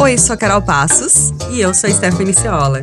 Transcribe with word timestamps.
Oi, 0.00 0.16
sou 0.16 0.34
a 0.34 0.36
Carol 0.36 0.62
Passos. 0.62 1.32
E 1.50 1.60
eu 1.60 1.74
sou 1.74 1.90
a 1.90 1.92
Stephanie 1.92 2.32
Ciola. 2.32 2.80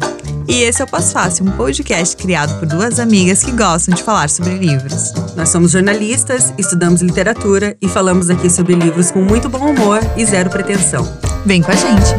E 0.48 0.62
esse 0.62 0.82
é 0.82 0.86
o 0.86 0.88
Pós 0.88 1.12
Fácil, 1.12 1.46
um 1.46 1.52
podcast 1.52 2.16
criado 2.16 2.60
por 2.60 2.68
duas 2.68 3.00
amigas 3.00 3.44
que 3.44 3.52
gostam 3.52 3.96
de 3.96 4.04
falar 4.04 4.30
sobre 4.30 4.54
livros. 4.58 5.12
Nós 5.36 5.50
somos 5.50 5.72
jornalistas, 5.72 6.54
estudamos 6.58 7.02
literatura 7.02 7.76
e 7.82 7.88
falamos 7.88 8.30
aqui 8.30 8.50
sobre 8.50 8.76
livros 8.76 9.10
com 9.10 9.22
muito 9.22 9.50
bom 9.50 9.72
humor 9.72 10.00
e 10.16 10.24
zero 10.26 10.50
pretensão. 10.50 11.04
Vem 11.46 11.62
com 11.64 11.72
a 11.72 11.76
gente! 11.76 12.16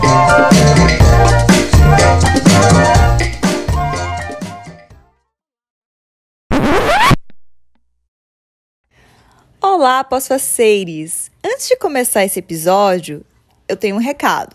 Olá, 9.68 10.04
pós-faceires! 10.04 11.28
Antes 11.44 11.66
de 11.66 11.76
começar 11.76 12.24
esse 12.24 12.38
episódio, 12.38 13.27
eu 13.68 13.77
tenho 13.77 13.96
um 13.96 13.98
recado 13.98 14.54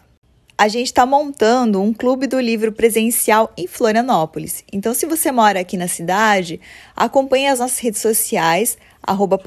a 0.58 0.68
gente 0.68 0.88
está 0.88 1.08
montando 1.08 1.82
um 1.82 1.92
clube 1.92 2.28
do 2.28 2.40
livro 2.40 2.72
presencial 2.72 3.52
em 3.58 3.66
Florianópolis. 3.66 4.64
Então, 4.72 4.94
se 4.94 5.08
você 5.08 5.32
mora 5.32 5.60
aqui 5.60 5.76
na 5.76 5.88
cidade, 5.88 6.62
acompanhe 6.96 7.48
as 7.48 7.58
nossas 7.58 7.80
redes 7.80 8.00
sociais, 8.00 8.78
arroba 9.02 9.40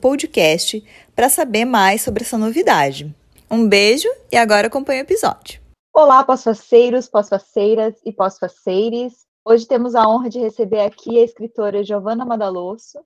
Podcast, 0.00 0.84
para 1.12 1.28
saber 1.28 1.64
mais 1.64 2.02
sobre 2.02 2.22
essa 2.22 2.38
novidade. 2.38 3.12
Um 3.50 3.68
beijo 3.68 4.08
e 4.30 4.36
agora 4.36 4.68
acompanhe 4.68 5.00
o 5.00 5.02
episódio. 5.02 5.60
Olá, 5.92 6.22
pós-faceiros, 6.22 7.08
pós-faceiras 7.08 7.96
e 8.04 8.12
pós-faceires. 8.12 9.26
Hoje 9.44 9.66
temos 9.66 9.96
a 9.96 10.08
honra 10.08 10.30
de 10.30 10.38
receber 10.38 10.82
aqui 10.82 11.18
a 11.18 11.24
escritora 11.24 11.82
Giovana 11.82 12.24
Madalosso. 12.24 13.00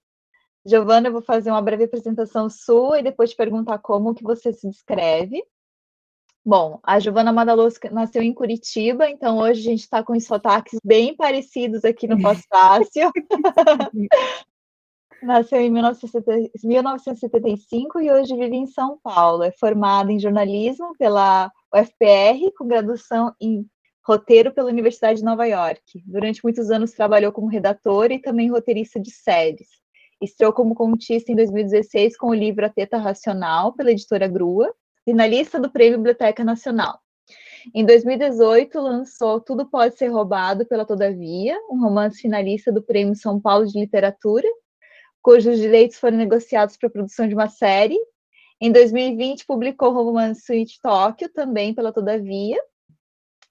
Giovana, 0.69 1.09
eu 1.09 1.13
vou 1.13 1.23
fazer 1.23 1.51
uma 1.51 1.63
breve 1.63 1.85
apresentação 1.85 2.51
sua 2.51 3.01
e 3.01 3.03
depois 3.03 3.31
te 3.31 3.37
perguntar 3.37 3.79
como 3.79 4.15
que 4.15 4.23
você 4.23 4.53
se 4.53 4.69
descreve. 4.69 5.43
Bom, 6.45 6.79
a 6.83 7.01
Giovana 7.01 7.33
Madaloso 7.33 7.79
nasceu 7.91 8.23
em 8.23 8.35
Curitiba, 8.35 9.09
então 9.09 9.39
hoje 9.39 9.61
a 9.61 9.65
gente 9.65 9.81
está 9.81 10.03
com 10.03 10.15
os 10.15 10.27
sotaques 10.27 10.79
bem 10.85 11.17
parecidos 11.17 11.87
aqui 11.87 12.07
no 12.07 12.17
Pós-Fácil. 12.21 13.11
Nasceu 15.23 15.59
em 15.59 15.71
1975 15.71 18.01
e 18.01 18.13
hoje 18.13 18.37
vive 18.37 18.55
em 18.55 18.67
São 18.67 18.99
Paulo. 19.03 19.43
É 19.43 19.51
formada 19.51 20.13
em 20.13 20.21
jornalismo 20.21 20.93
pela 20.99 21.51
UFPR, 21.75 22.53
com 22.57 22.69
graduação 22.69 23.35
em 23.41 23.67
roteiro 24.07 24.53
pela 24.53 24.69
Universidade 24.69 25.21
de 25.21 25.25
Nova 25.25 25.47
York. 25.47 26.03
Durante 26.07 26.45
muitos 26.45 26.71
anos 26.71 26.93
trabalhou 26.93 27.33
como 27.33 27.49
redatora 27.49 28.13
e 28.15 28.21
também 28.21 28.51
roteirista 28.51 29.01
de 29.01 29.11
séries. 29.11 29.79
Estreou 30.21 30.53
como 30.53 30.75
contista 30.75 31.31
em 31.31 31.37
2016 31.37 32.17
com 32.17 32.29
o 32.29 32.35
livro 32.35 32.67
A 32.67 32.69
Teta 32.69 32.97
Racional, 32.97 33.73
pela 33.73 33.93
editora 33.93 34.27
Grua, 34.27 34.75
finalista 35.05 35.61
do 35.61 35.71
Prêmio 35.71 35.99
Biblioteca 35.99 36.43
Nacional. 36.43 36.99
Em 37.75 37.85
2018, 37.85 38.81
lançou 38.81 39.41
Tudo 39.41 39.69
Pode 39.69 39.97
Ser 39.97 40.09
Roubado 40.09 40.67
pela 40.67 40.85
Todavia, 40.85 41.57
um 41.71 41.81
romance 41.81 42.21
finalista 42.21 42.73
do 42.73 42.83
Prêmio 42.83 43.15
São 43.15 43.41
Paulo 43.41 43.67
de 43.67 43.79
Literatura, 43.79 44.49
cujos 45.23 45.59
direitos 45.59 45.99
foram 45.99 46.17
negociados 46.17 46.77
para 46.77 46.89
a 46.89 46.93
produção 46.93 47.29
de 47.29 47.35
uma 47.35 47.49
série. 47.49 47.99
Em 48.61 48.73
2020, 48.73 49.47
publicou 49.47 49.91
o 49.91 50.05
romance 50.05 50.41
Sweet 50.41 50.81
Tóquio, 50.81 51.29
também 51.33 51.75
pela 51.75 51.93
Todavia. 51.93 52.61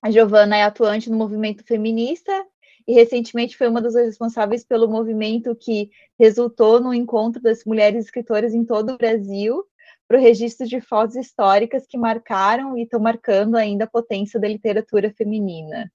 A 0.02 0.12
Giovana 0.12 0.58
é 0.58 0.64
atuante 0.64 1.10
no 1.10 1.18
movimento 1.18 1.64
feminista 1.64 2.46
e 2.88 2.94
recentemente 2.94 3.58
foi 3.58 3.68
uma 3.68 3.82
das 3.82 3.96
responsáveis 3.96 4.64
pelo 4.64 4.88
movimento 4.88 5.56
que 5.56 5.90
resultou 6.18 6.80
no 6.80 6.94
encontro 6.94 7.42
das 7.42 7.66
mulheres 7.66 8.06
escritoras 8.06 8.54
em 8.54 8.64
todo 8.64 8.94
o 8.94 8.98
Brasil, 8.98 9.64
para 10.08 10.18
o 10.18 10.22
registro 10.22 10.66
de 10.66 10.80
fotos 10.80 11.18
históricas 11.18 11.86
que 11.86 11.98
marcaram 11.98 12.78
e 12.78 12.84
estão 12.84 13.00
marcando 13.00 13.56
ainda 13.56 13.84
a 13.84 13.90
potência 13.90 14.40
da 14.40 14.48
literatura 14.48 15.14
feminina. 15.18 15.92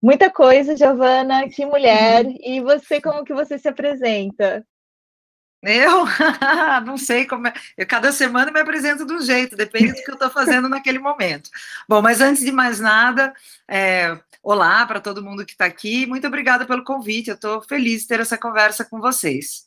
Muita 0.00 0.30
coisa, 0.30 0.76
Giovana, 0.76 1.48
que 1.48 1.66
mulher. 1.66 2.26
E 2.40 2.60
você, 2.60 3.00
como 3.00 3.24
que 3.24 3.34
você 3.34 3.58
se 3.58 3.66
apresenta? 3.66 4.64
Eu 5.66 6.04
não 6.84 6.96
sei 6.96 7.26
como 7.26 7.46
é. 7.46 7.52
Eu, 7.76 7.86
cada 7.86 8.12
semana 8.12 8.50
me 8.50 8.60
apresento 8.60 9.06
de 9.06 9.12
um 9.12 9.20
jeito, 9.20 9.56
depende 9.56 9.92
do 9.92 10.02
que 10.02 10.10
eu 10.10 10.14
estou 10.14 10.30
fazendo 10.30 10.68
naquele 10.68 10.98
momento. 10.98 11.50
Bom, 11.88 12.02
mas 12.02 12.20
antes 12.20 12.44
de 12.44 12.52
mais 12.52 12.80
nada, 12.80 13.32
é, 13.68 14.18
olá 14.42 14.86
para 14.86 15.00
todo 15.00 15.22
mundo 15.22 15.44
que 15.44 15.52
está 15.52 15.64
aqui. 15.64 16.06
Muito 16.06 16.26
obrigada 16.26 16.66
pelo 16.66 16.84
convite. 16.84 17.28
Eu 17.28 17.34
estou 17.34 17.62
feliz 17.62 18.02
de 18.02 18.08
ter 18.08 18.20
essa 18.20 18.36
conversa 18.36 18.84
com 18.84 19.00
vocês. 19.00 19.66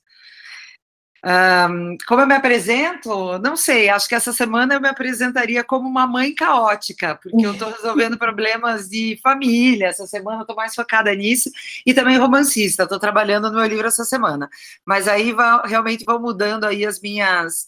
Um, 1.25 1.97
como 2.07 2.21
eu 2.21 2.27
me 2.27 2.35
apresento? 2.35 3.39
Não 3.39 3.57
sei, 3.57 3.89
acho 3.89 4.07
que 4.07 4.15
essa 4.15 4.31
semana 4.31 4.75
eu 4.75 4.81
me 4.81 4.87
apresentaria 4.87 5.63
como 5.63 5.87
uma 5.87 6.05
mãe 6.05 6.33
caótica, 6.33 7.19
porque 7.21 7.45
eu 7.45 7.53
estou 7.53 7.71
resolvendo 7.73 8.17
problemas 8.17 8.87
de 8.87 9.19
família, 9.21 9.87
essa 9.87 10.05
semana 10.05 10.39
eu 10.39 10.41
estou 10.41 10.55
mais 10.55 10.75
focada 10.75 11.13
nisso, 11.13 11.49
e 11.85 11.93
também 11.93 12.17
romancista, 12.17 12.83
estou 12.83 12.99
trabalhando 12.99 13.49
no 13.49 13.57
meu 13.57 13.65
livro 13.65 13.87
essa 13.87 14.05
semana. 14.05 14.49
Mas 14.85 15.07
aí 15.07 15.33
vai, 15.33 15.61
realmente 15.65 16.05
vão 16.05 16.19
mudando 16.19 16.65
aí 16.65 16.85
as 16.85 17.01
minhas 17.01 17.67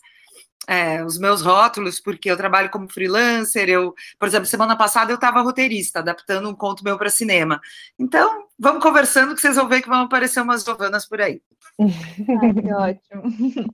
é, 0.69 1.03
os 1.03 1.17
meus 1.17 1.41
rótulos, 1.41 1.99
porque 1.99 2.29
eu 2.29 2.37
trabalho 2.37 2.69
como 2.69 2.87
freelancer. 2.87 3.67
Eu, 3.67 3.95
por 4.19 4.27
exemplo, 4.27 4.45
semana 4.45 4.77
passada 4.77 5.11
eu 5.11 5.15
estava 5.15 5.41
roteirista, 5.41 5.97
adaptando 5.97 6.47
um 6.47 6.53
conto 6.53 6.83
meu 6.83 6.95
para 6.95 7.09
cinema. 7.09 7.59
Então, 7.97 8.45
vamos 8.57 8.83
conversando 8.83 9.33
que 9.33 9.41
vocês 9.41 9.55
vão 9.55 9.67
ver 9.67 9.81
que 9.81 9.89
vão 9.89 10.01
aparecer 10.01 10.41
umas 10.41 10.63
Giovanas 10.63 11.07
por 11.07 11.19
aí. 11.21 11.41
Ai, 11.79 12.53
que 12.53 12.71
ótimo. 12.71 13.73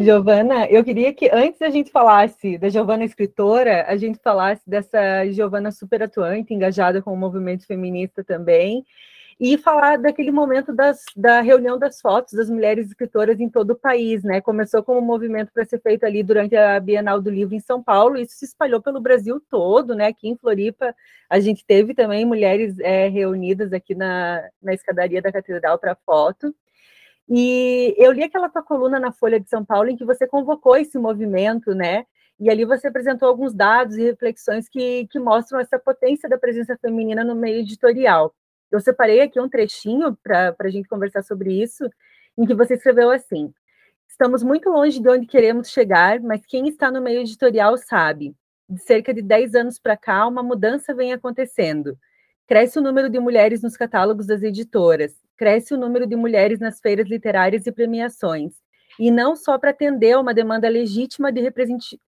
Giovana, 0.00 0.66
eu 0.66 0.82
queria 0.82 1.14
que 1.14 1.30
antes 1.32 1.62
a 1.62 1.70
gente 1.70 1.92
falasse 1.92 2.58
da 2.58 2.68
Giovana 2.68 3.04
escritora, 3.04 3.84
a 3.86 3.96
gente 3.96 4.18
falasse 4.18 4.68
dessa 4.68 5.30
Giovana 5.30 5.70
super 5.70 6.02
atuante, 6.02 6.52
engajada 6.52 7.00
com 7.00 7.12
o 7.12 7.16
movimento 7.16 7.64
feminista 7.64 8.24
também, 8.24 8.84
e 9.38 9.58
falar 9.58 9.98
daquele 9.98 10.30
momento 10.30 10.72
das, 10.72 11.04
da 11.16 11.40
reunião 11.40 11.78
das 11.78 12.00
fotos 12.00 12.34
das 12.34 12.48
mulheres 12.48 12.86
escritoras 12.88 13.40
em 13.40 13.48
todo 13.48 13.70
o 13.70 13.78
país, 13.78 14.22
né? 14.22 14.40
Começou 14.40 14.82
como 14.82 15.00
um 15.00 15.04
movimento 15.04 15.52
para 15.52 15.64
ser 15.64 15.80
feito 15.80 16.04
ali 16.04 16.22
durante 16.22 16.56
a 16.56 16.78
Bienal 16.78 17.20
do 17.20 17.30
Livro 17.30 17.54
em 17.54 17.60
São 17.60 17.82
Paulo, 17.82 18.16
isso 18.16 18.36
se 18.36 18.44
espalhou 18.44 18.80
pelo 18.80 19.00
Brasil 19.00 19.40
todo, 19.50 19.94
né? 19.94 20.06
Aqui 20.06 20.28
em 20.28 20.36
Floripa, 20.36 20.94
a 21.28 21.40
gente 21.40 21.64
teve 21.66 21.94
também 21.94 22.24
mulheres 22.24 22.78
é, 22.78 23.08
reunidas 23.08 23.72
aqui 23.72 23.94
na, 23.94 24.42
na 24.62 24.72
escadaria 24.72 25.20
da 25.20 25.32
Catedral 25.32 25.78
para 25.78 25.96
foto. 26.06 26.54
E 27.28 27.94
eu 27.98 28.12
li 28.12 28.22
aquela 28.22 28.48
tua 28.48 28.62
coluna 28.62 29.00
na 29.00 29.10
Folha 29.10 29.40
de 29.40 29.48
São 29.48 29.64
Paulo 29.64 29.88
em 29.88 29.96
que 29.96 30.04
você 30.04 30.26
convocou 30.26 30.76
esse 30.76 30.98
movimento, 30.98 31.74
né? 31.74 32.04
E 32.38 32.50
ali 32.50 32.64
você 32.64 32.88
apresentou 32.88 33.28
alguns 33.28 33.54
dados 33.54 33.96
e 33.96 34.02
reflexões 34.02 34.68
que, 34.68 35.06
que 35.08 35.18
mostram 35.18 35.60
essa 35.60 35.78
potência 35.78 36.28
da 36.28 36.36
presença 36.36 36.76
feminina 36.76 37.24
no 37.24 37.34
meio 37.34 37.60
editorial. 37.60 38.34
Eu 38.74 38.80
separei 38.80 39.20
aqui 39.20 39.40
um 39.40 39.48
trechinho 39.48 40.18
para 40.20 40.52
a 40.58 40.68
gente 40.68 40.88
conversar 40.88 41.22
sobre 41.22 41.62
isso, 41.62 41.88
em 42.36 42.44
que 42.44 42.54
você 42.54 42.74
escreveu 42.74 43.08
assim: 43.08 43.54
Estamos 44.08 44.42
muito 44.42 44.68
longe 44.68 45.00
de 45.00 45.08
onde 45.08 45.28
queremos 45.28 45.68
chegar, 45.70 46.18
mas 46.18 46.44
quem 46.44 46.66
está 46.66 46.90
no 46.90 47.00
meio 47.00 47.20
editorial 47.20 47.78
sabe. 47.78 48.34
De 48.68 48.80
cerca 48.80 49.14
de 49.14 49.22
10 49.22 49.54
anos 49.54 49.78
para 49.78 49.96
cá, 49.96 50.26
uma 50.26 50.42
mudança 50.42 50.92
vem 50.92 51.12
acontecendo. 51.12 51.96
Cresce 52.48 52.80
o 52.80 52.82
número 52.82 53.08
de 53.08 53.20
mulheres 53.20 53.62
nos 53.62 53.76
catálogos 53.76 54.26
das 54.26 54.42
editoras, 54.42 55.14
cresce 55.36 55.72
o 55.72 55.78
número 55.78 56.04
de 56.04 56.16
mulheres 56.16 56.58
nas 56.58 56.80
feiras 56.80 57.06
literárias 57.08 57.68
e 57.68 57.72
premiações. 57.72 58.54
E 58.98 59.08
não 59.08 59.36
só 59.36 59.56
para 59.56 59.70
atender 59.70 60.14
a 60.14 60.20
uma 60.20 60.34
demanda 60.34 60.68
legítima 60.68 61.30
de 61.30 61.48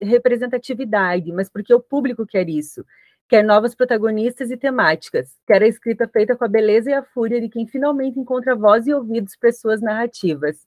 representatividade, 0.01 1.31
mas 1.31 1.47
porque 1.47 1.73
o 1.73 1.79
público 1.79 2.25
quer 2.25 2.49
isso 2.49 2.83
quer 3.27 3.43
novas 3.43 3.75
protagonistas 3.75 4.51
e 4.51 4.57
temáticas, 4.57 5.35
quer 5.47 5.63
a 5.63 5.67
escrita 5.67 6.07
feita 6.07 6.35
com 6.35 6.45
a 6.45 6.47
beleza 6.47 6.91
e 6.91 6.93
a 6.93 7.03
fúria 7.03 7.41
de 7.41 7.49
quem 7.49 7.67
finalmente 7.67 8.19
encontra 8.19 8.55
voz 8.55 8.87
e 8.87 8.93
ouvidos 8.93 9.35
para 9.35 9.51
suas 9.51 9.81
narrativas. 9.81 10.65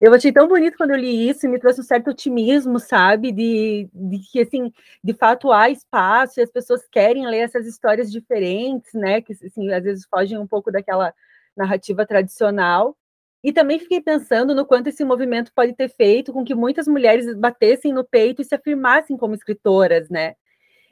Eu 0.00 0.12
achei 0.12 0.32
tão 0.32 0.46
bonito 0.46 0.76
quando 0.76 0.90
eu 0.90 0.96
li 0.96 1.28
isso 1.28 1.46
e 1.46 1.48
me 1.48 1.58
trouxe 1.58 1.80
um 1.80 1.84
certo 1.84 2.10
otimismo, 2.10 2.78
sabe, 2.78 3.32
de, 3.32 3.88
de 3.92 4.18
que, 4.30 4.40
assim, 4.40 4.72
de 5.02 5.14
fato 5.14 5.50
há 5.50 5.70
espaço 5.70 6.40
e 6.40 6.42
as 6.42 6.50
pessoas 6.50 6.86
querem 6.88 7.26
ler 7.26 7.38
essas 7.38 7.66
histórias 7.66 8.12
diferentes, 8.12 8.92
né, 8.92 9.22
que, 9.22 9.32
assim, 9.32 9.72
às 9.72 9.82
vezes 9.82 10.04
fogem 10.06 10.38
um 10.38 10.46
pouco 10.46 10.70
daquela 10.70 11.14
narrativa 11.56 12.04
tradicional. 12.04 12.96
E 13.42 13.52
também 13.52 13.78
fiquei 13.78 14.00
pensando 14.00 14.54
no 14.54 14.66
quanto 14.66 14.88
esse 14.88 15.04
movimento 15.04 15.52
pode 15.54 15.74
ter 15.74 15.88
feito 15.88 16.32
com 16.32 16.44
que 16.44 16.54
muitas 16.54 16.88
mulheres 16.88 17.34
batessem 17.34 17.92
no 17.92 18.04
peito 18.04 18.42
e 18.42 18.44
se 18.44 18.54
afirmassem 18.54 19.16
como 19.16 19.34
escritoras, 19.34 20.08
né? 20.10 20.34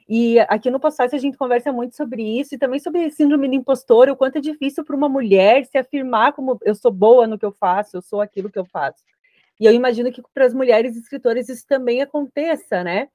E 0.07 0.39
aqui 0.41 0.69
no 0.69 0.79
Postais 0.79 1.13
a 1.13 1.17
gente 1.17 1.37
conversa 1.37 1.71
muito 1.71 1.95
sobre 1.95 2.23
isso 2.39 2.55
e 2.55 2.57
também 2.57 2.79
sobre 2.79 3.09
síndrome 3.09 3.47
do 3.47 3.55
impostor, 3.55 4.09
o 4.09 4.15
quanto 4.15 4.37
é 4.37 4.41
difícil 4.41 4.83
para 4.83 4.95
uma 4.95 5.07
mulher 5.07 5.65
se 5.65 5.77
afirmar 5.77 6.33
como 6.33 6.57
eu 6.63 6.75
sou 6.75 6.91
boa 6.91 7.25
no 7.25 7.37
que 7.37 7.45
eu 7.45 7.51
faço, 7.51 7.97
eu 7.97 8.01
sou 8.01 8.21
aquilo 8.21 8.49
que 8.49 8.59
eu 8.59 8.65
faço. 8.65 9.03
E 9.59 9.65
eu 9.65 9.73
imagino 9.73 10.11
que 10.11 10.21
para 10.33 10.45
as 10.45 10.53
mulheres 10.53 10.97
escritoras 10.97 11.47
isso 11.47 11.65
também 11.67 12.01
aconteça, 12.01 12.83
né? 12.83 13.07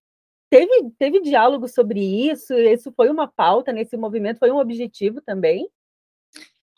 Teve, 0.51 0.91
teve 0.99 1.21
diálogo 1.21 1.69
sobre 1.69 2.01
isso, 2.01 2.55
isso 2.55 2.91
foi 2.93 3.11
uma 3.11 3.29
pauta 3.29 3.71
nesse 3.73 3.97
movimento, 3.97 4.39
foi 4.39 4.51
um 4.51 4.59
objetivo 4.59 5.21
também? 5.21 5.69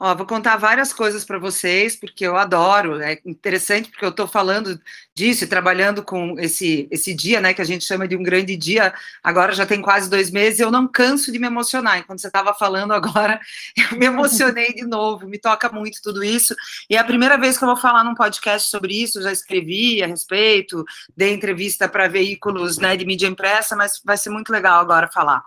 Ó, 0.02 0.14
vou 0.14 0.24
contar 0.24 0.56
várias 0.56 0.94
coisas 0.94 1.26
para 1.26 1.38
vocês, 1.38 1.94
porque 1.94 2.26
eu 2.26 2.34
adoro. 2.34 3.02
É 3.02 3.18
interessante 3.22 3.90
porque 3.90 4.02
eu 4.02 4.08
estou 4.08 4.26
falando 4.26 4.80
disso 5.14 5.44
e 5.44 5.46
trabalhando 5.46 6.02
com 6.02 6.38
esse, 6.38 6.88
esse 6.90 7.12
dia, 7.12 7.38
né, 7.38 7.52
que 7.52 7.60
a 7.60 7.66
gente 7.66 7.84
chama 7.84 8.08
de 8.08 8.16
um 8.16 8.22
grande 8.22 8.56
dia. 8.56 8.94
Agora 9.22 9.52
já 9.52 9.66
tem 9.66 9.82
quase 9.82 10.08
dois 10.08 10.30
meses. 10.30 10.58
E 10.58 10.62
eu 10.62 10.70
não 10.70 10.88
canso 10.88 11.30
de 11.30 11.38
me 11.38 11.46
emocionar. 11.46 11.98
Enquanto 11.98 12.18
você 12.18 12.28
estava 12.28 12.54
falando 12.54 12.92
agora, 12.92 13.38
eu 13.76 13.98
me 13.98 14.06
emocionei 14.06 14.72
de 14.72 14.86
novo. 14.86 15.28
Me 15.28 15.38
toca 15.38 15.70
muito 15.70 16.00
tudo 16.02 16.24
isso. 16.24 16.56
E 16.88 16.96
é 16.96 16.98
a 16.98 17.04
primeira 17.04 17.36
vez 17.36 17.58
que 17.58 17.64
eu 17.64 17.68
vou 17.68 17.76
falar 17.76 18.02
num 18.02 18.14
podcast 18.14 18.70
sobre 18.70 18.94
isso. 19.02 19.20
já 19.20 19.30
escrevi 19.30 20.02
a 20.02 20.06
respeito, 20.06 20.82
dei 21.14 21.34
entrevista 21.34 21.86
para 21.86 22.08
veículos, 22.08 22.78
né, 22.78 22.96
de 22.96 23.04
mídia 23.04 23.26
impressa, 23.26 23.76
mas 23.76 24.00
vai 24.02 24.16
ser 24.16 24.30
muito 24.30 24.50
legal 24.50 24.80
agora 24.80 25.10
falar. 25.12 25.42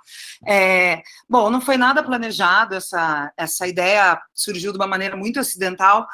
É, 0.45 1.01
bom, 1.27 1.49
não 1.49 1.59
foi 1.59 1.75
nada 1.75 2.03
planejado 2.03 2.75
essa 2.75 3.33
essa 3.35 3.67
ideia 3.67 4.21
surgiu 4.43 4.71
de 4.71 4.77
uma 4.77 4.87
maneira 4.87 5.15
muito 5.15 5.39
acidental, 5.39 6.07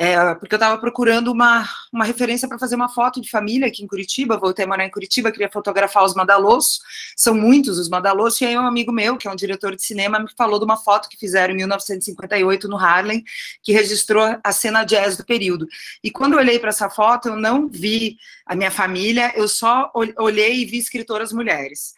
é, 0.00 0.32
porque 0.36 0.54
eu 0.54 0.58
estava 0.58 0.78
procurando 0.78 1.32
uma, 1.32 1.68
uma 1.92 2.04
referência 2.04 2.46
para 2.46 2.56
fazer 2.56 2.76
uma 2.76 2.88
foto 2.88 3.20
de 3.20 3.28
família 3.28 3.66
aqui 3.66 3.82
em 3.82 3.86
Curitiba, 3.88 4.36
voltei 4.38 4.64
a 4.64 4.68
morar 4.68 4.84
em 4.84 4.90
Curitiba, 4.90 5.32
queria 5.32 5.50
fotografar 5.50 6.04
os 6.04 6.14
Madalôs, 6.14 6.78
são 7.16 7.34
muitos 7.34 7.80
os 7.80 7.88
Madalôs, 7.88 8.40
e 8.40 8.44
aí 8.44 8.56
um 8.56 8.64
amigo 8.64 8.92
meu, 8.92 9.16
que 9.16 9.26
é 9.26 9.30
um 9.30 9.34
diretor 9.34 9.74
de 9.74 9.82
cinema, 9.82 10.20
me 10.20 10.28
falou 10.36 10.60
de 10.60 10.64
uma 10.64 10.76
foto 10.76 11.08
que 11.08 11.16
fizeram 11.16 11.52
em 11.52 11.56
1958 11.56 12.68
no 12.68 12.76
Harlem, 12.76 13.24
que 13.60 13.72
registrou 13.72 14.38
a 14.44 14.52
cena 14.52 14.84
jazz 14.84 15.16
do 15.16 15.24
período. 15.24 15.66
E 16.00 16.12
quando 16.12 16.34
eu 16.34 16.38
olhei 16.38 16.60
para 16.60 16.68
essa 16.68 16.88
foto, 16.88 17.30
eu 17.30 17.36
não 17.36 17.68
vi 17.68 18.18
a 18.46 18.54
minha 18.54 18.70
família, 18.70 19.32
eu 19.34 19.48
só 19.48 19.90
olhei 20.16 20.62
e 20.62 20.64
vi 20.64 20.78
escritoras 20.78 21.32
mulheres. 21.32 21.92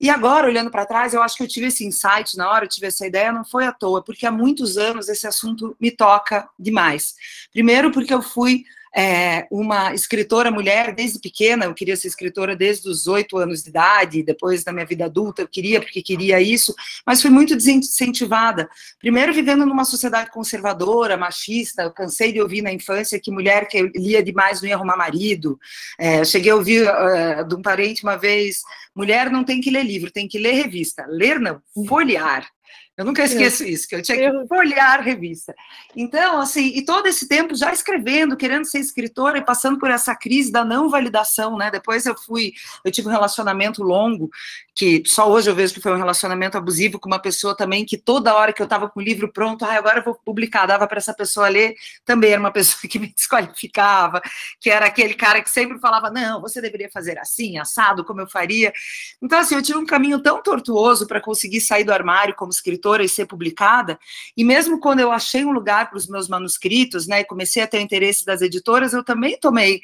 E 0.00 0.08
agora, 0.08 0.46
olhando 0.46 0.70
para 0.70 0.86
trás, 0.86 1.12
eu 1.12 1.22
acho 1.22 1.36
que 1.36 1.42
eu 1.42 1.48
tive 1.48 1.66
esse 1.66 1.84
insight 1.84 2.34
na 2.36 2.50
hora, 2.50 2.64
eu 2.64 2.68
tive 2.68 2.86
essa 2.86 3.06
ideia, 3.06 3.30
não 3.30 3.44
foi 3.44 3.66
à 3.66 3.72
toa, 3.72 4.02
porque 4.02 4.24
há 4.24 4.32
muitos 4.32 4.78
anos 4.78 5.10
esse 5.10 5.26
assunto 5.26 5.76
me 5.78 5.90
toca 5.90 6.48
demais. 6.58 7.14
Primeiro, 7.52 7.92
porque 7.92 8.14
eu 8.14 8.22
fui 8.22 8.64
é, 8.96 9.46
uma 9.50 9.94
escritora 9.94 10.50
mulher 10.50 10.94
desde 10.94 11.20
pequena, 11.20 11.64
eu 11.64 11.74
queria 11.74 11.96
ser 11.96 12.08
escritora 12.08 12.56
desde 12.56 12.88
os 12.88 13.06
oito 13.06 13.36
anos 13.36 13.62
de 13.62 13.70
idade, 13.70 14.22
depois 14.22 14.64
da 14.64 14.72
minha 14.72 14.86
vida 14.86 15.04
adulta 15.04 15.42
eu 15.42 15.48
queria, 15.48 15.80
porque 15.80 16.02
queria 16.02 16.40
isso, 16.40 16.74
mas 17.06 17.22
fui 17.22 17.30
muito 17.30 17.56
desincentivada. 17.56 18.68
Primeiro, 18.98 19.32
vivendo 19.32 19.64
numa 19.64 19.84
sociedade 19.84 20.30
conservadora, 20.30 21.16
machista, 21.16 21.82
eu 21.82 21.92
cansei 21.92 22.32
de 22.32 22.40
ouvir 22.40 22.62
na 22.62 22.72
infância 22.72 23.20
que 23.20 23.30
mulher 23.30 23.68
que 23.68 23.90
lia 23.94 24.22
demais 24.22 24.60
não 24.60 24.68
ia 24.68 24.74
arrumar 24.74 24.96
marido. 24.96 25.58
É, 25.98 26.24
cheguei 26.24 26.50
a 26.50 26.56
ouvir 26.56 26.82
uh, 26.82 27.46
de 27.46 27.54
um 27.54 27.62
parente 27.62 28.02
uma 28.02 28.16
vez, 28.16 28.62
mulher 28.94 29.30
não 29.30 29.44
tem 29.44 29.60
que 29.60 29.70
ler 29.70 29.84
livro, 29.84 30.10
tem 30.10 30.26
que 30.26 30.38
ler 30.38 30.52
revista. 30.52 31.06
Ler 31.08 31.38
não, 31.38 31.62
folhear. 31.86 32.46
Eu 33.00 33.06
nunca 33.06 33.24
esqueço 33.24 33.64
isso, 33.64 33.88
que 33.88 33.96
eu 33.96 34.02
tinha 34.02 34.30
que 34.30 34.46
folhear 34.46 35.02
revista. 35.02 35.54
Então, 35.96 36.38
assim, 36.38 36.66
e 36.66 36.84
todo 36.84 37.06
esse 37.06 37.26
tempo 37.26 37.54
já 37.54 37.72
escrevendo, 37.72 38.36
querendo 38.36 38.66
ser 38.66 38.78
escritora 38.78 39.38
e 39.38 39.42
passando 39.42 39.78
por 39.78 39.90
essa 39.90 40.14
crise 40.14 40.52
da 40.52 40.66
não 40.66 40.90
validação, 40.90 41.56
né? 41.56 41.70
Depois 41.70 42.04
eu 42.04 42.14
fui, 42.14 42.52
eu 42.84 42.92
tive 42.92 43.08
um 43.08 43.10
relacionamento 43.10 43.82
longo, 43.82 44.28
que 44.74 45.02
só 45.06 45.30
hoje 45.30 45.48
eu 45.48 45.54
vejo 45.54 45.72
que 45.72 45.80
foi 45.80 45.92
um 45.92 45.96
relacionamento 45.96 46.58
abusivo 46.58 46.98
com 46.98 47.08
uma 47.08 47.18
pessoa 47.18 47.56
também 47.56 47.86
que 47.86 47.96
toda 47.96 48.34
hora 48.34 48.52
que 48.52 48.60
eu 48.60 48.64
estava 48.64 48.86
com 48.86 49.00
o 49.00 49.02
livro 49.02 49.32
pronto, 49.32 49.64
ah, 49.64 49.72
agora 49.72 50.00
eu 50.00 50.04
vou 50.04 50.14
publicar, 50.14 50.66
dava 50.66 50.86
para 50.86 50.98
essa 50.98 51.14
pessoa 51.14 51.48
ler, 51.48 51.74
também 52.04 52.32
era 52.32 52.40
uma 52.40 52.52
pessoa 52.52 52.82
que 52.86 52.98
me 52.98 53.06
desqualificava, 53.16 54.20
que 54.60 54.68
era 54.68 54.84
aquele 54.84 55.14
cara 55.14 55.42
que 55.42 55.48
sempre 55.48 55.78
falava, 55.78 56.10
não, 56.10 56.38
você 56.38 56.60
deveria 56.60 56.90
fazer 56.92 57.18
assim, 57.18 57.56
assado, 57.56 58.04
como 58.04 58.20
eu 58.20 58.28
faria. 58.28 58.74
Então, 59.22 59.38
assim, 59.38 59.54
eu 59.54 59.62
tive 59.62 59.78
um 59.78 59.86
caminho 59.86 60.22
tão 60.22 60.42
tortuoso 60.42 61.06
para 61.06 61.18
conseguir 61.18 61.62
sair 61.62 61.84
do 61.84 61.94
armário 61.94 62.34
como 62.34 62.50
escritora, 62.50 62.89
editora 62.90 63.04
e 63.04 63.08
ser 63.08 63.26
publicada. 63.26 63.98
E 64.36 64.44
mesmo 64.44 64.80
quando 64.80 65.00
eu 65.00 65.12
achei 65.12 65.44
um 65.44 65.52
lugar 65.52 65.88
para 65.88 65.96
os 65.96 66.08
meus 66.08 66.28
manuscritos, 66.28 67.06
né, 67.06 67.20
e 67.20 67.24
comecei 67.24 67.62
a 67.62 67.66
ter 67.66 67.80
interesse 67.80 68.24
das 68.24 68.42
editoras, 68.42 68.92
eu 68.92 69.04
também 69.04 69.38
tomei 69.38 69.80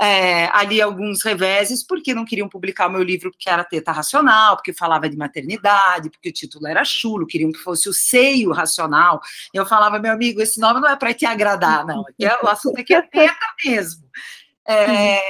é, 0.00 0.46
ali 0.46 0.82
alguns 0.82 1.22
reveses, 1.22 1.86
porque 1.86 2.14
não 2.14 2.24
queriam 2.24 2.48
publicar 2.48 2.88
o 2.88 2.90
meu 2.90 3.02
livro 3.02 3.30
porque 3.30 3.48
era 3.48 3.62
teta 3.62 3.92
racional, 3.92 4.56
porque 4.56 4.72
falava 4.72 5.08
de 5.08 5.16
maternidade, 5.16 6.10
porque 6.10 6.30
o 6.30 6.32
título 6.32 6.66
era 6.66 6.84
chulo, 6.84 7.26
queriam 7.26 7.52
que 7.52 7.58
fosse 7.58 7.88
o 7.88 7.92
seio 7.92 8.52
racional. 8.52 9.20
Eu 9.52 9.64
falava, 9.64 9.98
meu 9.98 10.12
amigo, 10.12 10.40
esse 10.40 10.58
nome 10.58 10.80
não 10.80 10.88
é 10.88 10.96
para 10.96 11.14
te 11.14 11.24
agradar, 11.24 11.86
não. 11.86 12.04
É, 12.20 12.44
o 12.44 12.48
assunto 12.48 12.80
aqui 12.80 12.94
é 12.94 13.02
teta 13.02 13.46
mesmo. 13.64 14.04
É, 14.66 15.20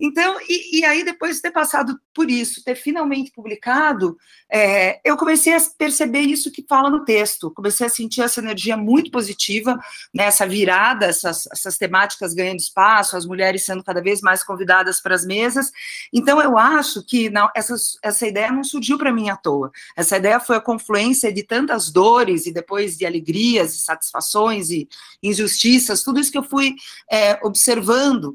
então, 0.00 0.38
e, 0.48 0.78
e, 0.78 0.84
aí, 0.84 1.04
depois 1.04 1.36
de 1.36 1.42
ter 1.42 1.50
passado 1.50 2.00
por 2.14 2.30
isso, 2.30 2.64
ter 2.64 2.74
finalmente 2.74 3.30
publicado, 3.32 4.16
é, 4.50 4.98
eu 5.04 5.16
comecei 5.16 5.54
a 5.54 5.60
perceber 5.76 6.20
isso 6.20 6.50
que 6.50 6.64
fala 6.66 6.88
no 6.88 7.04
texto, 7.04 7.50
comecei 7.50 7.86
a 7.86 7.90
sentir 7.90 8.22
essa 8.22 8.40
energia 8.40 8.76
muito 8.76 9.10
positiva, 9.10 9.78
né, 10.14 10.24
essa 10.24 10.46
virada, 10.46 11.04
essas, 11.04 11.46
essas 11.52 11.76
temáticas 11.76 12.32
ganhando 12.32 12.58
espaço, 12.58 13.16
as 13.16 13.26
mulheres 13.26 13.64
sendo 13.64 13.84
cada 13.84 14.00
vez 14.02 14.22
mais 14.22 14.42
convidadas 14.42 15.00
para 15.00 15.14
as 15.14 15.26
mesas. 15.26 15.70
Então, 16.12 16.40
eu 16.40 16.56
acho 16.56 17.04
que 17.04 17.28
não, 17.28 17.50
essa, 17.54 17.74
essa 18.02 18.26
ideia 18.26 18.50
não 18.50 18.64
surgiu 18.64 18.96
para 18.96 19.12
mim 19.12 19.28
à 19.28 19.36
toa. 19.36 19.70
Essa 19.94 20.16
ideia 20.16 20.40
foi 20.40 20.56
a 20.56 20.60
confluência 20.60 21.30
de 21.30 21.42
tantas 21.42 21.90
dores 21.90 22.46
e 22.46 22.52
depois 22.52 22.96
de 22.96 23.04
alegrias 23.04 23.74
e 23.74 23.80
satisfações 23.80 24.70
e 24.70 24.88
injustiças, 25.22 26.02
tudo 26.02 26.18
isso 26.18 26.32
que 26.32 26.38
eu 26.38 26.42
fui 26.42 26.74
é, 27.10 27.38
observando 27.44 28.34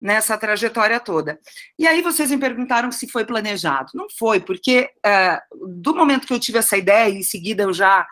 nessa 0.00 0.36
trajetória 0.36 1.00
toda. 1.00 1.38
E 1.78 1.86
aí 1.86 2.02
vocês 2.02 2.30
me 2.30 2.38
perguntaram 2.38 2.92
se 2.92 3.08
foi 3.08 3.24
planejado. 3.24 3.90
Não 3.94 4.06
foi, 4.18 4.40
porque 4.40 4.90
uh, 5.04 5.80
do 5.80 5.94
momento 5.94 6.26
que 6.26 6.32
eu 6.32 6.40
tive 6.40 6.58
essa 6.58 6.76
ideia, 6.76 7.12
em 7.12 7.22
seguida 7.22 7.62
eu 7.62 7.72
já 7.72 8.06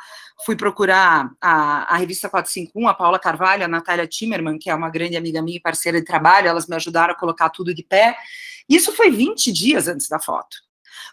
fui 0.45 0.57
procurar 0.57 1.31
a, 1.41 1.95
a 1.95 1.97
revista 1.97 2.29
451, 2.29 2.89
a 2.89 2.95
Paula 2.95 3.19
Carvalho, 3.19 3.65
a 3.65 3.69
Natália 3.69 4.07
Timmerman, 4.07 4.59
que 4.59 4.71
é 4.71 4.75
uma 4.75 4.91
grande 4.91 5.17
amiga 5.17 5.43
minha 5.43 5.59
e 5.59 5.61
parceira 5.61 6.01
de 6.01 6.07
trabalho, 6.07 6.49
elas 6.49 6.67
me 6.67 6.75
ajudaram 6.75 7.15
a 7.15 7.19
colocar 7.19 7.51
tudo 7.51 7.75
de 7.75 7.83
pé. 7.83 8.17
Isso 8.69 8.93
foi 8.93 9.11
20 9.11 9.53
dias 9.53 9.89
antes 9.89 10.09
da 10.09 10.19
foto. 10.19 10.57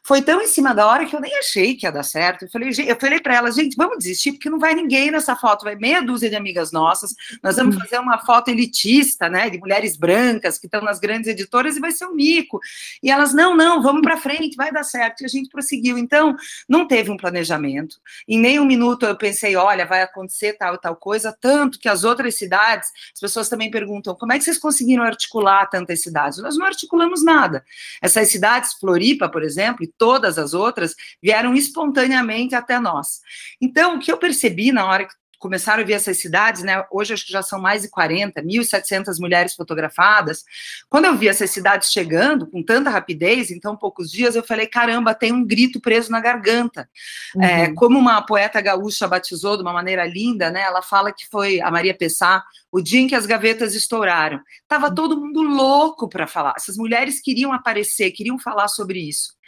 Foi 0.03 0.21
tão 0.21 0.41
em 0.41 0.47
cima 0.47 0.73
da 0.73 0.87
hora 0.87 1.05
que 1.05 1.15
eu 1.15 1.19
nem 1.19 1.37
achei 1.37 1.75
que 1.75 1.85
ia 1.85 1.91
dar 1.91 2.03
certo. 2.03 2.45
Eu 2.45 2.49
falei, 2.49 2.69
eu 2.87 2.99
falei 2.99 3.19
para 3.19 3.35
ela, 3.35 3.51
gente, 3.51 3.75
vamos 3.75 3.99
desistir, 3.99 4.33
porque 4.33 4.49
não 4.49 4.59
vai 4.59 4.73
ninguém 4.73 5.11
nessa 5.11 5.35
foto, 5.35 5.63
vai 5.63 5.75
meia 5.75 6.01
dúzia 6.01 6.29
de 6.29 6.35
amigas 6.35 6.71
nossas. 6.71 7.13
Nós 7.43 7.55
vamos 7.55 7.75
uhum. 7.75 7.81
fazer 7.81 7.99
uma 7.99 8.17
foto 8.19 8.49
elitista, 8.49 9.29
né, 9.29 9.49
de 9.49 9.57
mulheres 9.59 9.97
brancas 9.97 10.57
que 10.57 10.67
estão 10.67 10.81
nas 10.81 10.99
grandes 10.99 11.27
editoras 11.27 11.77
e 11.77 11.79
vai 11.79 11.91
ser 11.91 12.05
um 12.05 12.13
mico. 12.13 12.59
E 13.03 13.11
elas, 13.11 13.33
não, 13.33 13.55
não, 13.55 13.81
vamos 13.81 14.01
para 14.01 14.17
frente, 14.17 14.55
vai 14.55 14.71
dar 14.71 14.83
certo. 14.83 15.21
E 15.21 15.25
a 15.25 15.29
gente 15.29 15.49
prosseguiu. 15.49 15.97
Então, 15.97 16.35
não 16.67 16.87
teve 16.87 17.11
um 17.11 17.17
planejamento. 17.17 17.97
Em 18.27 18.39
nenhum 18.39 18.65
minuto 18.65 19.05
eu 19.05 19.15
pensei, 19.15 19.55
olha, 19.55 19.85
vai 19.85 20.01
acontecer 20.01 20.53
tal 20.53 20.75
e 20.75 20.79
tal 20.79 20.95
coisa, 20.95 21.35
tanto 21.39 21.79
que 21.79 21.89
as 21.89 22.03
outras 22.03 22.35
cidades, 22.35 22.89
as 23.13 23.19
pessoas 23.19 23.49
também 23.49 23.71
perguntam, 23.71 24.15
como 24.15 24.33
é 24.33 24.37
que 24.37 24.43
vocês 24.43 24.57
conseguiram 24.57 25.03
articular 25.03 25.65
tantas 25.67 26.01
cidades? 26.01 26.39
Nós 26.39 26.57
não 26.57 26.65
articulamos 26.65 27.23
nada. 27.23 27.63
Essas 28.01 28.29
cidades, 28.29 28.73
Floripa, 28.73 29.29
por 29.29 29.43
exemplo, 29.43 29.88
todas 29.97 30.37
as 30.37 30.53
outras 30.53 30.95
vieram 31.21 31.53
espontaneamente 31.53 32.55
até 32.55 32.79
nós. 32.79 33.19
Então, 33.61 33.95
o 33.95 33.99
que 33.99 34.11
eu 34.11 34.17
percebi 34.17 34.71
na 34.71 34.85
hora 34.85 35.05
que 35.05 35.13
começaram 35.39 35.81
a 35.81 35.85
ver 35.85 35.93
essas 35.93 36.17
cidades, 36.17 36.61
né? 36.63 36.85
Hoje 36.91 37.13
acho 37.13 37.25
que 37.25 37.31
já 37.31 37.41
são 37.41 37.59
mais 37.59 37.81
de 37.81 37.89
40, 37.89 38.43
1.700 38.43 39.19
mulheres 39.19 39.55
fotografadas. 39.55 40.43
Quando 40.89 41.05
eu 41.05 41.15
vi 41.15 41.29
essas 41.29 41.49
cidades 41.49 41.91
chegando 41.91 42.45
com 42.45 42.61
tanta 42.61 42.89
rapidez, 42.89 43.49
em 43.49 43.59
tão 43.59 43.75
poucos 43.75 44.11
dias, 44.11 44.35
eu 44.35 44.43
falei: 44.43 44.67
caramba, 44.67 45.15
tem 45.15 45.31
um 45.31 45.45
grito 45.45 45.79
preso 45.79 46.11
na 46.11 46.19
garganta. 46.19 46.87
Uhum. 47.33 47.43
É, 47.43 47.73
como 47.73 47.97
uma 47.97 48.21
poeta 48.21 48.59
gaúcha 48.59 49.07
batizou 49.07 49.55
de 49.55 49.63
uma 49.63 49.73
maneira 49.73 50.05
linda, 50.05 50.51
né? 50.51 50.61
Ela 50.61 50.81
fala 50.81 51.11
que 51.11 51.25
foi 51.29 51.61
a 51.61 51.71
Maria 51.71 51.95
Pessá, 51.95 52.43
o 52.69 52.81
dia 52.81 52.99
em 52.99 53.07
que 53.07 53.15
as 53.15 53.25
gavetas 53.25 53.73
estouraram. 53.73 54.41
Tava 54.67 54.93
todo 54.93 55.19
mundo 55.19 55.41
louco 55.41 56.09
para 56.09 56.27
falar. 56.27 56.53
Essas 56.57 56.75
mulheres 56.75 57.21
queriam 57.21 57.53
aparecer, 57.53 58.11
queriam 58.11 58.37
falar 58.37 58.67
sobre 58.67 58.99
isso. 58.99 59.38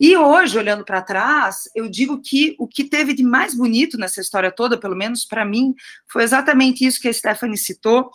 E 0.00 0.16
hoje, 0.16 0.58
olhando 0.58 0.84
para 0.84 1.02
trás, 1.02 1.70
eu 1.76 1.88
digo 1.88 2.20
que 2.20 2.56
o 2.58 2.66
que 2.66 2.84
teve 2.84 3.12
de 3.14 3.22
mais 3.22 3.54
bonito 3.54 3.96
nessa 3.96 4.20
história 4.20 4.50
toda, 4.50 4.78
pelo 4.78 4.96
menos 4.96 5.24
para 5.24 5.44
mim, 5.44 5.74
foi 6.10 6.24
exatamente 6.24 6.84
isso 6.84 7.00
que 7.00 7.08
a 7.08 7.12
Stephanie 7.12 7.56
citou, 7.56 8.10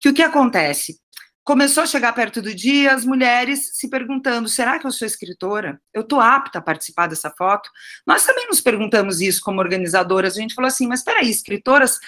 que 0.00 0.08
o 0.08 0.14
que 0.14 0.22
acontece? 0.22 0.98
Começou 1.44 1.82
a 1.82 1.86
chegar 1.86 2.12
perto 2.12 2.40
do 2.40 2.54
dia, 2.54 2.94
as 2.94 3.04
mulheres 3.04 3.70
se 3.72 3.88
perguntando: 3.90 4.48
será 4.48 4.78
que 4.78 4.86
eu 4.86 4.90
sou 4.90 5.06
escritora? 5.06 5.80
Eu 5.92 6.02
estou 6.02 6.20
apta 6.20 6.58
a 6.58 6.62
participar 6.62 7.06
dessa 7.06 7.30
foto? 7.30 7.68
Nós 8.06 8.24
também 8.24 8.46
nos 8.46 8.60
perguntamos 8.60 9.20
isso 9.20 9.40
como 9.42 9.60
organizadoras. 9.60 10.36
A 10.36 10.40
gente 10.40 10.54
falou 10.54 10.68
assim: 10.68 10.86
mas 10.86 11.00
espera 11.00 11.20
aí, 11.20 11.30
escritoras 11.30 11.98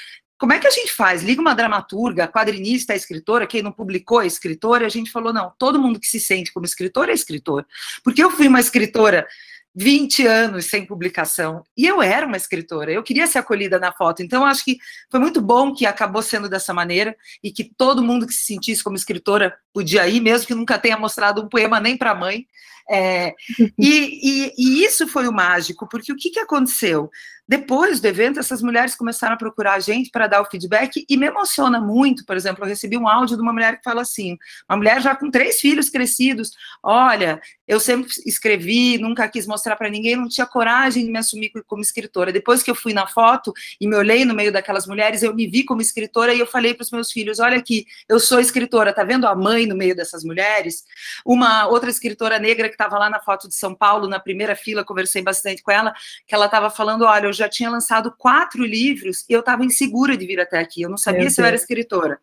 como 0.42 0.52
é 0.52 0.58
que 0.58 0.66
a 0.66 0.70
gente 0.70 0.92
faz? 0.92 1.22
Liga 1.22 1.40
uma 1.40 1.54
dramaturga, 1.54 2.26
quadrinista, 2.26 2.96
escritora, 2.96 3.46
quem 3.46 3.62
não 3.62 3.70
publicou 3.70 4.20
é 4.20 4.26
escritora, 4.26 4.84
a 4.84 4.88
gente 4.88 5.08
falou, 5.08 5.32
não, 5.32 5.52
todo 5.56 5.78
mundo 5.78 6.00
que 6.00 6.08
se 6.08 6.18
sente 6.18 6.52
como 6.52 6.66
escritor 6.66 7.08
é 7.08 7.12
escritor. 7.12 7.64
Porque 8.02 8.25
eu 8.25 8.28
fui 8.28 8.49
uma 8.49 8.58
escritora 8.58 9.25
20 9.72 10.26
anos 10.26 10.64
sem 10.64 10.84
publicação. 10.84 11.62
E 11.76 11.87
eu 11.87 12.02
era 12.02 12.26
uma 12.26 12.37
escritora, 12.37 12.90
eu 12.90 13.04
queria 13.04 13.28
ser 13.28 13.38
acolhida 13.38 13.78
na 13.78 13.92
foto. 13.92 14.20
Então, 14.20 14.44
acho 14.44 14.64
que 14.64 14.78
foi 15.08 15.20
muito 15.20 15.40
bom 15.40 15.72
que 15.72 15.87
acabou 15.87 16.22
sendo 16.22 16.49
dessa 16.49 16.75
maneira 16.75 17.16
e 17.40 17.52
que 17.52 17.62
todo 17.62 18.02
mundo 18.02 18.26
que 18.26 18.34
se 18.34 18.44
sentisse 18.44 18.82
como 18.82 18.96
escritora 18.96 19.54
podia 19.72 20.08
ir, 20.08 20.20
mesmo 20.20 20.49
que 20.49 20.56
nunca 20.56 20.76
tenha 20.76 20.99
mostrado 20.99 21.40
um 21.40 21.49
poema 21.49 21.78
nem 21.78 21.96
para 21.96 22.11
a 22.11 22.16
mãe. 22.16 22.49
É, 22.90 23.32
e, 23.78 23.78
e, 23.78 24.52
e, 24.58 24.84
isso 24.84 25.06
foi 25.06 25.28
o 25.28 25.32
mágico, 25.32 25.88
porque 25.88 26.12
o 26.12 26.16
que, 26.16 26.30
que 26.30 26.40
aconteceu? 26.40 27.08
Depois 27.52 28.00
do 28.00 28.06
evento, 28.06 28.40
essas 28.40 28.62
mulheres 28.62 28.94
começaram 28.94 29.35
a 29.35 29.37
procurar 29.37 29.75
a 29.75 29.78
gente 29.78 30.09
para 30.09 30.26
dar 30.26 30.40
o 30.40 30.47
feedback 30.47 31.04
e 31.06 31.18
me 31.18 31.26
emociona 31.26 31.78
muito. 31.78 32.25
Por 32.25 32.35
exemplo, 32.35 32.64
eu 32.64 32.66
recebi 32.66 32.97
um 32.97 33.06
áudio 33.06 33.37
de 33.37 33.42
uma 33.42 33.52
mulher 33.52 33.76
que 33.76 33.85
fala 33.85 34.00
assim: 34.00 34.38
uma 34.66 34.78
mulher 34.78 35.02
já 35.02 35.14
com 35.14 35.30
três 35.30 35.61
filhos 35.61 35.90
crescidos. 35.90 36.52
Olha, 36.82 37.42
eu 37.68 37.78
sempre 37.78 38.11
escrevi, 38.25 38.97
nunca 38.97 39.28
quis 39.28 39.47
mostrar 39.47 39.76
para 39.76 39.90
ninguém, 39.90 40.16
não 40.16 40.30
tinha 40.30 40.47
coragem 40.47 41.04
de 41.04 41.11
me 41.12 41.18
assumir 41.18 41.52
como 41.66 41.82
escritora. 41.82 42.32
Depois 42.32 42.62
que 42.62 42.71
eu 42.71 42.75
fui 42.75 42.94
na 42.94 43.06
foto 43.06 43.52
e 43.78 43.87
me 43.87 43.97
olhei 43.97 44.25
no 44.25 44.32
meio 44.32 44.50
daquelas 44.50 44.87
mulheres, 44.87 45.23
eu 45.23 45.35
me 45.35 45.47
vi 45.47 45.62
como 45.62 45.82
escritora 45.82 46.32
e 46.32 46.40
eu 46.40 46.47
falei 46.47 46.73
para 46.73 46.85
os 46.85 46.90
meus 46.90 47.12
filhos: 47.12 47.38
olha 47.38 47.59
aqui, 47.59 47.87
eu 48.09 48.18
sou 48.18 48.40
escritora, 48.40 48.94
tá 48.94 49.04
vendo 49.04 49.26
a 49.26 49.35
mãe 49.35 49.66
no 49.66 49.76
meio 49.76 49.94
dessas 49.94 50.25
mulheres? 50.25 50.85
Uma 51.23 51.66
outra 51.66 51.90
escritora 51.90 52.38
negra 52.38 52.68
que 52.68 52.75
estava 52.75 52.99
lá 52.99 53.11
na 53.11 53.21
foto 53.21 53.47
de 53.47 53.54
São 53.54 53.75
Paulo, 53.75 54.09
na 54.09 54.18
primeira 54.18 54.56
fila, 54.56 54.82
conversei 54.82 55.21
bastante 55.21 55.62
com 55.62 55.71
ela, 55.71 55.92
que 56.26 56.35
ela 56.35 56.47
estava 56.47 56.71
falando: 56.71 57.04
olha, 57.04 57.26
eu 57.26 57.41
já 57.42 57.49
tinha 57.49 57.70
lançado 57.70 58.14
quatro 58.16 58.64
livros 58.64 59.25
e 59.28 59.32
eu 59.32 59.40
estava 59.40 59.64
insegura 59.64 60.16
de 60.16 60.26
vir 60.26 60.40
até 60.40 60.58
aqui, 60.58 60.82
eu 60.82 60.90
não 60.90 60.96
sabia 60.96 61.28
se 61.28 61.40
eu 61.40 61.44
era 61.44 61.56
escritora. 61.56 62.18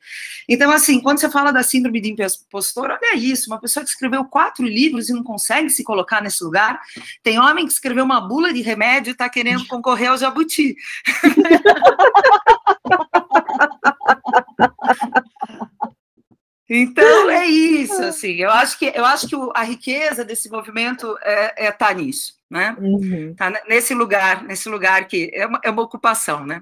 Então, 0.48 0.72
assim, 0.72 1.00
quando 1.02 1.20
você 1.20 1.30
fala 1.30 1.52
da 1.52 1.64
síndrome 1.64 2.00
de 2.00 2.12
impostor, 2.12 2.92
olha 2.92 3.16
isso, 3.16 3.50
uma 3.50 3.60
pessoa 3.60 3.84
que 3.84 3.90
escreveu 3.90 4.24
quatro 4.26 4.66
livros 4.66 5.10
e 5.10 5.14
não 5.14 5.24
consegue 5.24 5.70
se 5.70 5.84
colocar 5.84 6.22
nesse 6.22 6.44
lugar. 6.44 6.80
Tem 7.22 7.40
homem 7.40 7.66
que 7.66 7.74
escreveu 7.74 8.04
uma 8.06 8.22
bula 8.22 8.54
de 8.54 8.62
remédio 8.62 9.12
e 9.12 9.14
está 9.14 9.30
querendo 9.30 9.68
concorrer 9.68 10.10
ao 10.10 10.18
Jabuti. 10.18 10.76
Então 16.70 17.32
é 17.32 17.48
isso, 17.48 18.00
assim. 18.04 18.34
Eu 18.34 18.52
acho 18.52 18.78
que 18.78 18.86
eu 18.94 19.04
acho 19.04 19.28
que 19.28 19.36
a 19.56 19.64
riqueza 19.64 20.24
desse 20.24 20.52
movimento 20.52 21.18
é, 21.24 21.66
é 21.66 21.72
tá 21.72 21.92
nisso, 21.92 22.36
né? 22.50 22.76
Uhum. 22.80 23.34
Tá 23.36 23.52
nesse 23.68 23.94
lugar, 23.94 24.44
nesse 24.44 24.68
lugar 24.68 25.08
que 25.08 25.30
é 25.34 25.46
uma, 25.46 25.60
é 25.64 25.70
uma 25.70 25.84
ocupação, 25.84 26.46
né? 26.46 26.62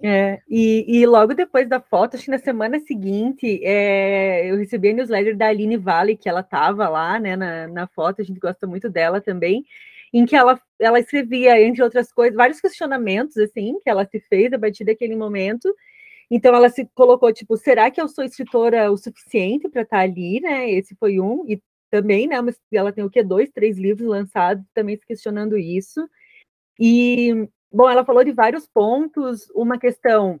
É, 0.00 0.40
e, 0.48 0.84
e, 1.00 1.06
logo 1.06 1.34
depois 1.34 1.68
da 1.68 1.80
foto, 1.80 2.14
acho 2.14 2.24
que 2.24 2.30
na 2.30 2.38
semana 2.38 2.78
seguinte, 2.78 3.60
é, 3.64 4.48
eu 4.48 4.56
recebi 4.56 4.90
a 4.90 4.92
newsletter 4.92 5.36
da 5.36 5.48
Aline 5.48 5.76
Vale, 5.76 6.16
que 6.16 6.28
ela 6.28 6.40
estava 6.40 6.88
lá, 6.88 7.18
né, 7.18 7.34
na, 7.34 7.66
na 7.66 7.86
foto, 7.88 8.22
a 8.22 8.24
gente 8.24 8.38
gosta 8.38 8.64
muito 8.64 8.88
dela 8.88 9.20
também, 9.20 9.64
em 10.12 10.24
que 10.24 10.36
ela, 10.36 10.60
ela 10.78 11.00
escrevia, 11.00 11.60
entre 11.60 11.82
outras 11.82 12.12
coisas, 12.12 12.36
vários 12.36 12.60
questionamentos, 12.60 13.36
assim, 13.38 13.80
que 13.82 13.90
ela 13.90 14.06
se 14.06 14.20
fez 14.20 14.52
a 14.52 14.58
partir 14.58 14.84
daquele 14.84 15.16
momento, 15.16 15.74
então 16.30 16.54
ela 16.54 16.68
se 16.68 16.88
colocou, 16.94 17.32
tipo, 17.32 17.56
será 17.56 17.90
que 17.90 18.00
eu 18.00 18.08
sou 18.08 18.22
escritora 18.22 18.92
o 18.92 18.96
suficiente 18.96 19.68
para 19.68 19.82
estar 19.82 19.96
tá 19.96 20.02
ali, 20.02 20.40
né, 20.40 20.70
esse 20.70 20.94
foi 20.94 21.18
um, 21.18 21.44
e 21.48 21.60
também, 21.90 22.26
né, 22.26 22.36
ela 22.72 22.92
tem 22.92 23.04
o 23.04 23.10
que, 23.10 23.22
dois, 23.22 23.50
três 23.50 23.78
livros 23.78 24.08
lançados, 24.08 24.64
também 24.74 24.96
se 24.96 25.06
questionando 25.06 25.56
isso, 25.56 26.08
e 26.78 27.48
Bom, 27.70 27.88
ela 27.88 28.04
falou 28.04 28.24
de 28.24 28.32
vários 28.32 28.66
pontos, 28.66 29.50
uma 29.54 29.78
questão 29.78 30.40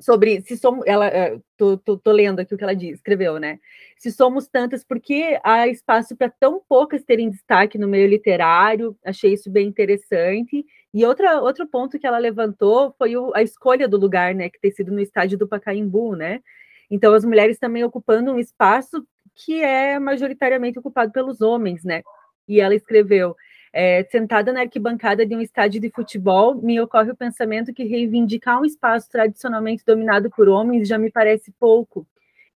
sobre 0.00 0.42
se 0.42 0.56
somos, 0.56 0.84
ela, 0.86 1.06
eh, 1.08 1.38
tô, 1.56 1.78
tô, 1.78 1.98
tô, 1.98 2.12
lendo 2.12 2.40
aqui 2.40 2.54
o 2.54 2.58
que 2.58 2.64
ela 2.64 2.74
diz, 2.74 2.94
escreveu, 2.96 3.38
né? 3.38 3.58
Se 3.98 4.10
somos 4.12 4.48
tantas, 4.48 4.84
por 4.84 5.00
que 5.00 5.38
há 5.44 5.68
espaço 5.68 6.16
para 6.16 6.30
tão 6.30 6.62
poucas 6.68 7.04
terem 7.04 7.30
destaque 7.30 7.78
no 7.78 7.88
meio 7.88 8.08
literário? 8.08 8.96
Achei 9.04 9.32
isso 9.34 9.50
bem 9.50 9.68
interessante. 9.68 10.64
E 10.94 11.04
outra, 11.06 11.40
outro 11.40 11.66
ponto 11.66 11.98
que 11.98 12.06
ela 12.06 12.18
levantou 12.18 12.94
foi 12.98 13.16
o, 13.16 13.32
a 13.34 13.42
escolha 13.42 13.88
do 13.88 13.98
lugar, 13.98 14.34
né? 14.34 14.50
Que 14.50 14.60
ter 14.60 14.72
sido 14.72 14.92
no 14.92 15.00
estádio 15.00 15.38
do 15.38 15.48
Pacaembu, 15.48 16.16
né? 16.16 16.42
Então, 16.90 17.14
as 17.14 17.24
mulheres 17.24 17.58
também 17.58 17.84
ocupando 17.84 18.32
um 18.32 18.38
espaço 18.38 19.06
que 19.34 19.62
é 19.62 19.98
majoritariamente 19.98 20.78
ocupado 20.78 21.12
pelos 21.12 21.40
homens, 21.40 21.84
né? 21.84 22.02
E 22.48 22.60
ela 22.60 22.74
escreveu: 22.74 23.36
é, 23.72 24.04
sentada 24.04 24.52
na 24.52 24.60
arquibancada 24.60 25.24
de 25.24 25.34
um 25.34 25.40
estádio 25.40 25.80
de 25.80 25.90
futebol, 25.90 26.54
me 26.54 26.80
ocorre 26.80 27.10
o 27.10 27.16
pensamento 27.16 27.72
que 27.72 27.84
reivindicar 27.84 28.60
um 28.60 28.64
espaço 28.64 29.08
tradicionalmente 29.10 29.84
dominado 29.84 30.30
por 30.30 30.48
homens 30.48 30.86
já 30.86 30.98
me 30.98 31.10
parece 31.10 31.50
pouco. 31.58 32.06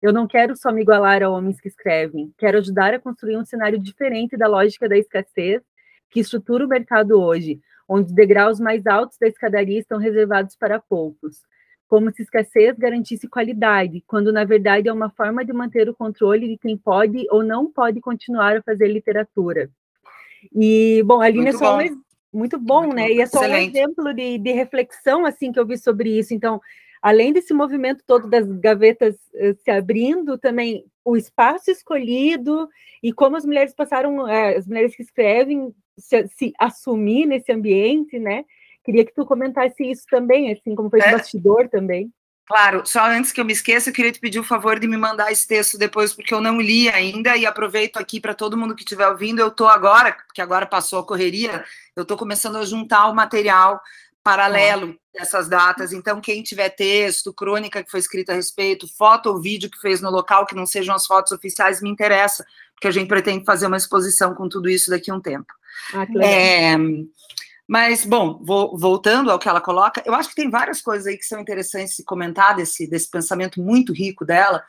Eu 0.02 0.12
não 0.12 0.26
quero 0.26 0.54
só 0.54 0.70
me 0.70 0.82
igualar 0.82 1.22
a 1.22 1.30
homens 1.30 1.58
que 1.58 1.68
escrevem, 1.68 2.32
quero 2.36 2.58
ajudar 2.58 2.92
a 2.92 3.00
construir 3.00 3.38
um 3.38 3.44
cenário 3.44 3.78
diferente 3.78 4.36
da 4.36 4.46
lógica 4.46 4.88
da 4.88 4.96
escassez 4.96 5.62
que 6.10 6.20
estrutura 6.20 6.66
o 6.66 6.68
mercado 6.68 7.20
hoje, 7.20 7.60
onde 7.88 8.14
degraus 8.14 8.60
mais 8.60 8.86
altos 8.86 9.16
da 9.18 9.26
escadaria 9.26 9.80
estão 9.80 9.98
reservados 9.98 10.54
para 10.54 10.78
poucos. 10.78 11.40
Como 11.88 12.12
se 12.12 12.22
escassez 12.22 12.76
garantisse 12.76 13.28
qualidade, 13.28 14.02
quando 14.06 14.32
na 14.32 14.44
verdade 14.44 14.88
é 14.88 14.92
uma 14.92 15.10
forma 15.10 15.44
de 15.44 15.52
manter 15.52 15.88
o 15.88 15.94
controle 15.94 16.48
de 16.48 16.58
quem 16.58 16.76
pode 16.76 17.26
ou 17.30 17.44
não 17.44 17.70
pode 17.70 18.00
continuar 18.00 18.56
a 18.56 18.62
fazer 18.62 18.88
literatura. 18.88 19.70
E, 20.54 21.02
bom, 21.04 21.20
a 21.20 21.26
Aline 21.26 21.48
é 21.48 21.52
só 21.52 21.78
um, 21.78 22.02
muito 22.32 22.58
bom, 22.58 22.82
muito 22.82 22.96
né? 22.96 23.08
Bom. 23.08 23.14
E 23.14 23.20
é 23.20 23.26
só 23.26 23.40
Excelente. 23.40 23.66
um 23.66 23.70
exemplo 23.70 24.14
de, 24.14 24.38
de 24.38 24.52
reflexão, 24.52 25.24
assim, 25.24 25.52
que 25.52 25.58
eu 25.58 25.66
vi 25.66 25.78
sobre 25.78 26.18
isso. 26.18 26.34
Então, 26.34 26.60
além 27.00 27.32
desse 27.32 27.54
movimento 27.54 28.02
todo 28.06 28.28
das 28.28 28.46
gavetas 28.46 29.14
uh, 29.34 29.56
se 29.62 29.70
abrindo, 29.70 30.38
também 30.38 30.84
o 31.04 31.16
espaço 31.16 31.70
escolhido 31.70 32.68
e 33.02 33.12
como 33.12 33.36
as 33.36 33.44
mulheres 33.44 33.74
passaram, 33.74 34.18
uh, 34.18 34.56
as 34.56 34.66
mulheres 34.66 34.94
que 34.94 35.02
escrevem, 35.02 35.74
se, 35.96 36.28
se, 36.28 36.52
assumir 36.58 37.26
nesse 37.26 37.52
ambiente, 37.52 38.18
né? 38.18 38.44
Queria 38.86 39.04
que 39.04 39.12
tu 39.12 39.26
comentasse 39.26 39.82
isso 39.82 40.04
também, 40.08 40.52
assim, 40.52 40.76
como 40.76 40.88
foi 40.88 41.00
é. 41.00 41.10
bastidor 41.10 41.68
também. 41.68 42.08
Claro, 42.46 42.86
só 42.86 43.04
antes 43.04 43.32
que 43.32 43.40
eu 43.40 43.44
me 43.44 43.52
esqueça, 43.52 43.90
eu 43.90 43.92
queria 43.92 44.12
te 44.12 44.20
pedir 44.20 44.38
o 44.38 44.44
favor 44.44 44.78
de 44.78 44.86
me 44.86 44.96
mandar 44.96 45.32
esse 45.32 45.44
texto 45.48 45.76
depois, 45.76 46.14
porque 46.14 46.32
eu 46.32 46.40
não 46.40 46.60
li 46.60 46.88
ainda, 46.88 47.36
e 47.36 47.44
aproveito 47.44 47.96
aqui 47.96 48.20
para 48.20 48.32
todo 48.32 48.56
mundo 48.56 48.76
que 48.76 48.82
estiver 48.82 49.08
ouvindo, 49.08 49.40
eu 49.40 49.48
estou 49.48 49.66
agora, 49.66 50.12
porque 50.12 50.40
agora 50.40 50.64
passou 50.64 51.00
a 51.00 51.04
correria, 51.04 51.64
eu 51.96 52.02
estou 52.02 52.16
começando 52.16 52.54
a 52.54 52.64
juntar 52.64 53.08
o 53.08 53.14
material 53.14 53.80
paralelo 54.22 54.96
dessas 55.12 55.48
datas, 55.48 55.92
então 55.92 56.20
quem 56.20 56.40
tiver 56.44 56.68
texto, 56.68 57.34
crônica 57.34 57.82
que 57.82 57.90
foi 57.90 57.98
escrita 57.98 58.30
a 58.30 58.36
respeito, 58.36 58.86
foto 58.96 59.28
ou 59.28 59.40
vídeo 59.40 59.68
que 59.68 59.80
fez 59.80 60.00
no 60.00 60.10
local, 60.10 60.46
que 60.46 60.54
não 60.54 60.66
sejam 60.66 60.94
as 60.94 61.04
fotos 61.04 61.32
oficiais, 61.32 61.82
me 61.82 61.90
interessa, 61.90 62.46
porque 62.74 62.86
a 62.86 62.92
gente 62.92 63.08
pretende 63.08 63.44
fazer 63.44 63.66
uma 63.66 63.76
exposição 63.76 64.34
com 64.34 64.48
tudo 64.48 64.68
isso 64.68 64.90
daqui 64.90 65.10
a 65.10 65.14
um 65.14 65.20
tempo. 65.20 65.52
Ah, 65.92 66.06
que 66.06 66.12
legal. 66.12 66.30
É, 66.30 66.76
mas, 67.68 68.04
bom, 68.04 68.40
vou, 68.44 68.78
voltando 68.78 69.28
ao 69.28 69.40
que 69.40 69.48
ela 69.48 69.60
coloca, 69.60 70.00
eu 70.06 70.14
acho 70.14 70.28
que 70.28 70.36
tem 70.36 70.48
várias 70.48 70.80
coisas 70.80 71.06
aí 71.06 71.18
que 71.18 71.26
são 71.26 71.40
interessantes 71.40 71.96
de 71.96 72.04
comentar 72.04 72.54
desse, 72.54 72.86
desse 72.88 73.10
pensamento 73.10 73.60
muito 73.60 73.92
rico 73.92 74.24
dela. 74.24 74.62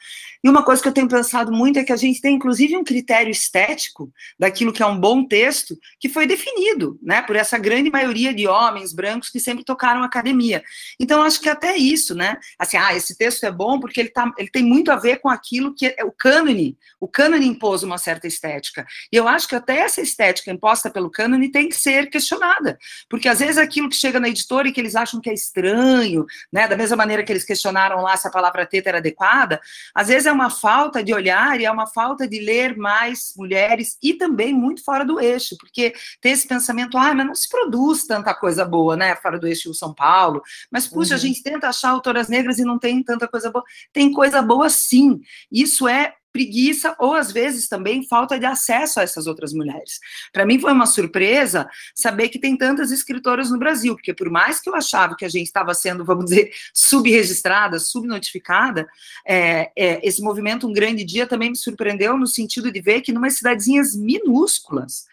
E 0.44 0.50
uma 0.50 0.64
coisa 0.64 0.82
que 0.82 0.88
eu 0.88 0.94
tenho 0.94 1.08
pensado 1.08 1.52
muito 1.52 1.78
é 1.78 1.84
que 1.84 1.94
a 1.94 1.98
gente 1.98 2.20
tem, 2.20 2.36
inclusive, 2.36 2.76
um 2.76 2.84
critério 2.84 3.30
estético 3.30 4.12
daquilo 4.40 4.74
que 4.74 4.82
é 4.82 4.86
um 4.86 5.00
bom 5.00 5.24
texto, 5.24 5.78
que 6.00 6.10
foi 6.10 6.26
definido, 6.26 6.98
né, 7.02 7.22
por 7.22 7.36
essa 7.36 7.58
grande 7.60 7.92
maioria 7.92 8.34
de 8.34 8.48
homens 8.48 8.94
brancos 8.94 9.30
que 9.30 9.40
sempre 9.40 9.64
tocaram 9.64 10.02
academia. 10.02 10.64
Então, 11.00 11.22
acho 11.22 11.40
que 11.40 11.50
até 11.50 11.78
isso, 11.78 12.16
né, 12.16 12.38
assim, 12.58 12.78
ah, 12.78 12.96
esse 12.96 13.16
texto 13.16 13.44
é 13.44 13.52
bom 13.52 13.80
porque 13.80 14.00
ele, 14.00 14.10
tá, 14.10 14.32
ele 14.40 14.50
tem 14.50 14.64
muito 14.64 14.92
a 14.92 14.96
ver 14.96 15.18
com 15.18 15.30
aquilo 15.30 15.76
que 15.76 15.94
é 15.96 16.04
o 16.04 16.12
cânone, 16.12 16.76
o 17.00 17.08
cânone 17.08 17.46
impôs 17.46 17.84
uma 17.84 18.00
certa 18.00 18.26
estética. 18.26 18.88
E 19.12 19.16
eu 19.16 19.28
acho 19.28 19.48
que 19.48 19.56
até 19.56 19.78
essa 19.78 20.02
estética 20.02 20.50
imposta 20.50 20.90
pelo 20.90 21.12
cânone 21.12 21.52
tem 21.52 21.70
que 21.70 21.76
ser 21.76 22.10
questionada 22.10 22.80
porque 23.10 23.28
às 23.28 23.40
vezes 23.40 23.58
aquilo 23.58 23.90
que 23.90 23.96
chega 23.96 24.20
na 24.20 24.30
editora 24.30 24.68
e 24.68 24.72
que 24.72 24.80
eles 24.80 24.96
acham 24.96 25.22
que 25.22 25.30
é 25.30 25.34
estranho, 25.34 26.26
né, 26.52 26.68
da 26.68 26.76
mesma 26.76 26.96
maneira 26.98 27.24
que 27.24 27.32
eles 27.32 27.44
questionaram 27.44 28.02
lá 28.02 28.16
se 28.18 28.28
a 28.28 28.32
palavra 28.32 28.66
teta 28.66 28.90
era 28.90 28.98
adequada, 28.98 29.60
às 29.94 30.08
vezes 30.08 30.26
é 30.26 30.32
uma 30.32 30.50
falta 30.50 31.04
de 31.04 31.14
olhar 31.14 31.60
e 31.60 31.66
é 31.66 31.72
uma 31.72 31.88
falta 31.88 32.28
de 32.28 32.40
ler 32.40 32.78
mais 32.78 33.34
mulheres 33.38 33.98
e 34.02 34.14
também 34.14 34.54
muito 34.54 34.84
fora 34.84 35.06
do 35.06 35.20
eixo, 35.20 35.56
porque 35.60 35.94
tem 36.22 36.32
esse 36.32 36.48
pensamento, 36.48 36.98
ah, 36.98 37.14
mas 37.14 37.26
não 37.26 37.36
se 37.36 37.48
produz 37.48 38.06
tanta 38.06 38.34
coisa 38.34 38.66
boa, 38.66 38.96
né, 38.96 39.16
fora 39.16 39.40
do 39.40 39.48
eixo 39.48 39.74
São 39.74 39.94
Paulo, 39.94 40.42
mas 40.72 40.88
puxa, 40.88 41.12
uhum. 41.12 41.16
a 41.16 41.20
gente 41.20 41.44
tenta 41.44 41.70
achar 41.70 41.90
autoras 41.90 42.28
negras 42.28 42.60
e 42.60 42.64
não 42.64 42.80
tem 42.80 43.04
tanta 43.04 43.28
coisa 43.28 43.52
boa. 43.52 43.64
Tem 43.94 44.12
coisa 44.12 44.42
boa 44.42 44.70
sim. 44.70 45.20
Isso 45.52 45.88
é 45.88 46.14
preguiça 46.38 46.96
ou 47.00 47.16
às 47.16 47.32
vezes 47.32 47.68
também 47.68 48.08
falta 48.08 48.38
de 48.38 48.46
acesso 48.46 49.00
a 49.00 49.04
essas 49.04 49.26
outras 49.26 49.54
mulheres. 49.54 50.00
Para 50.32 50.46
mim 50.46 50.60
foi 50.60 50.72
uma 50.72 50.86
surpresa 50.86 51.68
saber 51.96 52.30
que 52.30 52.38
tem 52.38 52.56
tantas 52.56 52.92
escritoras 52.92 53.50
no 53.50 53.58
Brasil, 53.58 53.96
porque 53.96 54.14
por 54.14 54.30
mais 54.30 54.62
que 54.62 54.70
eu 54.70 54.76
achava 54.76 55.16
que 55.16 55.26
a 55.26 55.30
gente 55.30 55.48
estava 55.48 55.74
sendo, 55.74 56.06
vamos 56.06 56.26
dizer, 56.26 56.52
subregistrada, 56.72 57.80
subnotificada, 57.80 58.88
é, 59.26 59.72
é, 59.76 60.08
esse 60.08 60.22
movimento 60.22 60.68
Um 60.68 60.74
Grande 60.74 61.04
Dia 61.04 61.26
também 61.26 61.50
me 61.50 61.56
surpreendeu 61.58 62.16
no 62.16 62.28
sentido 62.28 62.72
de 62.72 62.82
ver 62.82 63.02
que 63.02 63.12
numas 63.12 63.38
cidadezinhas 63.38 63.96
minúsculas, 63.96 65.06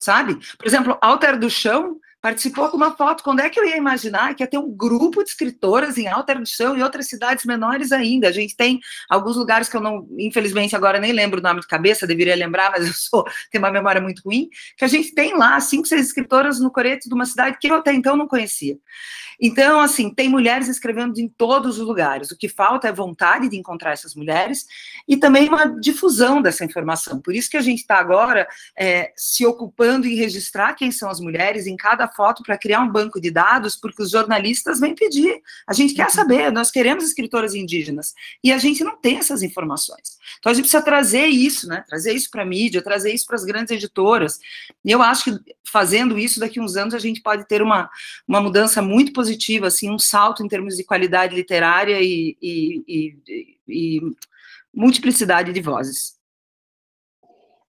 sabe? 0.00 0.36
Por 0.58 0.66
exemplo, 0.66 0.98
Alter 1.00 1.38
do 1.38 1.48
Chão 1.48 2.00
participou 2.22 2.68
com 2.68 2.76
uma 2.76 2.96
foto. 2.96 3.24
Quando 3.24 3.40
é 3.40 3.50
que 3.50 3.58
eu 3.58 3.66
ia 3.66 3.76
imaginar 3.76 4.34
que 4.34 4.44
ia 4.44 4.46
ter 4.46 4.56
um 4.56 4.70
grupo 4.70 5.24
de 5.24 5.30
escritoras 5.30 5.98
em 5.98 6.06
Alta 6.06 6.32
Chão 6.46 6.78
e 6.78 6.82
outras 6.82 7.08
cidades 7.08 7.44
menores 7.44 7.90
ainda? 7.90 8.28
A 8.28 8.32
gente 8.32 8.56
tem 8.56 8.80
alguns 9.10 9.36
lugares 9.36 9.68
que 9.68 9.76
eu 9.76 9.80
não, 9.80 10.06
infelizmente, 10.16 10.76
agora 10.76 11.00
nem 11.00 11.12
lembro 11.12 11.40
o 11.40 11.42
nome 11.42 11.60
de 11.60 11.66
cabeça, 11.66 12.06
deveria 12.06 12.36
lembrar, 12.36 12.70
mas 12.70 12.86
eu 12.86 12.92
sou, 12.94 13.24
tenho 13.50 13.62
uma 13.62 13.72
memória 13.72 14.00
muito 14.00 14.22
ruim, 14.24 14.48
que 14.76 14.84
a 14.84 14.88
gente 14.88 15.12
tem 15.12 15.36
lá 15.36 15.58
cinco, 15.60 15.86
seis 15.86 16.06
escritoras 16.06 16.60
no 16.60 16.70
coreto 16.70 17.08
de 17.08 17.14
uma 17.14 17.26
cidade 17.26 17.58
que 17.60 17.66
eu 17.66 17.74
até 17.74 17.92
então 17.92 18.16
não 18.16 18.28
conhecia. 18.28 18.78
Então, 19.44 19.80
assim, 19.80 20.08
tem 20.14 20.28
mulheres 20.28 20.68
escrevendo 20.68 21.18
em 21.18 21.28
todos 21.28 21.76
os 21.78 21.84
lugares. 21.84 22.30
O 22.30 22.36
que 22.36 22.48
falta 22.48 22.86
é 22.86 22.92
vontade 22.92 23.48
de 23.48 23.56
encontrar 23.56 23.90
essas 23.90 24.14
mulheres 24.14 24.64
e 25.08 25.16
também 25.16 25.48
uma 25.48 25.66
difusão 25.66 26.40
dessa 26.40 26.64
informação. 26.64 27.20
Por 27.20 27.34
isso 27.34 27.50
que 27.50 27.56
a 27.56 27.60
gente 27.60 27.80
está 27.80 27.96
agora 27.98 28.46
é, 28.78 29.12
se 29.16 29.44
ocupando 29.44 30.06
em 30.06 30.14
registrar 30.14 30.74
quem 30.74 30.92
são 30.92 31.10
as 31.10 31.18
mulheres 31.18 31.66
em 31.66 31.76
cada 31.76 32.06
foto 32.14 32.42
para 32.42 32.58
criar 32.58 32.80
um 32.80 32.90
banco 32.90 33.20
de 33.20 33.30
dados, 33.30 33.76
porque 33.76 34.02
os 34.02 34.10
jornalistas 34.10 34.78
vêm 34.80 34.94
pedir. 34.94 35.40
A 35.66 35.72
gente 35.72 35.94
quer 35.94 36.06
uhum. 36.06 36.10
saber, 36.10 36.52
nós 36.52 36.70
queremos 36.70 37.04
escritoras 37.04 37.54
indígenas. 37.54 38.14
E 38.42 38.52
a 38.52 38.58
gente 38.58 38.84
não 38.84 38.96
tem 38.96 39.18
essas 39.18 39.42
informações. 39.42 40.18
Então 40.38 40.50
a 40.50 40.54
gente 40.54 40.64
precisa 40.64 40.82
trazer 40.82 41.26
isso, 41.26 41.68
né? 41.68 41.84
Trazer 41.88 42.12
isso 42.12 42.30
para 42.30 42.42
a 42.42 42.46
mídia, 42.46 42.82
trazer 42.82 43.12
isso 43.12 43.26
para 43.26 43.36
as 43.36 43.44
grandes 43.44 43.70
editoras. 43.72 44.38
E 44.84 44.90
eu 44.90 45.02
acho 45.02 45.24
que 45.24 45.54
fazendo 45.64 46.18
isso, 46.18 46.38
daqui 46.38 46.58
a 46.58 46.62
uns 46.62 46.76
anos, 46.76 46.94
a 46.94 46.98
gente 46.98 47.22
pode 47.22 47.46
ter 47.48 47.62
uma, 47.62 47.90
uma 48.28 48.40
mudança 48.40 48.82
muito 48.82 49.12
positiva, 49.12 49.68
assim, 49.68 49.90
um 49.90 49.98
salto 49.98 50.44
em 50.44 50.48
termos 50.48 50.76
de 50.76 50.84
qualidade 50.84 51.34
literária 51.34 52.00
e, 52.00 52.36
e, 52.42 52.84
e, 52.86 53.56
e 53.68 54.00
multiplicidade 54.74 55.52
de 55.52 55.60
vozes. 55.60 56.21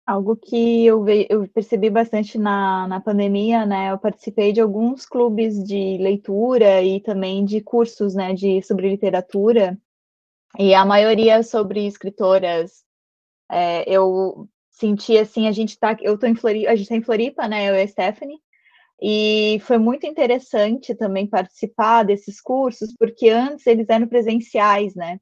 Algo 0.09 0.35
que 0.35 0.87
eu, 0.87 1.05
eu 1.29 1.47
percebi 1.49 1.87
bastante 1.87 2.35
na, 2.35 2.87
na 2.87 2.99
pandemia, 2.99 3.63
né? 3.63 3.91
Eu 3.91 3.99
participei 3.99 4.51
de 4.51 4.59
alguns 4.59 5.05
clubes 5.05 5.63
de 5.63 5.99
leitura 5.99 6.81
e 6.81 6.99
também 6.99 7.45
de 7.45 7.61
cursos, 7.61 8.15
né, 8.15 8.33
de 8.33 8.59
sobre 8.63 8.89
literatura. 8.89 9.77
E 10.57 10.73
a 10.73 10.83
maioria 10.83 11.43
sobre 11.43 11.85
escritoras. 11.85 12.83
É, 13.51 13.87
eu 13.87 14.49
senti 14.71 15.15
assim, 15.15 15.47
a 15.47 15.51
gente 15.51 15.77
tá, 15.77 15.95
eu 16.01 16.17
tô 16.17 16.25
em 16.25 16.33
Floripa, 16.33 16.71
a 16.71 16.75
gente 16.75 16.89
tá 16.89 16.95
em 16.95 17.03
Floripa, 17.03 17.47
né? 17.47 17.69
Eu 17.69 17.75
e 17.75 17.83
a 17.83 17.87
Stephanie. 17.87 18.39
E 18.99 19.59
foi 19.61 19.77
muito 19.77 20.07
interessante 20.07 20.95
também 20.95 21.27
participar 21.27 22.01
desses 22.01 22.41
cursos, 22.41 22.95
porque 22.97 23.29
antes 23.29 23.67
eles 23.67 23.87
eram 23.87 24.07
presenciais, 24.07 24.95
né? 24.95 25.19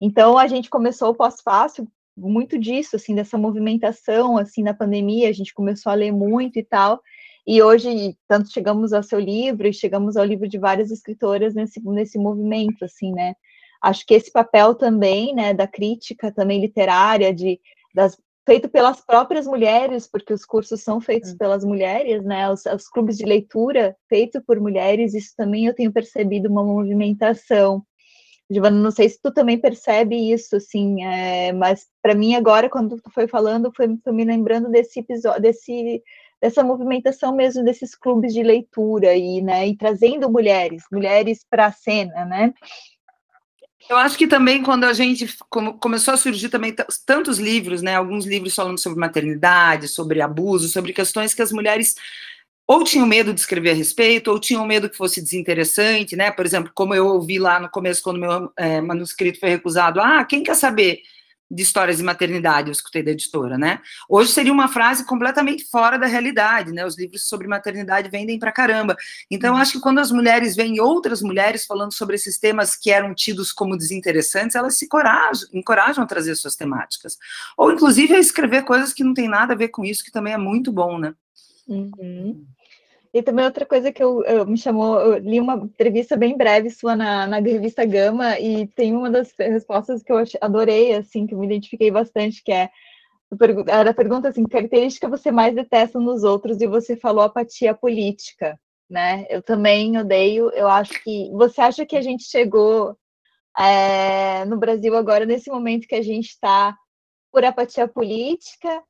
Então 0.00 0.38
a 0.38 0.46
gente 0.46 0.70
começou 0.70 1.10
o 1.10 1.14
pós-fácil 1.14 1.86
muito 2.16 2.58
disso, 2.58 2.96
assim, 2.96 3.14
dessa 3.14 3.36
movimentação, 3.36 4.36
assim, 4.36 4.62
na 4.62 4.74
pandemia, 4.74 5.28
a 5.28 5.32
gente 5.32 5.52
começou 5.52 5.90
a 5.90 5.94
ler 5.94 6.12
muito 6.12 6.58
e 6.58 6.64
tal, 6.64 7.00
e 7.46 7.62
hoje, 7.62 8.16
tanto 8.26 8.50
chegamos 8.50 8.92
ao 8.92 9.02
seu 9.02 9.18
livro, 9.18 9.66
e 9.66 9.72
chegamos 9.72 10.16
ao 10.16 10.24
livro 10.24 10.48
de 10.48 10.58
várias 10.58 10.90
escritoras 10.90 11.54
nesse, 11.54 11.80
nesse 11.84 12.18
movimento, 12.18 12.84
assim, 12.84 13.12
né, 13.12 13.34
acho 13.82 14.06
que 14.06 14.14
esse 14.14 14.32
papel 14.32 14.74
também, 14.74 15.34
né, 15.34 15.52
da 15.52 15.66
crítica 15.66 16.32
também 16.32 16.60
literária, 16.60 17.34
de, 17.34 17.60
das, 17.94 18.16
feito 18.46 18.68
pelas 18.68 19.00
próprias 19.00 19.46
mulheres, 19.46 20.06
porque 20.06 20.32
os 20.32 20.44
cursos 20.44 20.82
são 20.82 21.00
feitos 21.00 21.32
hum. 21.32 21.36
pelas 21.36 21.64
mulheres, 21.64 22.22
né, 22.24 22.50
os, 22.50 22.64
os 22.66 22.88
clubes 22.88 23.16
de 23.16 23.24
leitura 23.24 23.96
feitos 24.08 24.40
por 24.46 24.60
mulheres, 24.60 25.14
isso 25.14 25.34
também 25.36 25.66
eu 25.66 25.74
tenho 25.74 25.92
percebido 25.92 26.48
uma 26.48 26.64
movimentação, 26.64 27.84
Giovana, 28.50 28.78
não 28.78 28.90
sei 28.90 29.08
se 29.08 29.18
tu 29.22 29.32
também 29.32 29.58
percebe 29.58 30.32
isso, 30.32 30.56
assim, 30.56 31.02
é, 31.02 31.52
mas 31.52 31.86
para 32.02 32.14
mim 32.14 32.34
agora, 32.34 32.68
quando 32.68 33.00
tu 33.00 33.10
foi 33.10 33.26
falando, 33.26 33.72
foi, 33.74 33.88
foi 34.02 34.12
me 34.12 34.24
lembrando 34.24 34.70
desse 34.70 35.00
episódio, 35.00 35.40
desse, 35.40 36.02
dessa 36.40 36.62
movimentação 36.62 37.34
mesmo 37.34 37.64
desses 37.64 37.94
clubes 37.94 38.34
de 38.34 38.42
leitura 38.42 39.14
e, 39.14 39.40
né, 39.40 39.66
e 39.66 39.76
trazendo 39.76 40.30
mulheres, 40.30 40.82
mulheres 40.92 41.44
para 41.48 41.66
a 41.66 41.72
cena, 41.72 42.24
né? 42.26 42.52
Eu 43.88 43.98
acho 43.98 44.16
que 44.16 44.26
também 44.26 44.62
quando 44.62 44.84
a 44.84 44.92
gente 44.94 45.26
começou 45.78 46.14
a 46.14 46.16
surgir 46.16 46.48
também 46.48 46.74
tantos 47.06 47.38
livros, 47.38 47.82
né, 47.82 47.94
alguns 47.94 48.26
livros 48.26 48.54
falando 48.54 48.78
sobre 48.78 48.98
maternidade, 48.98 49.88
sobre 49.88 50.22
abuso, 50.22 50.68
sobre 50.68 50.92
questões 50.92 51.34
que 51.34 51.42
as 51.42 51.52
mulheres 51.52 51.94
ou 52.66 52.82
tinham 52.84 53.06
medo 53.06 53.34
de 53.34 53.40
escrever 53.40 53.70
a 53.70 53.74
respeito, 53.74 54.30
ou 54.30 54.38
tinham 54.38 54.66
medo 54.66 54.88
que 54.88 54.96
fosse 54.96 55.20
desinteressante, 55.22 56.16
né? 56.16 56.30
Por 56.30 56.46
exemplo, 56.46 56.72
como 56.74 56.94
eu 56.94 57.06
ouvi 57.06 57.38
lá 57.38 57.60
no 57.60 57.68
começo, 57.68 58.02
quando 58.02 58.20
meu 58.20 58.52
é, 58.56 58.80
manuscrito 58.80 59.40
foi 59.40 59.50
recusado, 59.50 60.00
ah, 60.00 60.24
quem 60.24 60.42
quer 60.42 60.54
saber 60.54 61.02
de 61.50 61.62
histórias 61.62 61.98
de 61.98 62.02
maternidade, 62.02 62.68
eu 62.68 62.72
escutei 62.72 63.02
da 63.02 63.10
editora, 63.10 63.58
né? 63.58 63.80
Hoje 64.08 64.32
seria 64.32 64.52
uma 64.52 64.66
frase 64.66 65.04
completamente 65.04 65.64
fora 65.64 65.98
da 65.98 66.06
realidade, 66.06 66.72
né? 66.72 66.84
Os 66.84 66.98
livros 66.98 67.24
sobre 67.24 67.46
maternidade 67.46 68.08
vendem 68.10 68.38
pra 68.38 68.50
caramba. 68.50 68.96
Então, 69.30 69.56
acho 69.56 69.72
que 69.72 69.80
quando 69.80 69.98
as 69.98 70.10
mulheres 70.10 70.56
veem 70.56 70.80
outras 70.80 71.22
mulheres 71.22 71.66
falando 71.66 71.92
sobre 71.92 72.16
esses 72.16 72.38
temas 72.38 72.74
que 72.74 72.90
eram 72.90 73.14
tidos 73.14 73.52
como 73.52 73.76
desinteressantes, 73.76 74.56
elas 74.56 74.76
se 74.76 74.88
corajam, 74.88 75.48
encorajam 75.52 76.02
a 76.02 76.06
trazer 76.06 76.34
suas 76.34 76.56
temáticas. 76.56 77.18
Ou, 77.56 77.72
inclusive, 77.72 78.14
a 78.14 78.18
escrever 78.18 78.64
coisas 78.64 78.92
que 78.92 79.04
não 79.04 79.14
tem 79.14 79.28
nada 79.28 79.52
a 79.52 79.56
ver 79.56 79.68
com 79.68 79.84
isso, 79.84 80.04
que 80.04 80.10
também 80.10 80.32
é 80.32 80.38
muito 80.38 80.72
bom, 80.72 80.98
né? 80.98 81.14
Uhum. 81.68 82.44
E 83.12 83.22
também 83.22 83.44
outra 83.44 83.64
coisa 83.64 83.92
que 83.92 84.02
eu, 84.02 84.24
eu, 84.24 84.44
me 84.44 84.58
chamou, 84.58 84.98
eu 85.00 85.18
li 85.18 85.38
uma 85.38 85.54
entrevista 85.54 86.16
bem 86.16 86.36
breve 86.36 86.68
sua 86.68 86.96
na, 86.96 87.28
na 87.28 87.38
revista 87.38 87.84
Gama 87.84 88.40
e 88.40 88.66
tem 88.66 88.92
uma 88.94 89.08
das 89.08 89.32
respostas 89.38 90.02
que 90.02 90.12
eu 90.12 90.16
adorei, 90.40 90.94
assim, 90.94 91.24
que 91.24 91.32
eu 91.32 91.38
me 91.38 91.46
identifiquei 91.46 91.92
bastante, 91.92 92.42
que 92.42 92.50
é 92.50 92.70
era 93.68 93.90
a 93.90 93.94
pergunta 93.94 94.28
assim, 94.28 94.44
característica 94.44 95.08
você 95.08 95.30
mais 95.30 95.54
detesta 95.54 95.98
nos 95.98 96.22
outros 96.22 96.60
e 96.60 96.66
você 96.66 96.96
falou 96.96 97.22
apatia 97.22 97.74
política, 97.74 98.58
né? 98.88 99.26
Eu 99.28 99.42
também 99.42 99.98
odeio, 99.98 100.50
eu 100.50 100.68
acho 100.68 101.02
que 101.02 101.30
você 101.32 101.60
acha 101.60 101.86
que 101.86 101.96
a 101.96 102.02
gente 102.02 102.24
chegou 102.24 102.96
é, 103.58 104.44
no 104.44 104.56
Brasil 104.56 104.94
agora 104.96 105.24
nesse 105.24 105.50
momento 105.50 105.86
que 105.86 105.94
a 105.94 106.02
gente 106.02 106.28
está 106.28 106.76
por 107.32 107.44
apatia 107.44 107.88
política 107.88 108.82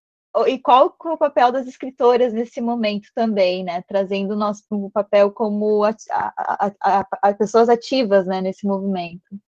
e 0.47 0.59
qual 0.59 0.97
é 1.05 1.09
o 1.09 1.17
papel 1.17 1.53
das 1.53 1.67
escritoras 1.67 2.33
nesse 2.33 2.61
momento 2.61 3.09
também, 3.15 3.63
né? 3.63 3.83
Trazendo 3.87 4.33
o 4.33 4.37
nosso 4.37 4.65
papel 4.93 5.31
como 5.31 5.85
a, 5.85 5.95
a, 6.11 7.07
a, 7.23 7.35
pessoas 7.35 7.69
ativas 7.69 8.27
né, 8.27 8.41
nesse 8.41 8.67
movimento. 8.67 9.39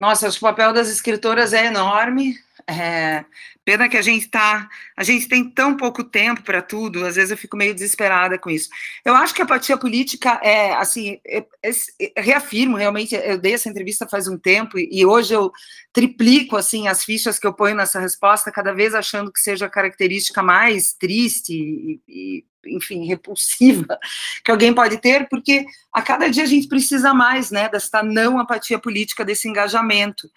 Nossa, 0.00 0.28
o 0.28 0.40
papel 0.40 0.72
das 0.72 0.88
escritoras 0.88 1.52
é 1.52 1.66
enorme. 1.66 2.34
É, 2.68 3.24
pena 3.64 3.88
que 3.88 3.96
a 3.96 4.02
gente 4.02 4.28
tá, 4.28 4.68
a 4.96 5.04
gente 5.04 5.28
tem 5.28 5.48
tão 5.48 5.76
pouco 5.76 6.02
tempo 6.02 6.42
para 6.42 6.60
tudo, 6.60 7.04
às 7.06 7.14
vezes 7.14 7.30
eu 7.30 7.36
fico 7.36 7.56
meio 7.56 7.72
desesperada 7.72 8.36
com 8.38 8.50
isso. 8.50 8.68
Eu 9.04 9.14
acho 9.14 9.32
que 9.32 9.40
a 9.40 9.44
apatia 9.44 9.76
política 9.76 10.40
é, 10.42 10.74
assim, 10.74 11.20
é, 11.24 11.44
é, 11.62 11.70
é, 12.00 12.20
reafirmo, 12.20 12.76
realmente, 12.76 13.14
eu 13.14 13.38
dei 13.38 13.54
essa 13.54 13.68
entrevista 13.68 14.08
faz 14.08 14.26
um 14.26 14.36
tempo 14.36 14.78
e, 14.78 14.88
e 14.90 15.06
hoje 15.06 15.32
eu 15.32 15.52
triplico, 15.92 16.56
assim, 16.56 16.88
as 16.88 17.04
fichas 17.04 17.38
que 17.38 17.46
eu 17.46 17.54
ponho 17.54 17.76
nessa 17.76 18.00
resposta, 18.00 18.50
cada 18.50 18.72
vez 18.72 18.94
achando 18.94 19.32
que 19.32 19.40
seja 19.40 19.66
a 19.66 19.70
característica 19.70 20.42
mais 20.42 20.92
triste 20.92 21.52
e, 21.52 22.00
e 22.08 22.44
enfim, 22.68 23.06
repulsiva 23.06 23.98
que 24.44 24.50
alguém 24.50 24.74
pode 24.74 24.98
ter, 24.98 25.28
porque 25.28 25.64
a 25.92 26.02
cada 26.02 26.28
dia 26.28 26.42
a 26.42 26.46
gente 26.46 26.68
precisa 26.68 27.14
mais, 27.14 27.50
né, 27.50 27.68
dessa 27.68 28.02
não 28.02 28.38
apatia 28.38 28.78
política, 28.78 29.24
desse 29.24 29.48
engajamento. 29.48 30.28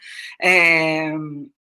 É, 0.41 1.11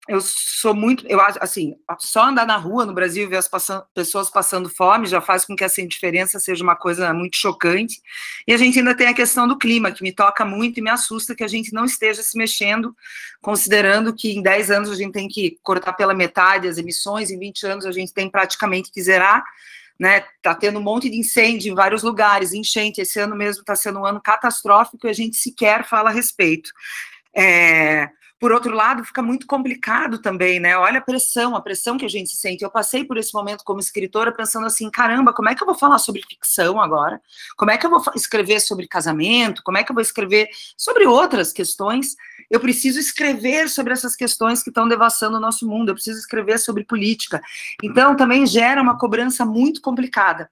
eu 0.06 0.20
sou 0.20 0.74
muito, 0.74 1.06
eu 1.06 1.18
acho, 1.18 1.38
assim, 1.40 1.76
só 1.98 2.24
andar 2.24 2.46
na 2.46 2.58
rua 2.58 2.84
no 2.84 2.92
Brasil 2.92 3.24
e 3.24 3.26
ver 3.26 3.38
as 3.38 3.50
pessoas 3.94 4.28
passando 4.28 4.68
fome 4.68 5.06
já 5.06 5.18
faz 5.18 5.46
com 5.46 5.56
que 5.56 5.64
essa 5.64 5.80
indiferença 5.80 6.38
seja 6.38 6.62
uma 6.62 6.76
coisa 6.76 7.12
muito 7.14 7.38
chocante. 7.38 8.02
E 8.46 8.52
a 8.52 8.56
gente 8.58 8.78
ainda 8.78 8.94
tem 8.94 9.06
a 9.06 9.14
questão 9.14 9.48
do 9.48 9.56
clima, 9.56 9.90
que 9.90 10.02
me 10.02 10.12
toca 10.12 10.44
muito 10.44 10.78
e 10.78 10.82
me 10.82 10.90
assusta 10.90 11.34
que 11.34 11.42
a 11.42 11.48
gente 11.48 11.72
não 11.72 11.86
esteja 11.86 12.22
se 12.22 12.36
mexendo, 12.36 12.94
considerando 13.40 14.14
que 14.14 14.32
em 14.32 14.42
10 14.42 14.70
anos 14.70 14.90
a 14.90 14.94
gente 14.94 15.12
tem 15.12 15.26
que 15.26 15.58
cortar 15.62 15.94
pela 15.94 16.12
metade 16.12 16.68
as 16.68 16.76
emissões, 16.76 17.30
em 17.30 17.38
20 17.38 17.66
anos 17.66 17.86
a 17.86 17.92
gente 17.92 18.12
tem 18.12 18.28
praticamente 18.28 18.92
que 18.92 19.02
zerar. 19.02 19.42
Né, 19.96 20.24
tá 20.42 20.52
tendo 20.56 20.80
um 20.80 20.82
monte 20.82 21.08
de 21.08 21.16
incêndio 21.16 21.70
em 21.70 21.74
vários 21.74 22.02
lugares, 22.02 22.52
enchente. 22.52 23.00
Esse 23.00 23.20
ano 23.20 23.36
mesmo 23.36 23.60
está 23.60 23.76
sendo 23.76 24.00
um 24.00 24.04
ano 24.04 24.20
catastrófico 24.20 25.06
e 25.06 25.08
a 25.08 25.12
gente 25.12 25.36
sequer 25.36 25.86
fala 25.86 26.10
a 26.10 26.12
respeito. 26.12 26.72
É, 27.32 28.10
por 28.38 28.52
outro 28.52 28.74
lado, 28.74 29.04
fica 29.04 29.22
muito 29.22 29.46
complicado 29.46 30.18
também, 30.18 30.58
né? 30.60 30.76
Olha 30.76 30.98
a 30.98 31.02
pressão, 31.02 31.54
a 31.56 31.60
pressão 31.60 31.96
que 31.96 32.04
a 32.04 32.08
gente 32.08 32.30
sente. 32.36 32.62
Eu 32.62 32.70
passei 32.70 33.04
por 33.04 33.16
esse 33.16 33.32
momento 33.32 33.64
como 33.64 33.80
escritora 33.80 34.32
pensando 34.32 34.66
assim: 34.66 34.90
caramba, 34.90 35.32
como 35.32 35.48
é 35.48 35.54
que 35.54 35.62
eu 35.62 35.66
vou 35.66 35.76
falar 35.76 35.98
sobre 35.98 36.22
ficção 36.22 36.80
agora? 36.80 37.20
Como 37.56 37.70
é 37.70 37.78
que 37.78 37.86
eu 37.86 37.90
vou 37.90 38.02
escrever 38.14 38.60
sobre 38.60 38.88
casamento? 38.88 39.62
Como 39.62 39.78
é 39.78 39.84
que 39.84 39.90
eu 39.90 39.94
vou 39.94 40.02
escrever 40.02 40.48
sobre 40.76 41.06
outras 41.06 41.52
questões? 41.52 42.16
Eu 42.50 42.60
preciso 42.60 42.98
escrever 42.98 43.68
sobre 43.70 43.92
essas 43.92 44.14
questões 44.14 44.62
que 44.62 44.70
estão 44.70 44.86
devassando 44.86 45.36
o 45.36 45.40
nosso 45.40 45.66
mundo, 45.66 45.88
eu 45.88 45.94
preciso 45.94 46.18
escrever 46.18 46.58
sobre 46.58 46.84
política. 46.84 47.40
Então, 47.82 48.14
também 48.16 48.46
gera 48.46 48.82
uma 48.82 48.98
cobrança 48.98 49.44
muito 49.46 49.80
complicada. 49.80 50.50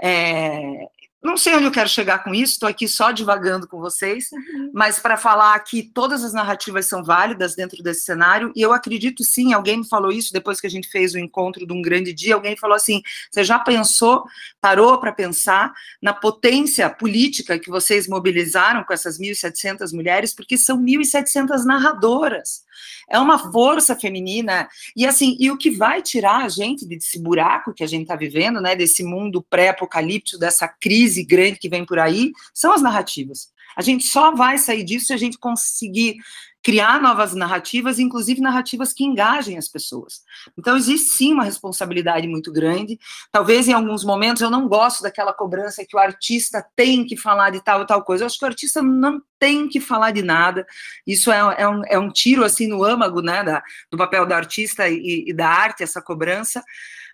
É, 0.00 0.88
não 1.22 1.36
sei 1.36 1.56
onde 1.56 1.64
eu 1.64 1.72
quero 1.72 1.88
chegar 1.88 2.22
com 2.22 2.32
isso, 2.32 2.52
estou 2.52 2.68
aqui 2.68 2.86
só 2.86 3.10
divagando 3.10 3.66
com 3.66 3.80
vocês, 3.80 4.30
uhum. 4.30 4.70
mas 4.72 5.00
para 5.00 5.16
falar 5.16 5.58
que 5.60 5.82
todas 5.82 6.22
as 6.22 6.32
narrativas 6.32 6.86
são 6.86 7.02
válidas 7.02 7.56
dentro 7.56 7.82
desse 7.82 8.02
cenário, 8.02 8.52
e 8.54 8.62
eu 8.62 8.72
acredito 8.72 9.24
sim, 9.24 9.52
alguém 9.52 9.78
me 9.78 9.88
falou 9.88 10.12
isso 10.12 10.32
depois 10.32 10.60
que 10.60 10.66
a 10.66 10.70
gente 10.70 10.88
fez 10.88 11.14
o 11.14 11.18
encontro 11.18 11.66
de 11.66 11.72
um 11.72 11.82
grande 11.82 12.12
dia, 12.12 12.34
alguém 12.34 12.56
falou 12.56 12.76
assim: 12.76 13.02
você 13.30 13.42
já 13.42 13.58
pensou, 13.58 14.24
parou 14.60 14.98
para 14.98 15.12
pensar 15.12 15.72
na 16.00 16.12
potência 16.12 16.88
política 16.88 17.58
que 17.58 17.68
vocês 17.68 18.06
mobilizaram 18.06 18.84
com 18.84 18.92
essas 18.92 19.18
1.700 19.18 19.92
mulheres, 19.92 20.32
porque 20.32 20.56
são 20.56 20.80
1.700 20.80 21.64
narradoras. 21.64 22.62
É 23.10 23.18
uma 23.18 23.50
força 23.50 23.96
feminina, 23.96 24.68
e 24.94 25.04
assim, 25.04 25.36
e 25.40 25.50
o 25.50 25.56
que 25.56 25.70
vai 25.70 26.00
tirar 26.00 26.44
a 26.44 26.48
gente 26.48 26.86
desse 26.86 27.18
buraco 27.18 27.74
que 27.74 27.82
a 27.82 27.88
gente 27.88 28.02
está 28.02 28.14
vivendo, 28.14 28.60
né, 28.60 28.76
desse 28.76 29.02
mundo 29.02 29.42
pré-apocalíptico, 29.42 30.38
dessa 30.38 30.68
crise 30.68 31.07
grande 31.16 31.58
que 31.58 31.68
vem 31.68 31.84
por 31.84 31.98
aí, 31.98 32.32
são 32.52 32.72
as 32.72 32.82
narrativas. 32.82 33.50
A 33.76 33.82
gente 33.82 34.04
só 34.04 34.34
vai 34.34 34.58
sair 34.58 34.82
disso 34.82 35.06
se 35.06 35.12
a 35.12 35.16
gente 35.16 35.38
conseguir 35.38 36.16
criar 36.62 37.00
novas 37.00 37.34
narrativas, 37.34 37.98
inclusive 37.98 38.40
narrativas 38.40 38.92
que 38.92 39.04
engajem 39.04 39.56
as 39.56 39.68
pessoas. 39.68 40.22
Então, 40.58 40.76
existe 40.76 41.10
sim 41.10 41.32
uma 41.32 41.44
responsabilidade 41.44 42.26
muito 42.26 42.52
grande. 42.52 42.98
Talvez 43.30 43.68
em 43.68 43.72
alguns 43.72 44.04
momentos 44.04 44.42
eu 44.42 44.50
não 44.50 44.68
gosto 44.68 45.02
daquela 45.02 45.32
cobrança 45.32 45.84
que 45.86 45.96
o 45.96 45.98
artista 45.98 46.64
tem 46.74 47.06
que 47.06 47.16
falar 47.16 47.50
de 47.50 47.62
tal 47.62 47.82
e 47.82 47.86
tal 47.86 48.02
coisa. 48.02 48.24
Eu 48.24 48.26
acho 48.26 48.38
que 48.38 48.44
o 48.44 48.48
artista 48.48 48.82
não 48.82 49.22
tem 49.38 49.68
que 49.68 49.80
falar 49.80 50.10
de 50.10 50.22
nada. 50.22 50.66
Isso 51.06 51.30
é, 51.30 51.38
é, 51.58 51.68
um, 51.68 51.82
é 51.86 51.98
um, 51.98 52.10
tiro 52.10 52.44
assim 52.44 52.66
no 52.66 52.82
âmago 52.82 53.22
né, 53.22 53.44
da, 53.44 53.62
do 53.90 53.96
papel 53.96 54.26
do 54.26 54.34
artista 54.34 54.88
e, 54.88 55.24
e 55.28 55.32
da 55.32 55.48
arte, 55.48 55.82
essa 55.82 56.02
cobrança. 56.02 56.62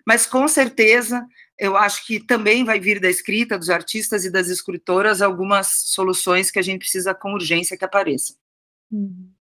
Mas 0.05 0.25
com 0.25 0.47
certeza 0.47 1.25
eu 1.57 1.75
acho 1.77 2.05
que 2.05 2.19
também 2.19 2.63
vai 2.63 2.79
vir 2.79 2.99
da 2.99 3.09
escrita 3.09 3.57
dos 3.57 3.69
artistas 3.69 4.25
e 4.25 4.31
das 4.31 4.49
escritoras 4.49 5.21
algumas 5.21 5.67
soluções 5.85 6.51
que 6.51 6.59
a 6.59 6.61
gente 6.61 6.79
precisa 6.79 7.13
com 7.13 7.33
urgência 7.33 7.77
que 7.77 7.85
apareçam. 7.85 8.35
Uhum. 8.91 9.35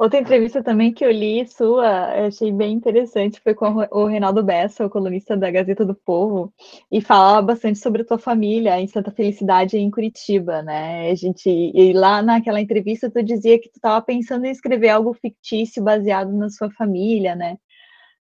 Outra 0.00 0.18
entrevista 0.18 0.62
também 0.62 0.94
que 0.94 1.04
eu 1.04 1.10
li 1.10 1.46
sua, 1.46 2.26
achei 2.26 2.50
bem 2.50 2.72
interessante, 2.72 3.38
foi 3.38 3.52
com 3.52 3.86
o 3.90 4.06
Reinaldo 4.06 4.42
Bessa, 4.42 4.86
o 4.86 4.88
colunista 4.88 5.36
da 5.36 5.50
Gazeta 5.50 5.84
do 5.84 5.94
Povo, 5.94 6.50
e 6.90 7.02
falava 7.02 7.42
bastante 7.42 7.78
sobre 7.78 8.00
a 8.00 8.04
tua 8.06 8.18
família 8.18 8.80
em 8.80 8.86
Santa 8.86 9.10
Felicidade 9.10 9.76
em 9.76 9.90
Curitiba, 9.90 10.62
né? 10.62 11.10
A 11.10 11.14
gente, 11.14 11.50
e 11.50 11.92
lá 11.92 12.22
naquela 12.22 12.62
entrevista 12.62 13.10
tu 13.10 13.22
dizia 13.22 13.60
que 13.60 13.68
tu 13.68 13.76
estava 13.76 14.00
pensando 14.00 14.46
em 14.46 14.50
escrever 14.50 14.88
algo 14.88 15.12
fictício 15.12 15.84
baseado 15.84 16.32
na 16.32 16.48
sua 16.48 16.70
família, 16.70 17.36
né? 17.36 17.58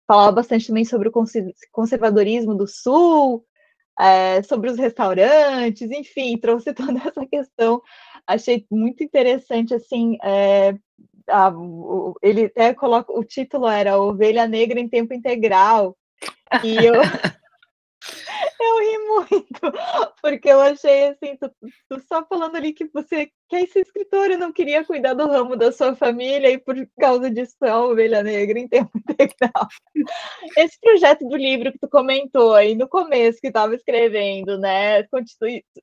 Falava 0.07 0.33
bastante 0.33 0.69
também 0.69 0.85
sobre 0.85 1.09
o 1.09 1.12
conservadorismo 1.73 2.55
do 2.55 2.66
Sul, 2.66 3.45
é, 3.99 4.42
sobre 4.42 4.71
os 4.71 4.79
restaurantes, 4.79 5.90
enfim, 5.90 6.37
trouxe 6.40 6.73
toda 6.73 6.99
essa 6.99 7.27
questão. 7.27 7.83
Achei 8.27 8.66
muito 8.71 9.03
interessante, 9.03 9.75
assim, 9.75 10.16
é, 10.23 10.75
a, 11.29 11.51
o, 11.51 12.14
ele 12.23 12.45
até 12.45 12.75
coloca, 12.75 13.12
o 13.12 13.25
título 13.25 13.69
era 13.69 13.99
Ovelha 13.99 14.47
Negra 14.47 14.79
em 14.79 14.88
Tempo 14.88 15.14
Integral, 15.14 15.97
e 16.62 16.77
eu... 16.77 16.95
eu 18.61 18.79
ri 18.79 18.99
muito, 18.99 19.61
porque 20.21 20.49
eu 20.49 20.61
achei 20.61 21.09
assim, 21.09 21.37
tu, 21.37 21.51
tu, 21.88 22.01
só 22.07 22.25
falando 22.27 22.57
ali 22.57 22.73
que 22.73 22.87
você 22.87 23.31
quer 23.49 23.67
ser 23.69 23.81
escritora 23.81 24.35
e 24.35 24.37
não 24.37 24.53
queria 24.53 24.85
cuidar 24.85 25.15
do 25.15 25.27
ramo 25.27 25.57
da 25.57 25.71
sua 25.73 25.95
família 25.95 26.51
e 26.51 26.59
por 26.59 26.75
causa 26.99 27.31
disso 27.31 27.55
é 27.63 27.71
a 27.71 27.81
ovelha 27.81 28.23
negra 28.23 28.59
em 28.59 28.69
tempo 28.69 28.91
integral. 28.99 29.69
Esse 30.57 30.79
projeto 30.81 31.27
do 31.27 31.37
livro 31.37 31.73
que 31.73 31.79
tu 31.79 31.89
comentou 31.89 32.55
aí 32.55 32.75
no 32.75 32.89
começo 32.89 33.41
que 33.41 33.49
estava 33.49 33.75
escrevendo, 33.75 34.59
né? 34.59 35.05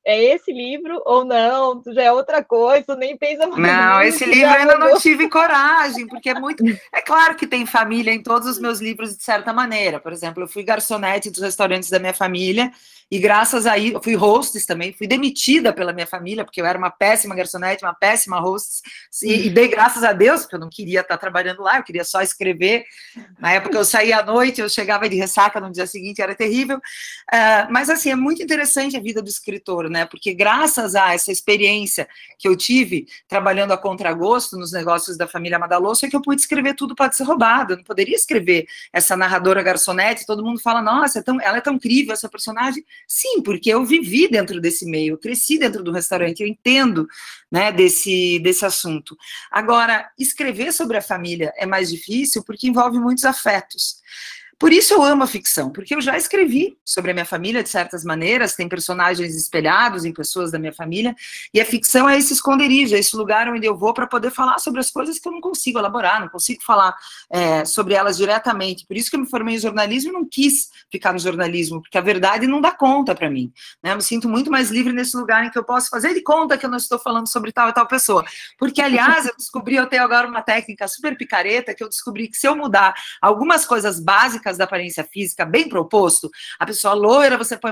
É 0.06 0.24
esse 0.24 0.52
livro 0.52 1.02
ou 1.06 1.24
não? 1.24 1.82
Tu 1.82 1.94
já 1.94 2.04
é 2.04 2.12
outra 2.12 2.44
coisa, 2.44 2.86
tu 2.86 2.96
nem 2.96 3.18
pensa 3.18 3.48
mais. 3.48 3.62
Não, 3.62 4.02
esse 4.02 4.26
livro 4.26 4.50
ainda 4.50 4.78
não 4.78 4.98
tive 4.98 5.30
coragem, 5.30 6.08
porque 6.08 6.30
é 6.30 6.40
muito. 6.40 6.64
É 6.94 7.02
claro 7.02 7.36
que 7.36 7.48
tem 7.48 7.66
família 7.66 8.14
em 8.14 8.22
todos 8.22 8.48
os 8.48 8.60
meus 8.60 8.80
livros, 8.80 9.18
de 9.18 9.24
certa 9.24 9.54
maneira. 9.54 10.00
Por 10.00 10.12
exemplo, 10.12 10.44
eu 10.44 10.48
fui 10.48 10.64
garçonete 10.64 11.30
dos 11.30 11.42
restaurantes 11.42 11.90
da 11.90 12.00
minha 12.00 12.14
família 12.14 12.72
e 13.14 13.20
graças 13.20 13.68
a 13.68 13.78
isso, 13.78 14.02
fui 14.04 14.16
hostess 14.16 14.66
também, 14.66 14.92
fui 14.92 15.06
demitida 15.06 15.72
pela 15.72 15.94
minha 15.94 16.08
família, 16.08 16.44
porque 16.44 16.60
eu 16.60 16.66
era 16.66 16.76
uma 16.76 16.90
péssima 16.90 17.36
garçonete, 17.36 17.53
uma 17.60 17.94
péssima 17.94 18.40
hostess, 18.40 18.82
e, 19.22 19.48
e 19.48 19.50
dei 19.50 19.68
graças 19.68 20.04
a 20.04 20.14
Deus, 20.14 20.42
porque 20.42 20.56
eu 20.56 20.60
não 20.60 20.70
queria 20.70 21.02
estar 21.02 21.18
trabalhando 21.18 21.62
lá, 21.62 21.78
eu 21.78 21.84
queria 21.84 22.04
só 22.04 22.22
escrever. 22.22 22.86
Na 23.40 23.54
época 23.54 23.78
eu 23.78 23.86
saía 23.86 24.20
à 24.20 24.24
noite, 24.24 24.62
eu 24.62 24.70
chegava 24.70 25.08
de 25.08 25.16
ressaca 25.16 25.60
no 25.60 25.72
dia 25.72 25.88
seguinte, 25.88 26.22
era 26.22 26.36
terrível. 26.36 26.78
Uh, 26.78 27.72
mas 27.72 27.90
assim, 27.90 28.12
é 28.12 28.16
muito 28.16 28.42
interessante 28.42 28.98
a 28.98 29.02
vida 29.02 29.22
do 29.22 29.30
escritor, 29.30 29.90
né? 29.90 30.06
Porque 30.06 30.34
graças 30.34 30.96
a 30.96 31.14
essa 31.14 31.32
experiência 31.32 32.08
que 32.38 32.48
eu 32.48 32.56
tive 32.56 33.08
trabalhando 33.28 33.72
a 33.72 33.78
contragosto 33.78 34.58
nos 34.58 34.72
negócios 34.72 35.18
da 35.18 35.28
família 35.28 35.60
Madaloso, 35.60 36.06
é 36.06 36.10
que 36.10 36.16
eu 36.16 36.22
pude 36.22 36.42
escrever 36.42 36.76
tudo 36.76 36.96
pode 36.96 37.16
ser 37.16 37.24
roubado. 37.24 37.74
Eu 37.74 37.78
não 37.78 37.84
poderia 37.84 38.16
escrever 38.16 38.66
essa 38.92 39.16
narradora 39.16 39.62
garçonete, 39.62 40.26
todo 40.26 40.44
mundo 40.44 40.60
fala, 40.60 40.82
nossa, 40.82 41.20
é 41.20 41.22
tão, 41.22 41.40
ela 41.42 41.58
é 41.58 41.62
tão 41.62 41.74
incrível, 41.74 42.14
essa 42.14 42.30
personagem. 42.30 42.84
Sim, 43.08 43.42
porque 43.42 43.70
eu 43.70 43.86
vivi 43.86 44.28
dentro 44.28 44.60
desse 44.60 44.86
meio, 44.86 45.14
eu 45.14 45.18
cresci 45.18 45.58
dentro 45.58 45.84
do 45.84 45.92
restaurante, 45.92 46.42
eu 46.42 46.48
entendo 46.48 47.08
né, 47.54 47.72
desse, 47.72 48.40
desse 48.40 48.66
assunto. 48.66 49.16
Agora, 49.52 50.10
escrever 50.18 50.74
sobre 50.74 50.98
a 50.98 51.02
família 51.04 51.54
é 51.56 51.68
mais 51.68 51.92
difícil 51.92 52.44
porque 52.44 52.68
envolve 52.68 52.98
muitos 52.98 53.26
afetos. 53.26 54.02
Por 54.60 54.72
isso 54.72 54.94
eu 54.94 55.04
amo 55.04 55.24
a 55.24 55.28
ficção, 55.28 55.70
porque 55.70 55.96
eu 55.96 56.02
já 56.02 56.18
escrevi 56.18 56.78
sobre 56.86 57.12
a 57.12 57.14
minha 57.14 57.26
família 57.26 57.64
de 57.64 57.70
certas 57.70 58.04
maneiras, 58.04 58.56
tem 58.56 58.70
personagens 58.70 59.36
espelhados 59.36 60.06
em 60.06 60.14
pessoas 60.14 60.52
da 60.52 60.60
minha 60.60 60.74
família, 60.74 61.16
e 61.54 61.60
a 61.60 61.66
ficção 61.66 62.08
é 62.08 62.18
esse 62.18 62.34
esconderijo, 62.34 62.96
é 62.96 63.00
esse 63.00 63.16
lugar 63.16 63.48
onde 63.50 63.66
eu 63.66 63.76
vou 63.76 63.94
para 63.94 64.08
poder 64.08 64.32
falar 64.32 64.60
sobre 64.60 64.80
as 64.80 64.90
coisas 64.90 65.20
que 65.20 65.28
eu 65.28 65.32
não 65.32 65.42
consigo 65.42 65.80
elaborar, 65.80 66.22
não 66.22 66.30
consigo 66.30 66.64
falar 66.64 66.96
é, 67.32 67.66
sobre 67.66 67.94
elas 67.94 68.18
diretamente. 68.18 68.86
Por 68.86 68.96
isso 68.96 69.10
que 69.10 69.16
eu 69.16 69.20
me 69.20 69.30
formei 69.30 69.56
em 69.56 69.60
jornalismo 69.60 70.12
e 70.12 70.14
não 70.14 70.26
quis 70.26 70.70
ficar 70.92 71.14
no 71.14 71.20
jornalismo, 71.20 71.82
porque 71.82 71.98
a 71.98 72.02
verdade 72.02 72.48
não 72.48 72.62
dá 72.62 72.72
conta 72.72 73.16
para 73.16 73.30
mim. 73.30 73.52
Né? 73.82 73.92
Eu 73.92 73.98
me 73.98 74.04
sinto 74.04 74.30
muito 74.30 74.52
mais 74.52 74.70
livre 74.70 74.94
nesse 74.94 75.18
lugar 75.18 75.44
em 75.46 75.50
que 75.50 75.58
eu 75.58 75.64
posso 75.64 75.90
fazer 75.90 76.14
de 76.14 76.22
conta 76.22 76.58
que 76.58 76.66
eu 76.66 76.70
não 76.70 76.78
estou 76.78 77.00
falando 77.00 77.28
sobre 77.28 77.52
tal 77.52 77.70
e 77.70 77.74
tal 77.74 77.88
pessoa. 77.88 78.24
Porque, 78.58 78.82
aliás, 78.82 79.26
eu 79.26 79.36
descobri, 79.36 79.76
eu 79.76 79.88
tenho 79.88 80.04
agora 80.04 80.28
uma 80.28 80.42
técnica 80.42 80.88
super 80.88 81.18
picareta, 81.18 81.74
que 81.74 81.84
eu 81.84 81.90
descobri 81.90 82.28
que 82.28 82.38
se 82.38 82.48
eu 82.48 82.56
mudar 82.56 82.94
algumas 83.22 83.66
coisas 83.66 84.00
básicas 84.00 84.43
da 84.58 84.64
aparência 84.66 85.04
física 85.04 85.46
bem 85.46 85.70
proposto, 85.70 86.30
a 86.60 86.66
pessoa 86.66 86.94
loira 86.94 87.38
você 87.38 87.58
põe 87.58 87.72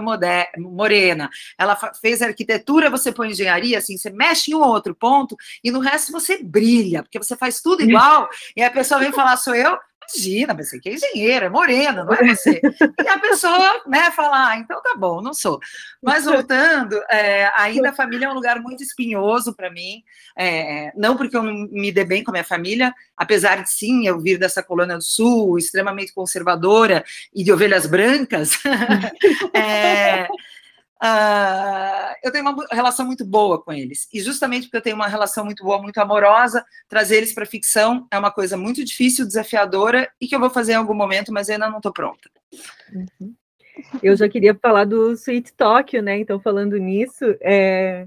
morena, 0.57 1.29
ela 1.57 1.75
fez 2.01 2.21
arquitetura, 2.21 2.89
você 2.89 3.11
põe 3.11 3.29
engenharia, 3.29 3.77
assim, 3.77 3.97
você 3.97 4.09
mexe 4.09 4.51
em 4.51 4.55
um 4.55 4.61
ou 4.61 4.69
outro 4.69 4.95
ponto 4.95 5.35
e 5.63 5.71
no 5.71 5.79
resto 5.79 6.11
você 6.11 6.41
brilha, 6.41 7.03
porque 7.03 7.19
você 7.19 7.35
faz 7.35 7.61
tudo 7.61 7.81
igual, 7.83 8.29
e 8.55 8.63
a 8.63 8.71
pessoa 8.71 8.99
vem 8.99 9.11
falar, 9.11 9.37
sou 9.37 9.55
eu, 9.55 9.77
Imagina, 10.13 10.53
você 10.53 10.79
que 10.79 10.89
é 10.89 10.93
engenheira, 10.93 11.45
é 11.45 11.49
morena, 11.49 12.03
não 12.03 12.13
é 12.13 12.35
você? 12.35 12.61
E 13.03 13.07
a 13.07 13.19
pessoa, 13.19 13.81
né, 13.87 14.11
fala, 14.11 14.49
ah, 14.49 14.57
então 14.57 14.81
tá 14.81 14.95
bom, 14.97 15.21
não 15.21 15.33
sou. 15.33 15.59
Mas 16.01 16.25
voltando, 16.25 17.01
é, 17.09 17.51
ainda 17.55 17.89
a 17.89 17.93
família 17.93 18.25
é 18.25 18.29
um 18.29 18.33
lugar 18.33 18.59
muito 18.59 18.83
espinhoso 18.83 19.53
para 19.55 19.71
mim, 19.71 20.03
é, 20.37 20.91
não 20.95 21.15
porque 21.15 21.35
eu 21.35 21.43
não 21.43 21.53
me 21.53 21.91
dê 21.91 22.03
bem 22.03 22.23
com 22.23 22.31
a 22.31 22.33
minha 22.33 22.43
família, 22.43 22.93
apesar 23.15 23.63
de 23.63 23.71
sim 23.71 24.07
eu 24.07 24.19
vir 24.19 24.37
dessa 24.37 24.61
colônia 24.61 24.97
do 24.97 25.03
sul, 25.03 25.57
extremamente 25.57 26.13
conservadora 26.13 27.03
e 27.33 27.43
de 27.43 27.51
ovelhas 27.51 27.85
brancas, 27.85 28.59
é, 29.53 30.27
Uh, 31.03 32.13
eu 32.23 32.31
tenho 32.31 32.47
uma 32.47 32.65
relação 32.71 33.05
muito 33.07 33.25
boa 33.25 33.59
com 33.59 33.73
eles. 33.73 34.07
E 34.13 34.21
justamente 34.21 34.67
porque 34.67 34.77
eu 34.77 34.81
tenho 34.81 34.95
uma 34.95 35.07
relação 35.07 35.43
muito 35.43 35.63
boa, 35.63 35.81
muito 35.81 35.97
amorosa, 35.97 36.63
trazer 36.87 37.17
eles 37.17 37.33
para 37.33 37.43
ficção 37.43 38.07
é 38.11 38.19
uma 38.19 38.29
coisa 38.29 38.55
muito 38.55 38.85
difícil, 38.85 39.25
desafiadora 39.25 40.07
e 40.21 40.27
que 40.27 40.35
eu 40.35 40.39
vou 40.39 40.51
fazer 40.51 40.73
em 40.73 40.75
algum 40.75 40.93
momento, 40.93 41.33
mas 41.33 41.49
ainda 41.49 41.67
não 41.67 41.77
estou 41.77 41.91
pronta. 41.91 42.29
Uhum. 42.93 43.33
Eu 44.03 44.15
já 44.15 44.29
queria 44.29 44.53
falar 44.53 44.85
do 44.85 45.13
Sweet 45.13 45.53
Tóquio, 45.53 46.03
né? 46.03 46.19
Então, 46.19 46.39
falando 46.39 46.77
nisso, 46.77 47.25
é... 47.41 48.05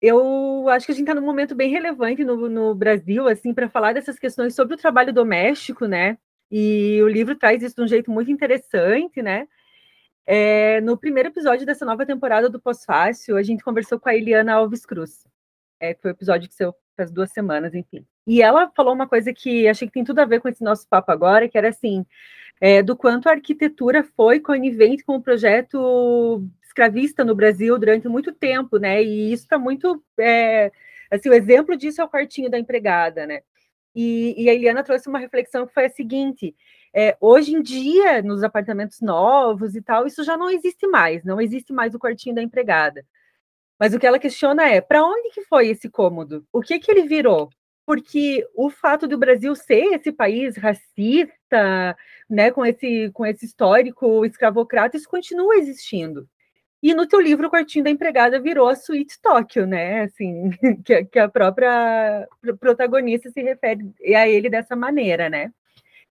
eu 0.00 0.68
acho 0.70 0.86
que 0.86 0.92
a 0.92 0.94
gente 0.94 1.08
está 1.08 1.14
num 1.14 1.24
momento 1.24 1.54
bem 1.54 1.70
relevante 1.70 2.24
no, 2.24 2.48
no 2.48 2.74
Brasil, 2.74 3.28
assim, 3.28 3.54
para 3.54 3.68
falar 3.68 3.92
dessas 3.92 4.18
questões 4.18 4.56
sobre 4.56 4.74
o 4.74 4.78
trabalho 4.78 5.12
doméstico, 5.12 5.86
né? 5.86 6.18
E 6.50 7.00
o 7.00 7.08
livro 7.08 7.36
traz 7.36 7.62
isso 7.62 7.76
de 7.76 7.82
um 7.82 7.88
jeito 7.88 8.10
muito 8.10 8.30
interessante, 8.30 9.22
né? 9.22 9.46
É, 10.26 10.80
no 10.80 10.96
primeiro 10.96 11.28
episódio 11.28 11.66
dessa 11.66 11.84
nova 11.84 12.06
temporada 12.06 12.48
do 12.48 12.60
Pós-Fácil, 12.60 13.36
a 13.36 13.42
gente 13.42 13.64
conversou 13.64 13.98
com 13.98 14.08
a 14.08 14.14
Eliana 14.14 14.54
Alves 14.54 14.86
Cruz. 14.86 15.26
É, 15.80 15.94
foi 15.94 16.12
o 16.12 16.14
episódio 16.14 16.48
que 16.48 16.54
saiu 16.54 16.74
faz 16.96 17.10
duas 17.10 17.30
semanas, 17.32 17.74
enfim. 17.74 18.06
E 18.26 18.42
ela 18.42 18.70
falou 18.76 18.94
uma 18.94 19.08
coisa 19.08 19.32
que 19.32 19.66
achei 19.66 19.88
que 19.88 19.94
tem 19.94 20.04
tudo 20.04 20.20
a 20.20 20.24
ver 20.24 20.40
com 20.40 20.48
esse 20.48 20.62
nosso 20.62 20.86
papo 20.88 21.10
agora, 21.10 21.48
que 21.48 21.58
era 21.58 21.70
assim, 21.70 22.04
é, 22.60 22.82
do 22.82 22.96
quanto 22.96 23.28
a 23.28 23.32
arquitetura 23.32 24.04
foi 24.04 24.40
conivente 24.40 25.04
com 25.04 25.16
o 25.16 25.22
projeto 25.22 26.44
escravista 26.62 27.24
no 27.24 27.34
Brasil 27.34 27.78
durante 27.78 28.08
muito 28.08 28.32
tempo, 28.32 28.78
né? 28.78 29.02
E 29.02 29.32
isso 29.32 29.44
está 29.44 29.58
muito, 29.58 30.02
é, 30.18 30.70
assim, 31.10 31.28
o 31.28 31.34
exemplo 31.34 31.76
disso 31.76 32.00
é 32.00 32.04
o 32.04 32.08
quartinho 32.08 32.50
da 32.50 32.58
empregada, 32.58 33.26
né? 33.26 33.40
E, 33.94 34.34
e 34.42 34.48
a 34.48 34.54
Eliana 34.54 34.82
trouxe 34.82 35.08
uma 35.08 35.18
reflexão 35.18 35.66
que 35.66 35.74
foi 35.74 35.86
a 35.86 35.90
seguinte: 35.90 36.54
é, 36.94 37.16
hoje 37.20 37.54
em 37.54 37.62
dia, 37.62 38.22
nos 38.22 38.42
apartamentos 38.42 39.00
novos 39.00 39.74
e 39.74 39.82
tal, 39.82 40.06
isso 40.06 40.22
já 40.24 40.36
não 40.36 40.50
existe 40.50 40.86
mais, 40.86 41.24
não 41.24 41.40
existe 41.40 41.72
mais 41.72 41.94
o 41.94 41.98
quartinho 41.98 42.34
da 42.34 42.42
empregada. 42.42 43.04
Mas 43.78 43.94
o 43.94 43.98
que 43.98 44.06
ela 44.06 44.18
questiona 44.18 44.68
é: 44.68 44.80
para 44.80 45.04
onde 45.04 45.30
que 45.30 45.42
foi 45.44 45.68
esse 45.68 45.88
cômodo? 45.90 46.46
O 46.52 46.60
que 46.60 46.78
que 46.78 46.90
ele 46.90 47.02
virou? 47.02 47.50
Porque 47.86 48.46
o 48.54 48.70
fato 48.70 49.08
do 49.08 49.18
Brasil 49.18 49.54
ser 49.56 49.94
esse 49.94 50.12
país 50.12 50.56
racista, 50.56 51.96
né, 52.30 52.50
com 52.52 52.64
esse 52.64 53.10
com 53.12 53.26
esse 53.26 53.46
histórico 53.46 54.24
escravocrata, 54.24 54.96
isso 54.96 55.08
continua 55.08 55.56
existindo. 55.56 56.28
E 56.82 56.94
no 56.94 57.06
teu 57.06 57.20
livro, 57.20 57.46
o 57.46 57.50
quartinho 57.50 57.84
da 57.84 57.90
empregada 57.90 58.40
virou 58.40 58.68
a 58.68 58.74
suíte 58.76 59.20
Tóquio, 59.20 59.66
né? 59.66 60.02
Assim, 60.02 60.50
que, 60.84 61.04
que 61.06 61.18
a 61.18 61.28
própria 61.28 62.28
protagonista 62.60 63.30
se 63.30 63.42
refere 63.42 63.92
a 64.16 64.28
ele 64.28 64.50
dessa 64.50 64.76
maneira, 64.76 65.30
né? 65.30 65.52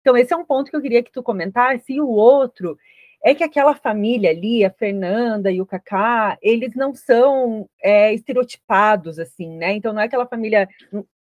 Então, 0.02 0.18
esse 0.18 0.34
é 0.34 0.38
um 0.38 0.46
ponto 0.46 0.70
que 0.70 0.76
eu 0.76 0.82
queria 0.82 1.04
que 1.04 1.12
tu 1.12 1.24
comentasse. 1.24 1.94
E 1.94 2.02
o 2.02 2.10
outro 2.10 2.78
é 3.24 3.34
que 3.36 3.44
aquela 3.44 3.76
família 3.76 4.32
ali, 4.32 4.66
a 4.66 4.72
Fernanda 4.72 5.52
e 5.52 5.62
o 5.62 5.66
Kaká, 5.66 6.38
eles 6.42 6.76
não 6.76 6.94
são 6.94 7.70
é, 7.82 8.14
estereotipados, 8.14 9.20
assim, 9.20 9.58
né? 9.58 9.74
Então, 9.74 9.94
não 9.94 10.02
é 10.02 10.06
aquela 10.06 10.26
família 10.26 10.68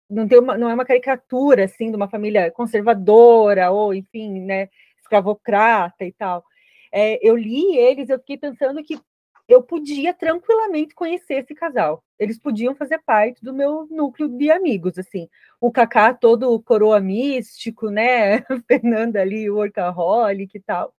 não, 0.10 0.28
tem 0.28 0.40
uma, 0.40 0.58
não 0.58 0.70
é 0.70 0.74
uma 0.74 0.86
caricatura 0.86 1.66
assim 1.66 1.90
de 1.90 1.98
uma 1.98 2.10
família 2.10 2.52
conservadora 2.52 3.72
ou 3.72 3.94
enfim, 3.94 4.42
né, 4.42 4.70
escravocrata 5.00 6.06
e 6.06 6.12
tal. 6.14 6.44
É, 6.92 7.20
eu 7.28 7.36
li 7.36 7.78
eles, 7.78 8.10
eu 8.10 8.20
fiquei 8.20 8.38
pensando 8.38 8.84
que 8.84 9.00
eu 9.48 9.62
podia 9.62 10.14
tranquilamente 10.14 10.96
conhecer 10.96 11.36
esse 11.36 11.54
casal. 11.54 12.04
Eles 12.20 12.40
podiam 12.40 12.76
fazer 12.76 13.00
parte 13.06 13.44
do 13.44 13.54
meu 13.54 13.88
núcleo 13.90 14.28
de 14.28 14.50
amigos, 14.50 14.98
assim. 14.98 15.30
O 15.62 15.72
Kaká 15.72 16.14
todo 16.14 16.60
coroa 16.62 17.00
místico, 17.00 17.90
né? 17.90 18.42
Fernanda 18.68 19.22
ali, 19.22 19.50
o 19.50 19.56
workaholic 19.56 20.58
e 20.58 20.62
tal. 20.62 20.94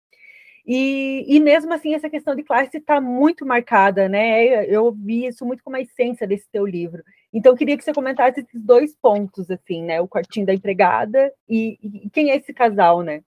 E, 0.70 1.24
e 1.26 1.40
mesmo 1.40 1.72
assim, 1.72 1.94
essa 1.94 2.10
questão 2.10 2.34
de 2.34 2.42
classe 2.42 2.76
está 2.76 3.00
muito 3.00 3.46
marcada, 3.46 4.06
né? 4.06 4.66
Eu 4.66 4.92
vi 4.92 5.26
isso 5.26 5.46
muito 5.46 5.64
como 5.64 5.76
a 5.76 5.80
essência 5.80 6.26
desse 6.26 6.46
teu 6.52 6.66
livro. 6.66 7.02
Então, 7.32 7.52
eu 7.52 7.56
queria 7.56 7.76
que 7.76 7.82
você 7.82 7.92
comentasse 7.92 8.40
esses 8.40 8.60
dois 8.60 8.94
pontos, 8.94 9.50
assim, 9.50 9.82
né? 9.82 9.98
O 10.00 10.06
quartinho 10.06 10.44
da 10.44 10.52
empregada 10.52 11.32
e, 11.48 11.78
e 11.82 12.10
quem 12.10 12.30
é 12.30 12.36
esse 12.36 12.52
casal, 12.52 13.00
né? 13.00 13.22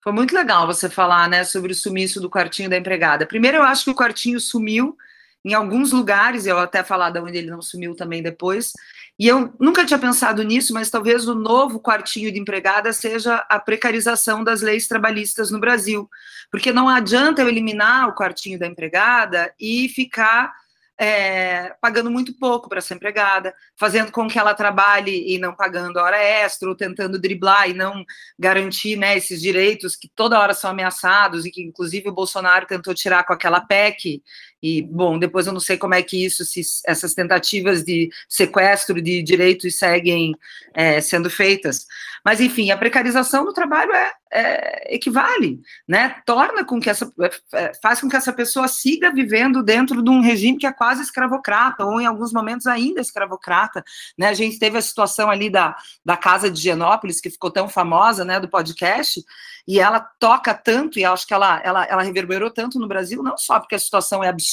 Foi 0.00 0.12
muito 0.12 0.32
legal 0.32 0.66
você 0.66 0.88
falar, 0.88 1.28
né, 1.28 1.44
sobre 1.44 1.72
o 1.72 1.74
sumiço 1.74 2.20
do 2.20 2.30
quartinho 2.30 2.70
da 2.70 2.78
empregada. 2.78 3.26
Primeiro, 3.26 3.58
eu 3.58 3.62
acho 3.62 3.84
que 3.84 3.90
o 3.90 3.96
quartinho 3.96 4.38
sumiu 4.38 4.96
em 5.44 5.54
alguns 5.54 5.92
lugares, 5.92 6.46
eu 6.46 6.58
até 6.58 6.82
falar 6.82 7.10
de 7.10 7.20
onde 7.20 7.38
ele 7.38 7.50
não 7.50 7.62
sumiu 7.62 7.94
também 7.94 8.22
depois, 8.22 8.72
e 9.18 9.26
eu 9.26 9.52
nunca 9.58 9.84
tinha 9.84 9.98
pensado 9.98 10.42
nisso, 10.42 10.72
mas 10.72 10.90
talvez 10.90 11.26
o 11.26 11.34
novo 11.34 11.80
quartinho 11.80 12.30
de 12.30 12.38
empregada 12.38 12.92
seja 12.92 13.44
a 13.48 13.58
precarização 13.58 14.44
das 14.44 14.62
leis 14.62 14.86
trabalhistas 14.86 15.50
no 15.50 15.58
Brasil. 15.58 16.08
Porque 16.50 16.72
não 16.72 16.88
adianta 16.88 17.42
eu 17.42 17.48
eliminar 17.48 18.08
o 18.08 18.14
quartinho 18.14 18.58
da 18.58 18.66
empregada 18.66 19.52
e 19.58 19.88
ficar 19.88 20.52
é, 21.00 21.74
pagando 21.80 22.10
muito 22.10 22.36
pouco 22.36 22.68
para 22.68 22.78
essa 22.78 22.92
empregada, 22.92 23.54
fazendo 23.76 24.10
com 24.10 24.26
que 24.26 24.38
ela 24.38 24.52
trabalhe 24.52 25.32
e 25.32 25.38
não 25.38 25.54
pagando 25.54 25.98
hora 25.98 26.18
extra, 26.18 26.68
ou 26.68 26.74
tentando 26.74 27.20
driblar 27.20 27.70
e 27.70 27.74
não 27.74 28.04
garantir 28.36 28.96
né, 28.96 29.16
esses 29.16 29.40
direitos 29.40 29.94
que 29.94 30.08
toda 30.08 30.38
hora 30.38 30.52
são 30.52 30.70
ameaçados 30.70 31.46
e 31.46 31.50
que, 31.52 31.62
inclusive, 31.62 32.08
o 32.08 32.14
Bolsonaro 32.14 32.66
tentou 32.66 32.92
tirar 32.94 33.22
com 33.24 33.32
aquela 33.32 33.60
PEC 33.60 34.22
e, 34.62 34.82
bom, 34.82 35.18
depois 35.18 35.46
eu 35.46 35.52
não 35.52 35.60
sei 35.60 35.76
como 35.76 35.94
é 35.94 36.02
que 36.02 36.24
isso, 36.24 36.44
se 36.44 36.60
essas 36.86 37.14
tentativas 37.14 37.84
de 37.84 38.10
sequestro 38.28 39.00
de 39.00 39.22
direitos 39.22 39.78
seguem 39.78 40.34
é, 40.74 41.00
sendo 41.00 41.30
feitas. 41.30 41.86
Mas, 42.24 42.40
enfim, 42.40 42.70
a 42.70 42.76
precarização 42.76 43.44
do 43.44 43.52
trabalho 43.52 43.92
é, 43.92 44.12
é, 44.30 44.94
equivale, 44.94 45.60
né? 45.86 46.16
Torna 46.26 46.64
com 46.64 46.80
que 46.80 46.90
essa, 46.90 47.10
é, 47.52 47.72
faz 47.80 48.00
com 48.00 48.08
que 48.08 48.16
essa 48.16 48.32
pessoa 48.32 48.68
siga 48.68 49.12
vivendo 49.12 49.62
dentro 49.62 50.02
de 50.02 50.10
um 50.10 50.20
regime 50.20 50.58
que 50.58 50.66
é 50.66 50.72
quase 50.72 51.02
escravocrata, 51.02 51.84
ou 51.84 52.00
em 52.00 52.06
alguns 52.06 52.32
momentos 52.32 52.66
ainda 52.66 53.00
escravocrata, 53.00 53.84
né? 54.18 54.28
A 54.28 54.34
gente 54.34 54.58
teve 54.58 54.76
a 54.76 54.82
situação 54.82 55.30
ali 55.30 55.48
da, 55.48 55.76
da 56.04 56.16
Casa 56.16 56.50
de 56.50 56.60
Genópolis, 56.60 57.20
que 57.20 57.30
ficou 57.30 57.50
tão 57.50 57.68
famosa, 57.68 58.24
né, 58.24 58.40
do 58.40 58.48
podcast, 58.48 59.24
e 59.66 59.78
ela 59.78 60.00
toca 60.00 60.54
tanto, 60.54 60.98
e 60.98 61.04
acho 61.04 61.26
que 61.26 61.34
ela, 61.34 61.60
ela, 61.62 61.84
ela 61.84 62.02
reverberou 62.02 62.50
tanto 62.50 62.78
no 62.78 62.88
Brasil, 62.88 63.22
não 63.22 63.36
só 63.36 63.60
porque 63.60 63.74
a 63.74 63.78
situação 63.78 64.24
é 64.24 64.28
absurda, 64.28 64.47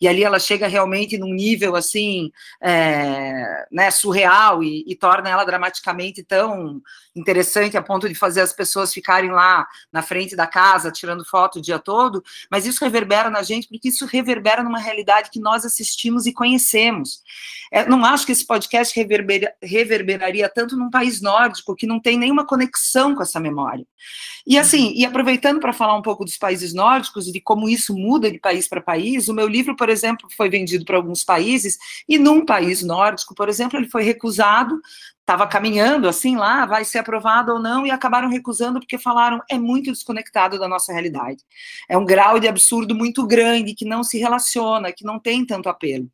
e 0.00 0.06
ali 0.06 0.22
ela 0.22 0.38
chega 0.38 0.66
realmente 0.66 1.18
num 1.18 1.34
nível 1.34 1.74
assim, 1.76 2.30
é, 2.62 3.66
né, 3.70 3.90
surreal, 3.90 4.62
e, 4.62 4.84
e 4.86 4.94
torna 4.94 5.28
ela 5.28 5.44
dramaticamente 5.44 6.22
tão 6.22 6.80
interessante 7.14 7.76
a 7.76 7.82
ponto 7.82 8.08
de 8.08 8.14
fazer 8.14 8.40
as 8.40 8.52
pessoas 8.52 8.92
ficarem 8.92 9.30
lá 9.30 9.66
na 9.92 10.02
frente 10.02 10.36
da 10.36 10.46
casa 10.46 10.90
tirando 10.90 11.24
foto 11.24 11.58
o 11.58 11.62
dia 11.62 11.78
todo, 11.78 12.22
mas 12.50 12.66
isso 12.66 12.84
reverbera 12.84 13.28
na 13.28 13.42
gente 13.42 13.68
porque 13.68 13.88
isso 13.88 14.06
reverbera 14.06 14.62
numa 14.62 14.78
realidade 14.78 15.30
que 15.30 15.40
nós 15.40 15.64
assistimos 15.64 16.26
e 16.26 16.32
conhecemos. 16.32 17.22
É, 17.72 17.86
não 17.86 18.04
acho 18.04 18.24
que 18.24 18.32
esse 18.32 18.46
podcast 18.46 18.94
reverbera, 18.98 19.52
reverberaria 19.62 20.48
tanto 20.48 20.76
num 20.76 20.90
país 20.90 21.20
nórdico 21.20 21.74
que 21.74 21.86
não 21.86 22.00
tem 22.00 22.18
nenhuma 22.18 22.46
conexão 22.46 23.14
com 23.14 23.22
essa 23.22 23.40
memória. 23.40 23.86
E 24.46 24.58
assim, 24.58 24.92
e 24.94 25.04
aproveitando 25.04 25.60
para 25.60 25.72
falar 25.72 25.96
um 25.96 26.02
pouco 26.02 26.24
dos 26.24 26.38
países 26.38 26.72
nórdicos 26.72 27.28
e 27.28 27.32
de 27.32 27.40
como 27.40 27.68
isso 27.68 27.94
muda 27.94 28.30
de 28.30 28.38
país 28.38 28.66
para 28.66 28.80
país, 28.80 29.07
o 29.16 29.34
meu 29.34 29.48
livro, 29.48 29.74
por 29.76 29.88
exemplo, 29.88 30.28
foi 30.36 30.50
vendido 30.50 30.84
para 30.84 30.96
alguns 30.96 31.24
países 31.24 31.78
e 32.06 32.18
num 32.18 32.44
país 32.44 32.82
nórdico, 32.82 33.34
por 33.34 33.48
exemplo, 33.48 33.78
ele 33.78 33.88
foi 33.88 34.02
recusado 34.02 34.80
estava 35.28 35.46
caminhando 35.46 36.08
assim 36.08 36.36
lá, 36.36 36.64
vai 36.64 36.86
ser 36.86 36.98
aprovado 36.98 37.52
ou 37.52 37.58
não, 37.58 37.86
e 37.86 37.90
acabaram 37.90 38.30
recusando 38.30 38.80
porque 38.80 38.96
falaram 38.96 39.42
é 39.50 39.58
muito 39.58 39.92
desconectado 39.92 40.58
da 40.58 40.66
nossa 40.66 40.90
realidade. 40.90 41.44
É 41.86 41.98
um 41.98 42.04
grau 42.04 42.40
de 42.40 42.48
absurdo 42.48 42.94
muito 42.94 43.26
grande 43.26 43.74
que 43.74 43.84
não 43.84 44.02
se 44.02 44.18
relaciona, 44.18 44.90
que 44.90 45.04
não 45.04 45.18
tem 45.18 45.44
tanto 45.44 45.68
apelo. 45.68 46.10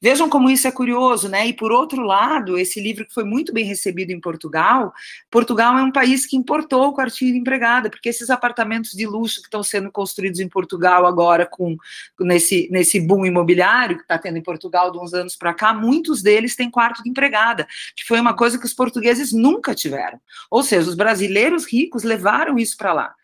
Vejam 0.00 0.28
como 0.28 0.50
isso 0.50 0.68
é 0.68 0.70
curioso, 0.70 1.26
né? 1.26 1.46
E 1.46 1.54
por 1.54 1.72
outro 1.72 2.02
lado, 2.02 2.58
esse 2.58 2.80
livro 2.80 3.06
que 3.06 3.14
foi 3.14 3.24
muito 3.24 3.52
bem 3.52 3.64
recebido 3.64 4.10
em 4.10 4.20
Portugal, 4.20 4.92
Portugal 5.30 5.78
é 5.78 5.82
um 5.82 5.90
país 5.90 6.26
que 6.26 6.36
importou 6.36 6.94
de 7.16 7.24
empregada, 7.36 7.88
porque 7.88 8.10
esses 8.10 8.28
apartamentos 8.28 8.92
de 8.92 9.06
luxo 9.06 9.40
que 9.40 9.46
estão 9.46 9.62
sendo 9.62 9.90
construídos 9.90 10.38
em 10.38 10.48
Portugal 10.48 11.06
agora, 11.06 11.46
com 11.46 11.76
nesse, 12.20 12.68
nesse 12.70 13.00
boom 13.00 13.24
imobiliário 13.24 13.96
que 13.96 14.02
está 14.02 14.18
tendo 14.18 14.36
em 14.36 14.42
Portugal 14.42 14.92
de 14.92 14.98
uns 14.98 15.14
anos 15.14 15.34
para 15.34 15.54
cá, 15.54 15.72
muitos 15.72 16.22
deles 16.22 16.54
têm 16.54 16.70
quarto 16.70 17.02
de 17.02 17.08
empregada, 17.08 17.66
que 17.96 18.04
foi 18.04 18.20
uma 18.20 18.36
coisa 18.36 18.58
que 18.58 18.66
os 18.66 18.74
portugueses 18.74 19.32
nunca 19.32 19.74
tiveram. 19.74 20.20
Ou 20.50 20.62
seja, 20.62 20.90
os 20.90 20.94
brasileiros 20.94 21.64
ricos 21.64 22.02
levaram 22.02 22.58
isso 22.58 22.76
para 22.76 22.92
lá. 22.92 23.14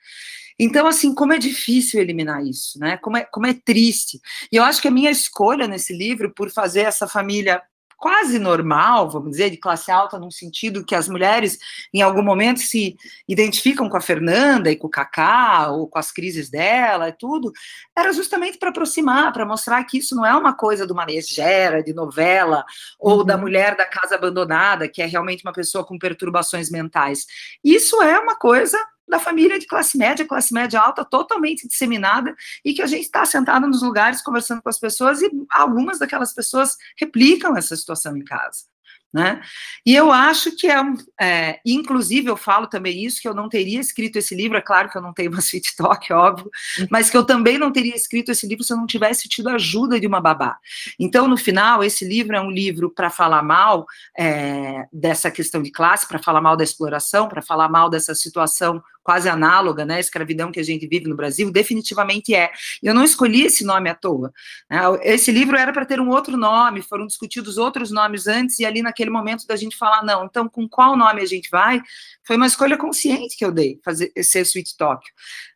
Então, 0.59 0.87
assim, 0.87 1.15
como 1.15 1.33
é 1.33 1.39
difícil 1.39 2.01
eliminar 2.01 2.45
isso, 2.45 2.79
né? 2.79 2.97
Como 2.97 3.17
é, 3.17 3.25
como 3.25 3.47
é 3.47 3.55
triste. 3.55 4.21
E 4.51 4.57
eu 4.57 4.65
acho 4.65 4.81
que 4.81 4.89
a 4.89 4.93
minha 4.93 5.11
escolha 5.11 5.67
nesse 5.67 5.97
livro, 5.97 6.33
por 6.35 6.51
fazer 6.51 6.81
essa 6.81 7.07
família 7.09 7.63
quase 8.03 8.37
normal, 8.37 9.09
vamos 9.09 9.31
dizer, 9.31 9.49
de 9.49 9.57
classe 9.57 9.89
alta, 9.89 10.19
num 10.19 10.29
sentido 10.29 10.85
que 10.85 10.93
as 10.93 11.09
mulheres, 11.09 11.57
em 11.95 12.03
algum 12.03 12.21
momento, 12.21 12.59
se 12.59 12.97
identificam 13.29 13.89
com 13.89 13.97
a 13.97 14.01
Fernanda 14.01 14.73
e 14.73 14.77
com 14.77 14.89
o 14.89 14.91
Cacá, 14.91 15.69
ou 15.71 15.87
com 15.87 16.01
as 16.01 16.11
crises 16.11 16.51
dela 16.51 17.11
e 17.11 17.13
tudo, 17.13 17.53
era 17.97 18.13
justamente 18.13 18.59
para 18.59 18.71
aproximar, 18.71 19.33
para 19.33 19.47
mostrar 19.47 19.85
que 19.85 19.99
isso 19.99 20.17
não 20.17 20.27
é 20.27 20.35
uma 20.35 20.53
coisa 20.53 20.85
de 20.85 20.93
uma 20.93 21.07
megera, 21.07 21.81
de 21.81 21.95
novela, 21.95 22.65
ou 22.99 23.19
uhum. 23.19 23.25
da 23.25 23.39
mulher 23.39 23.77
da 23.77 23.85
casa 23.85 24.17
abandonada, 24.17 24.89
que 24.89 25.01
é 25.01 25.07
realmente 25.07 25.45
uma 25.45 25.53
pessoa 25.53 25.85
com 25.85 25.97
perturbações 25.97 26.71
mentais. 26.71 27.25
Isso 27.63 28.03
é 28.03 28.19
uma 28.19 28.35
coisa 28.35 28.85
da 29.13 29.19
família 29.19 29.59
de 29.59 29.67
classe 29.67 29.99
média, 29.99 30.27
classe 30.27 30.55
média 30.55 30.81
alta, 30.81 31.05
totalmente 31.05 31.69
disseminada, 31.69 32.35
e 32.65 32.73
que 32.73 32.81
a 32.81 32.87
gente 32.87 33.03
está 33.03 33.27
sentado 33.27 33.69
nos 33.69 33.83
lugares 33.83 34.23
conversando 34.23 34.63
com 34.63 34.71
as 34.71 34.79
pessoas, 34.79 35.21
e 35.21 35.31
algumas 35.51 35.99
daquelas 35.99 36.33
pessoas 36.33 36.79
replicam 36.97 37.55
essa 37.55 37.77
situação 37.77 38.17
em 38.17 38.25
casa. 38.25 38.73
Né? 39.13 39.43
E 39.85 39.95
eu 39.95 40.11
acho 40.11 40.57
que 40.57 40.67
é, 40.71 40.83
é, 41.21 41.61
inclusive 41.67 42.31
eu 42.31 42.37
falo 42.37 42.67
também 42.67 43.05
isso, 43.05 43.21
que 43.21 43.29
eu 43.29 43.35
não 43.35 43.47
teria 43.47 43.79
escrito 43.79 44.17
esse 44.17 44.35
livro, 44.35 44.57
é 44.57 44.63
claro 44.63 44.89
que 44.89 44.97
eu 44.97 45.03
não 45.03 45.13
tenho 45.13 45.31
sweet 45.39 45.77
talk, 45.77 46.11
óbvio, 46.11 46.51
mas 46.91 47.11
que 47.11 47.17
eu 47.19 47.23
também 47.23 47.59
não 47.59 47.71
teria 47.71 47.95
escrito 47.95 48.33
esse 48.33 48.47
livro 48.47 48.65
se 48.65 48.73
eu 48.73 48.79
não 48.79 48.87
tivesse 48.87 49.29
tido 49.29 49.49
a 49.49 49.57
ajuda 49.57 50.01
de 50.01 50.07
uma 50.07 50.23
babá. 50.23 50.57
Então, 50.99 51.29
no 51.29 51.37
final, 51.37 51.85
esse 51.85 52.07
livro 52.07 52.35
é 52.35 52.41
um 52.41 52.51
livro 52.51 52.89
para 52.89 53.11
falar 53.11 53.43
mal 53.43 53.85
é, 54.19 54.87
dessa 54.91 55.31
questão 55.31 55.63
de 55.63 55.71
classe, 55.71 56.09
para 56.09 56.19
falar 56.19 56.41
mal 56.41 56.57
da 56.57 56.65
exploração, 56.65 57.29
para 57.29 57.43
falar 57.43 57.69
mal 57.69 57.91
dessa 57.91 58.15
situação 58.15 58.83
quase 59.03 59.29
análoga, 59.29 59.85
né, 59.85 60.01
escravidão 60.01 60.53
que 60.53 60.61
a 60.61 60.63
gente 60.63 60.87
vive 60.87 61.09
no 61.09 61.17
Brasil, 61.17 61.51
definitivamente 61.51 62.35
é. 62.35 62.51
Eu 62.83 62.95
não 62.95 63.05
escolhi 63.05 63.43
esse 63.43 63.65
nome 63.65 63.91
à 63.91 63.95
toa. 63.95 64.33
Né? 64.71 64.81
Esse 65.03 65.31
livro 65.33 65.57
era 65.57 65.73
para 65.73 65.85
ter 65.85 66.01
um 66.01 66.09
outro 66.09 66.37
nome, 66.37 66.83
foram 66.83 67.07
discutidos 67.07 67.59
outros 67.59 67.91
nomes 67.91 68.27
antes, 68.27 68.59
e 68.59 68.65
ali 68.65 68.83
naquele 68.83 69.11
momento 69.11 69.47
da 69.47 69.57
gente 69.57 69.77
falar, 69.77 70.05
não, 70.05 70.25
então 70.25 70.49
com 70.49 70.69
qual 70.69 70.97
nome 70.97 71.21
a 71.21 71.27
gente 71.27 71.49
vai, 71.51 71.81
foi 72.25 72.37
uma 72.37 72.47
escolha 72.47 72.77
consciente 72.77 73.37
que 73.37 73.45
eu 73.45 73.53
dei, 73.53 73.81
fazer 73.85 74.13
ser 74.23 74.43
Sweet 74.43 74.77
Talk 74.77 75.03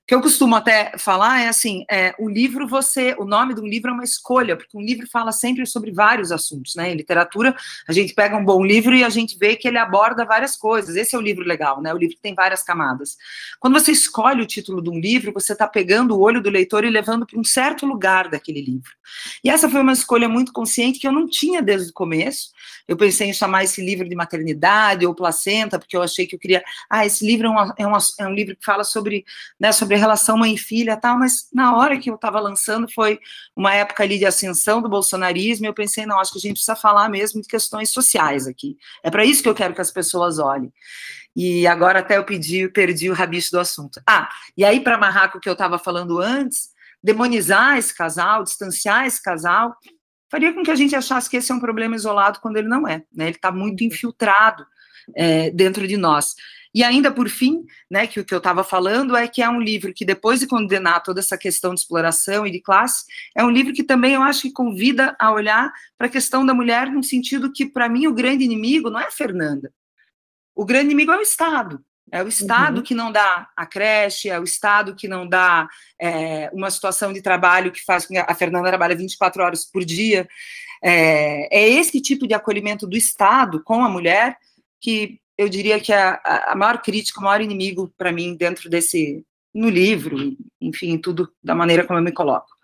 que 0.07 0.15
eu 0.15 0.21
costumo 0.21 0.55
até 0.55 0.93
falar 0.99 1.41
é 1.41 1.49
assim, 1.49 1.85
é, 1.91 2.15
o 2.17 2.29
livro 2.29 2.69
você, 2.69 3.17
o 3.19 3.25
nome 3.25 3.55
do 3.55 3.67
livro 3.67 3.91
é 3.91 3.93
uma 3.93 4.05
escolha, 4.05 4.57
porque 4.57 4.77
um 4.77 4.81
livro 4.81 5.09
fala 5.11 5.33
sempre 5.33 5.67
sobre 5.67 5.91
vários 5.91 6.31
assuntos, 6.31 6.77
né? 6.77 6.93
Em 6.93 6.95
literatura, 6.95 7.57
a 7.89 7.93
gente 7.93 8.15
pega 8.15 8.37
um 8.37 8.45
bom 8.45 8.65
livro 8.65 8.95
e 8.95 9.03
a 9.03 9.09
gente 9.09 9.37
vê 9.37 9.57
que 9.57 9.67
ele 9.67 9.79
aborda 9.79 10.25
várias 10.25 10.55
coisas. 10.55 10.95
Esse 10.95 11.17
é 11.17 11.19
o 11.19 11.21
livro 11.23 11.45
legal, 11.45 11.83
né? 11.83 11.93
O 11.93 11.99
livro 11.99 12.17
tem 12.23 12.35
várias 12.35 12.63
camadas. 12.63 13.17
Quando 13.59 13.81
você 13.81 13.91
escolhe 13.91 14.41
o 14.41 14.47
título 14.47 14.81
de 14.81 14.91
um 14.91 15.01
livro, 15.01 15.33
você 15.33 15.55
está 15.55 15.67
pegando 15.67 16.15
o 16.15 16.21
olho 16.21 16.41
do 16.41 16.51
leitor 16.51 16.85
e 16.85 16.91
levando 16.91 17.27
para 17.27 17.41
um 17.41 17.45
certo 17.45 17.85
lugar 17.85 18.29
daquele 18.29 18.61
livro. 18.61 18.93
E 19.43 19.51
essa 19.51 19.69
foi 19.69 19.81
uma 19.81 19.93
escolha 19.93 20.29
muito 20.29 20.53
consciente 20.53 21.01
que 21.01 21.09
eu 21.09 21.13
não 21.13 21.29
tinha 21.29 21.61
desde 21.61 21.91
o 21.91 21.95
começo. 21.95 22.51
Eu 22.87 22.97
pensei 22.97 23.29
em 23.29 23.33
chamar 23.33 23.65
esse 23.65 23.85
livro 23.85 24.09
de 24.09 24.15
maternidade 24.15 25.05
ou 25.05 25.15
placenta, 25.15 25.81
porque 25.81 25.97
eu 25.97 26.03
achei 26.03 26.27
que 26.27 26.37
eu 26.37 26.39
queria. 26.39 26.63
Ah, 26.89 27.05
esse 27.05 27.27
livro 27.27 27.49
é, 27.49 27.51
uma, 27.51 27.75
é, 27.77 27.87
uma, 27.87 27.99
é 28.21 28.27
um 28.27 28.33
livro 28.33 28.55
que 28.55 28.65
fala 28.65 28.85
sobre, 28.85 29.25
né, 29.59 29.73
sobre 29.73 29.96
a 29.97 30.01
relação 30.01 30.37
mãe 30.37 30.57
filha 30.57 30.97
tal, 30.97 31.19
mas 31.19 31.49
na 31.53 31.77
hora 31.77 31.99
que 31.99 32.11
eu 32.11 32.15
estava 32.15 32.41
lançando 32.41 32.91
foi 32.93 33.19
uma 33.55 33.75
época 33.75 34.03
ali 34.03 34.19
de 34.19 34.27
ascensão 34.27 34.81
do 34.81 34.89
bolsonarismo, 34.89 35.67
e 35.67 35.69
eu 35.69 35.75
pensei, 35.75 36.07
não, 36.07 36.21
acho 36.21 36.33
que 36.33 36.39
a 36.39 36.41
gente 36.41 36.53
precisa 36.53 36.77
falar 36.77 37.09
mesmo 37.09 37.41
de 37.41 37.49
questões 37.49 37.91
sociais 37.91 38.47
aqui. 38.47 38.77
É 39.03 39.11
para 39.11 39.25
isso 39.25 39.43
que 39.43 39.49
eu 39.49 39.55
quero 39.55 39.75
que 39.75 39.81
as 39.81 39.91
pessoas 39.91 40.39
olhem. 40.39 40.73
E 41.35 41.67
agora 41.67 41.99
até 41.99 42.17
eu 42.17 42.25
pedi, 42.25 42.69
perdi 42.69 43.11
o 43.11 43.15
rabicho 43.15 43.51
do 43.51 43.61
assunto. 43.61 44.01
Ah, 44.07 44.29
e 44.57 44.65
aí 44.65 44.81
para 44.81 44.95
amarrar 44.95 45.31
com 45.31 45.39
o 45.39 45.41
que 45.41 45.49
eu 45.49 45.53
estava 45.53 45.79
falando 45.79 46.19
antes, 46.19 46.71
demonizar 47.03 47.77
esse 47.77 47.95
casal, 47.95 48.43
distanciar 48.43 49.07
esse 49.07 49.23
casal, 49.23 49.77
faria 50.31 50.53
com 50.53 50.63
que 50.63 50.71
a 50.71 50.75
gente 50.75 50.97
achasse 50.97 51.29
que 51.29 51.37
esse 51.37 51.53
é 51.53 51.55
um 51.55 51.61
problema 51.61 51.95
isolado 51.95 52.41
quando 52.41 52.57
ele 52.57 52.69
não 52.69 52.87
é, 52.89 53.03
né? 53.15 53.27
Ele 53.27 53.37
está 53.37 53.53
muito 53.53 53.81
uhum. 53.83 53.87
infiltrado 53.89 54.67
é, 55.15 55.51
dentro 55.51 55.87
de 55.87 55.97
nós. 55.97 56.35
E 56.77 56.85
ainda 56.85 57.11
por 57.11 57.31
fim, 57.31 57.65
né, 57.91 58.07
que 58.07 58.21
o 58.21 58.25
que 58.25 58.35
eu 58.35 58.39
estava 58.39 58.63
falando 58.63 59.17
é 59.17 59.27
que 59.27 59.41
é 59.41 59.49
um 59.49 59.63
livro 59.63 59.95
que, 59.95 60.05
depois 60.05 60.41
de 60.41 60.47
condenar 60.47 61.03
toda 61.03 61.21
essa 61.21 61.39
questão 61.39 61.73
de 61.73 61.81
exploração 61.81 62.47
e 62.47 62.51
de 62.51 62.61
classe, 62.61 63.07
é 63.35 63.43
um 63.43 63.49
livro 63.49 63.73
que 63.73 63.83
também 63.83 64.13
eu 64.13 64.23
acho 64.23 64.43
que 64.43 64.53
convida 64.53 65.17
a 65.19 65.33
olhar 65.33 65.73
para 65.97 66.07
a 66.07 66.11
questão 66.11 66.45
da 66.45 66.53
mulher 66.53 66.93
num 66.93 67.03
sentido 67.03 67.51
que, 67.51 67.65
para 67.65 67.89
mim, 67.89 68.07
o 68.07 68.13
grande 68.13 68.45
inimigo 68.45 68.91
não 68.91 69.01
é 69.01 69.07
a 69.07 69.11
Fernanda. 69.11 69.73
O 70.55 70.67
grande 70.67 70.89
inimigo 70.89 71.13
é 71.13 71.17
o 71.17 71.23
Estado. 71.23 71.83
É 72.13 72.23
o 72.23 72.29
Estado 72.29 72.77
uhum. 72.77 72.83
que 72.83 72.95
não 72.95 73.11
dá 73.11 73.49
a 73.57 73.65
creche, 73.65 74.29
é 74.29 74.39
o 74.39 74.45
Estado 74.45 74.95
que 74.95 75.09
não 75.09 75.27
dá 75.27 75.67
é, 75.99 76.51
uma 76.53 76.71
situação 76.71 77.11
de 77.11 77.23
trabalho 77.23 77.73
que 77.73 77.83
faz 77.87 78.05
com 78.05 78.13
que 78.13 78.21
a 78.21 78.35
Fernanda 78.35 78.69
trabalhe 78.69 78.95
24 78.95 79.43
horas 79.43 79.65
por 79.65 79.83
dia. 79.83 80.29
É, 80.85 81.49
é 81.59 81.71
esse 81.71 82.03
tipo 82.03 82.27
de 82.27 82.35
acolhimento 82.35 82.87
do 82.87 82.99
Estado 82.99 83.63
com 83.65 83.83
a 83.83 83.89
mulher 83.89 84.37
que 84.79 85.19
eu 85.39 85.49
diria 85.49 85.81
que 85.81 85.93
a, 85.93 86.21
a 86.49 86.55
maior 86.55 86.81
crítica, 86.81 87.21
o 87.21 87.23
maior 87.23 87.41
inimigo 87.41 87.93
para 87.97 88.13
mim 88.13 88.35
dentro 88.35 88.71
desse, 88.71 89.25
no 89.55 89.69
livro, 89.69 90.37
enfim, 90.61 90.99
tudo 90.99 91.31
da 91.43 91.55
maneira 91.55 91.87
como 91.87 91.99
eu 91.99 92.05
me 92.05 92.13
coloco. 92.13 92.57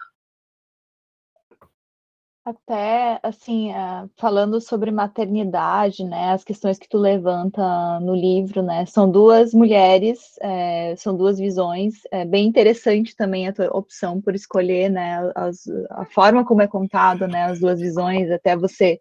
Até, 2.45 3.21
assim, 3.23 3.71
uh, 3.71 4.11
falando 4.17 4.61
sobre 4.61 4.91
maternidade, 4.91 6.03
né, 6.03 6.33
as 6.33 6.43
questões 6.43 6.77
que 6.77 6.89
tu 6.89 6.99
levanta 6.99 8.01
no 8.01 8.17
livro, 8.17 8.65
né, 8.65 8.85
são 8.85 9.09
duas 9.09 9.55
mulheres, 9.55 10.19
é, 10.41 10.97
são 10.97 11.17
duas 11.17 11.39
visões, 11.39 12.01
é 12.11 12.25
bem 12.25 12.49
interessante 12.49 13.15
também 13.15 13.47
a 13.47 13.53
tua 13.53 13.69
opção 13.69 14.21
por 14.21 14.35
escolher, 14.35 14.91
né, 14.91 15.21
as, 15.37 15.69
a 15.91 16.05
forma 16.05 16.45
como 16.45 16.63
é 16.63 16.67
contado, 16.67 17.29
né, 17.29 17.45
as 17.45 17.61
duas 17.61 17.79
visões, 17.79 18.29
até 18.29 18.57
você 18.57 19.01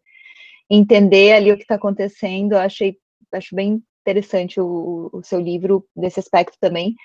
entender 0.70 1.34
ali 1.34 1.52
o 1.52 1.58
que 1.58 1.64
está 1.64 1.76
acontecendo, 1.76 2.52
eu 2.52 2.60
achei 2.60 2.96
acho 3.34 3.56
bem 3.56 3.82
interessante 4.02 4.60
o, 4.60 5.10
o 5.14 5.24
seu 5.24 5.40
livro 5.40 5.88
desse 5.96 6.20
aspecto 6.20 6.58
também. 6.60 6.96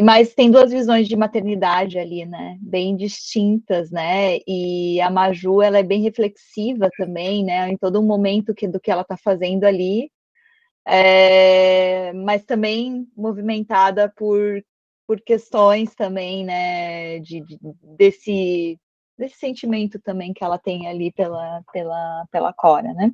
Mas 0.00 0.34
tem 0.34 0.50
duas 0.50 0.70
visões 0.72 1.06
de 1.06 1.14
maternidade 1.16 1.98
ali, 1.98 2.24
né? 2.24 2.56
Bem 2.62 2.96
distintas, 2.96 3.90
né? 3.90 4.38
E 4.46 4.98
a 5.02 5.10
Maju, 5.10 5.60
ela 5.60 5.78
é 5.78 5.82
bem 5.82 6.00
reflexiva 6.02 6.88
também, 6.96 7.44
né? 7.44 7.68
Em 7.68 7.76
todo 7.76 8.02
momento 8.02 8.54
que, 8.54 8.66
do 8.66 8.80
que 8.80 8.90
ela 8.90 9.02
está 9.02 9.18
fazendo 9.18 9.64
ali. 9.64 10.10
É, 10.86 12.12
mas 12.14 12.44
também 12.44 13.06
movimentada 13.16 14.08
por, 14.16 14.64
por 15.06 15.20
questões 15.20 15.94
também, 15.94 16.44
né? 16.44 17.18
De, 17.20 17.42
de, 17.42 17.58
desse, 17.98 18.80
desse 19.18 19.36
sentimento 19.36 20.00
também 20.00 20.32
que 20.32 20.42
ela 20.42 20.58
tem 20.58 20.88
ali 20.88 21.12
pela, 21.12 21.62
pela, 21.70 22.26
pela 22.32 22.52
Cora, 22.54 22.94
né? 22.94 23.12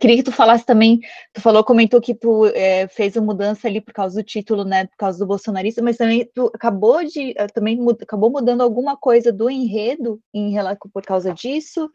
Queria 0.00 0.16
que 0.16 0.22
tu 0.22 0.32
falasse 0.32 0.64
também, 0.64 1.00
tu 1.32 1.40
falou, 1.40 1.62
comentou 1.62 2.00
que 2.00 2.14
tu 2.14 2.46
é, 2.46 2.88
fez 2.88 3.16
a 3.16 3.20
mudança 3.20 3.68
ali 3.68 3.80
por 3.80 3.92
causa 3.92 4.20
do 4.20 4.24
título, 4.24 4.64
né, 4.64 4.86
por 4.86 4.96
causa 4.96 5.18
do 5.18 5.26
bolsonarista, 5.26 5.82
mas 5.82 5.96
também 5.96 6.28
tu 6.34 6.50
acabou 6.54 7.04
de, 7.04 7.34
eh, 7.36 7.46
também 7.48 7.78
acabou 8.00 8.30
mudando 8.30 8.62
alguma 8.62 8.96
coisa 8.96 9.30
do 9.30 9.50
enredo 9.50 10.18
em 10.32 10.54
por 10.92 11.02
causa 11.02 11.34
disso? 11.34 11.90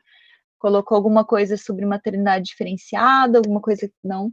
Colocou 0.59 0.95
alguma 0.95 1.25
coisa 1.25 1.57
sobre 1.57 1.85
maternidade 1.85 2.45
diferenciada, 2.45 3.39
alguma 3.39 3.61
coisa, 3.61 3.89
não? 4.03 4.31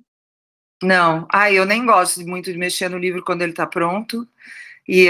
Não, 0.83 1.27
ah, 1.33 1.51
eu 1.51 1.65
nem 1.65 1.87
gosto 1.87 2.21
muito 2.27 2.53
de 2.53 2.59
mexer 2.59 2.91
no 2.91 2.99
livro 2.99 3.25
quando 3.25 3.43
ele 3.43 3.53
está 3.53 3.67
pronto, 3.67 4.29
e 4.87 5.09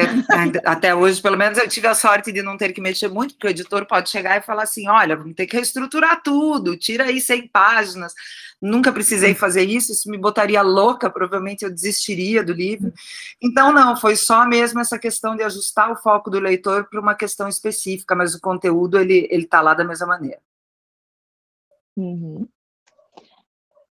até 0.65 0.95
hoje, 0.95 1.21
pelo 1.21 1.37
menos, 1.37 1.59
eu 1.59 1.69
tive 1.69 1.89
a 1.89 1.95
sorte 1.95 2.31
de 2.31 2.43
não 2.43 2.57
ter 2.57 2.73
que 2.73 2.81
mexer 2.81 3.09
muito, 3.09 3.35
porque 3.35 3.49
o 3.49 3.51
editor 3.51 3.85
pode 3.87 4.09
chegar 4.09 4.39
e 4.39 4.43
falar 4.43 4.63
assim: 4.63 4.89
olha, 4.89 5.17
vamos 5.17 5.35
ter 5.35 5.47
que 5.47 5.57
reestruturar 5.57 6.23
tudo, 6.23 6.77
tira 6.77 7.05
aí 7.05 7.21
100 7.21 7.49
páginas. 7.49 8.15
Nunca 8.63 8.93
precisei 8.93 9.35
fazer 9.35 9.65
isso, 9.65 9.93
isso 9.93 10.09
me 10.09 10.17
botaria 10.17 10.63
louca, 10.63 11.11
provavelmente 11.11 11.65
eu 11.65 11.71
desistiria 11.71 12.43
do 12.43 12.53
livro. 12.53 12.93
Então, 13.43 13.73
não, 13.73 13.97
foi 13.97 14.17
só 14.17 14.47
mesmo 14.47 14.81
essa 14.81 14.99
questão 14.99 15.37
de 15.37 15.43
ajustar 15.43 15.91
o 15.91 15.97
foco 15.97 16.31
do 16.31 16.39
leitor 16.39 16.89
para 16.89 17.01
uma 17.01 17.15
questão 17.15 17.49
específica, 17.49 18.15
mas 18.15 18.35
o 18.35 18.41
conteúdo 18.41 18.99
ele 18.99 19.29
está 19.31 19.61
lá 19.61 19.75
da 19.75 19.85
mesma 19.85 20.07
maneira. 20.07 20.41
Uhum. 21.97 22.49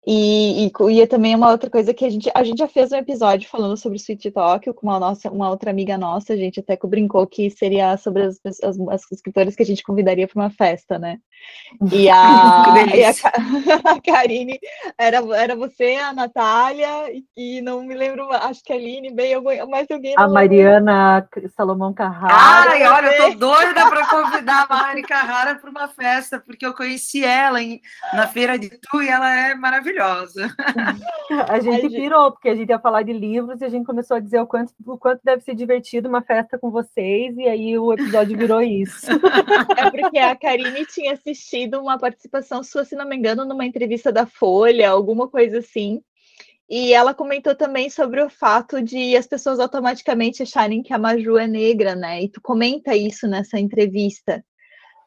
E, 0.07 0.67
e, 0.67 0.73
e 0.91 1.01
é 1.01 1.07
também 1.07 1.35
uma 1.35 1.51
outra 1.51 1.71
coisa 1.71 1.95
que 1.95 2.05
a 2.05 2.11
gente, 2.11 2.31
a 2.35 2.45
gente 2.45 2.59
já 2.59 2.69
fez 2.69 2.93
um 2.93 2.97
episódio 2.97 3.49
falando 3.49 3.75
sobre 3.77 3.97
o 3.97 4.01
Sweet 4.01 4.31
Talk 4.33 4.71
com 4.75 4.87
uma, 4.87 5.01
nossa, 5.01 5.31
uma 5.31 5.49
outra 5.49 5.71
amiga 5.71 5.97
nossa, 5.97 6.35
a 6.35 6.37
gente 6.37 6.61
até 6.61 6.79
brincou 6.85 7.27
que 7.27 7.51
seria 7.51 7.97
sobre 7.97 8.23
as, 8.23 8.39
as, 8.45 8.61
as 8.63 9.13
escritoras 9.13 9.57
que 9.57 9.63
a 9.63 9.67
gente 9.67 9.83
convidaria 9.83 10.29
para 10.29 10.43
uma 10.43 10.51
festa, 10.51 10.99
né? 10.99 11.19
E 11.91 12.11
a, 12.11 12.65
e 12.95 13.05
a, 13.05 13.11
a, 13.93 14.01
Karine 14.01 14.59
era, 14.99 15.19
era 15.37 15.57
você, 15.57 15.95
a 15.95 16.13
Natália, 16.13 16.89
e, 17.35 17.63
não 17.63 17.83
me 17.83 17.95
lembro, 17.95 18.31
acho 18.31 18.63
que 18.63 18.73
a 18.73 18.77
Aline, 18.77 19.11
bem, 19.11 19.35
mais 19.69 19.91
alguém. 19.91 20.15
A 20.19 20.29
Mariana 20.29 21.27
Salomão 21.57 21.95
Carrara. 21.95 22.35
Ai, 22.71 22.87
olha, 22.87 23.07
eu 23.07 23.33
tô 23.33 23.39
doida 23.39 23.89
para 23.89 24.07
convidar 24.09 24.67
a 24.69 24.75
Mari 24.75 25.03
Carrara 25.03 25.55
para 25.55 25.71
uma 25.71 25.89
festa, 25.89 26.39
porque 26.39 26.67
eu 26.67 26.75
conheci 26.75 27.25
ela 27.25 27.63
em, 27.63 27.81
na 28.13 28.27
feira 28.27 28.59
de 28.59 28.69
Tu 28.69 29.03
e 29.03 29.09
ela 29.09 29.35
é 29.35 29.55
maravilhosa 29.55 29.94
maravilhosa. 29.95 30.55
A 31.49 31.59
gente 31.59 31.89
pirou, 31.89 32.33
porque 32.33 32.51
a 32.51 32.55
gente 32.55 32.69
ia 32.69 32.79
falar 32.79 33.03
de 33.03 33.13
livros 33.13 33.61
e 33.61 33.65
a 33.65 33.69
gente 33.69 33.87
começou 33.87 34.17
a 34.17 34.21
dizer 34.21 34.41
o 34.41 34.47
quanto, 34.47 34.75
o 34.87 34.99
quanto 34.99 35.21
deve 35.25 35.43
ser 35.43 35.55
divertido 35.55 36.09
uma 36.09 36.23
festa 36.23 36.59
com 36.59 36.71
vocês, 36.71 37.35
e 37.39 37.49
aí 37.49 37.79
o 37.79 37.93
episódio 37.93 38.37
virou 38.37 38.61
isso. 38.61 39.07
É 39.77 39.91
porque 39.91 40.19
a 40.19 40.37
Karine 40.37 40.85
tinha 40.87 41.15
assistido 41.15 41.81
uma 41.81 41.99
participação 41.99 42.63
sua, 42.63 42.85
se 42.85 42.95
não 42.95 43.09
me 43.09 43.17
engano, 43.17 43.45
numa 43.45 43.65
entrevista 43.65 44.13
da 44.13 44.27
Folha, 44.27 44.91
alguma 44.91 45.29
coisa 45.29 45.59
assim. 45.59 46.03
E 46.69 46.93
ela 46.93 47.15
comentou 47.15 47.55
também 47.55 47.89
sobre 47.91 48.23
o 48.23 48.31
fato 48.31 48.83
de 48.83 49.17
as 49.17 49.27
pessoas 49.27 49.59
automaticamente 49.59 50.43
acharem 50.43 50.83
que 50.83 50.93
a 50.93 50.99
Maju 50.99 51.39
é 51.39 51.47
negra, 51.47 51.95
né? 51.95 52.23
E 52.23 52.29
tu 52.29 52.41
comenta 52.41 52.95
isso 52.95 53.27
nessa 53.27 53.59
entrevista. 53.59 54.45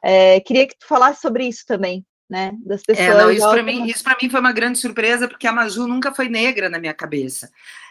É, 0.03 0.39
queria 0.39 0.67
que 0.67 0.77
tu 0.77 0.87
falasse 0.87 1.21
sobre 1.21 1.47
isso 1.47 1.63
também 1.65 2.05
né? 2.29 2.51
Das 2.65 2.83
pessoas. 2.83 3.07
É, 3.07 3.17
não, 3.17 3.31
isso 3.31 3.49
para 3.49 3.63
mim, 3.63 3.85
isso 3.85 4.03
para 4.03 4.17
mim 4.21 4.29
foi 4.29 4.39
uma 4.39 4.51
grande 4.51 4.77
surpresa, 4.77 5.27
porque 5.27 5.47
a 5.47 5.51
Maju 5.51 5.87
nunca 5.87 6.13
foi 6.13 6.27
negra 6.27 6.69
na 6.69 6.79
minha 6.79 6.93
cabeça. 6.93 7.49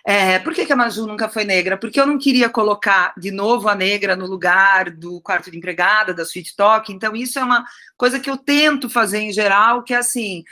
É, 0.08 0.38
por 0.38 0.54
que, 0.54 0.64
que, 0.64 0.72
a 0.72 0.76
Maju 0.76 1.06
nunca 1.06 1.28
foi 1.28 1.42
negra? 1.42 1.76
Porque 1.76 2.00
eu 2.00 2.06
não 2.06 2.16
queria 2.16 2.48
colocar 2.48 3.12
de 3.16 3.32
novo 3.32 3.68
a 3.68 3.74
negra 3.74 4.14
no 4.14 4.26
lugar 4.26 4.90
do 4.90 5.20
quarto 5.20 5.50
de 5.50 5.56
empregada, 5.56 6.14
da 6.14 6.24
suite 6.24 6.54
talk. 6.54 6.92
Então, 6.92 7.16
isso 7.16 7.40
é 7.40 7.42
uma 7.42 7.64
coisa 7.96 8.20
que 8.20 8.30
eu 8.30 8.36
tento 8.36 8.88
fazer 8.88 9.18
em 9.18 9.32
geral, 9.32 9.82
que 9.82 9.92
é 9.92 9.96
assim, 9.96 10.44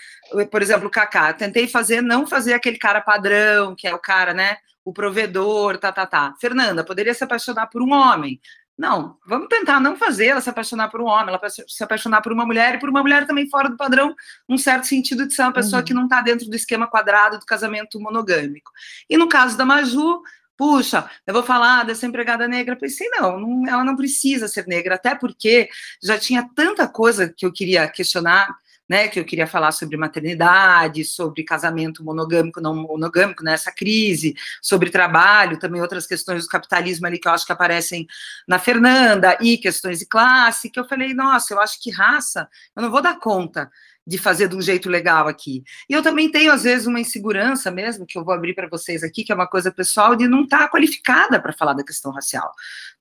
por 0.51 0.61
exemplo, 0.61 0.89
o 0.89 0.91
Kaká, 0.91 1.33
tentei 1.33 1.69
fazer, 1.69 2.01
não 2.01 2.27
fazer 2.27 2.55
aquele 2.55 2.79
cara 2.79 3.01
padrão, 3.01 3.77
que 3.77 3.87
é 3.87 3.95
o 3.95 3.99
cara, 3.99 4.35
né? 4.35 4.57
O 4.85 4.93
provedor, 4.93 5.79
tá, 5.79 5.93
tá, 5.93 6.05
tá. 6.05 6.35
Fernanda, 6.41 6.83
poderia 6.85 7.15
se 7.15 7.23
apaixonar 7.23 7.69
por 7.69 7.81
um 7.81 7.93
homem. 7.93 8.41
Não, 8.77 9.17
vamos 9.25 9.47
tentar 9.49 9.79
não 9.79 9.95
fazer 9.95 10.27
ela 10.27 10.41
se 10.41 10.51
apaixonar 10.51 10.89
por 10.91 11.01
um 11.01 11.07
homem, 11.07 11.29
ela 11.29 11.41
se 11.49 11.85
apaixonar 11.85 12.21
por 12.23 12.33
uma 12.33 12.45
mulher 12.45 12.75
e 12.75 12.79
por 12.79 12.89
uma 12.89 13.03
mulher 13.03 13.25
também 13.25 13.49
fora 13.49 13.71
do 13.71 13.77
padrão, 13.77 14.15
num 14.49 14.59
certo 14.59 14.87
sentido 14.87 15.29
de 15.29 15.35
ser 15.35 15.43
uma 15.43 15.53
pessoa 15.53 15.79
uhum. 15.79 15.85
que 15.85 15.95
não 15.95 16.05
está 16.05 16.21
dentro 16.21 16.49
do 16.51 16.57
esquema 16.57 16.89
quadrado 16.89 17.39
do 17.39 17.47
casamento 17.47 18.01
monogâmico. 18.01 18.73
E 19.09 19.17
no 19.17 19.29
caso 19.29 19.57
da 19.57 19.65
Maju, 19.65 20.23
puxa, 20.57 21.09
eu 21.25 21.33
vou 21.33 21.45
falar 21.45 21.85
dessa 21.85 22.05
empregada 22.05 22.49
negra, 22.49 22.75
pensei, 22.75 23.09
não, 23.11 23.39
não, 23.39 23.69
ela 23.69 23.85
não 23.85 23.95
precisa 23.95 24.49
ser 24.49 24.67
negra, 24.67 24.97
até 24.97 25.15
porque 25.15 25.69
já 26.03 26.19
tinha 26.19 26.49
tanta 26.55 26.89
coisa 26.89 27.29
que 27.29 27.47
eu 27.47 27.53
queria 27.53 27.89
questionar 27.89 28.57
né, 28.89 29.09
que 29.09 29.19
eu 29.19 29.25
queria 29.25 29.47
falar 29.47 29.73
sobre 29.73 29.97
maternidade, 29.97 31.05
sobre 31.05 31.43
casamento 31.43 32.05
monogâmico, 32.05 32.61
não 32.61 32.75
monogâmico, 32.75 33.43
nessa 33.43 33.71
né, 33.71 33.77
crise, 33.77 34.35
sobre 34.63 34.91
trabalho, 34.91 35.59
também 35.59 35.81
outras 35.81 36.07
questões 36.07 36.43
do 36.43 36.49
capitalismo 36.49 37.07
ali 37.07 37.19
que 37.19 37.27
eu 37.27 37.33
acho 37.33 37.47
que 37.47 37.53
aparecem 37.53 38.07
na 38.47 38.59
Fernanda, 38.59 39.37
e 39.41 39.57
questões 39.57 39.99
de 39.99 40.07
classe, 40.07 40.71
que 40.71 40.79
eu 40.79 40.85
falei, 40.85 41.15
nossa, 41.15 41.55
eu 41.55 41.61
acho 41.61 41.81
que 41.83 41.91
raça, 41.91 42.49
eu 42.77 42.83
não 42.83 42.91
vou 42.91 43.03
dar 43.03 43.19
conta 43.19 43.71
de 44.07 44.19
fazer 44.19 44.49
de 44.49 44.57
um 44.57 44.61
jeito 44.61 44.91
legal 44.91 45.27
aqui. 45.29 45.65
E 45.89 45.95
eu 45.95 46.03
também 46.03 46.31
tenho, 46.31 46.53
às 46.53 46.65
vezes, 46.65 46.87
uma 46.87 47.01
insegurança 47.01 47.71
mesmo, 47.71 48.05
que 48.07 48.19
eu 48.19 48.25
vou 48.25 48.35
abrir 48.35 48.55
para 48.55 48.69
vocês 48.69 49.03
aqui, 49.03 49.25
que 49.25 49.33
é 49.33 49.35
uma 49.35 49.47
coisa 49.47 49.73
pessoal, 49.73 50.15
de 50.15 50.29
não 50.29 50.43
estar 50.45 50.59
tá 50.59 50.69
qualificada 50.69 51.41
para 51.41 51.53
falar 51.53 51.73
da 51.73 51.85
questão 51.85 52.13
racial 52.13 52.53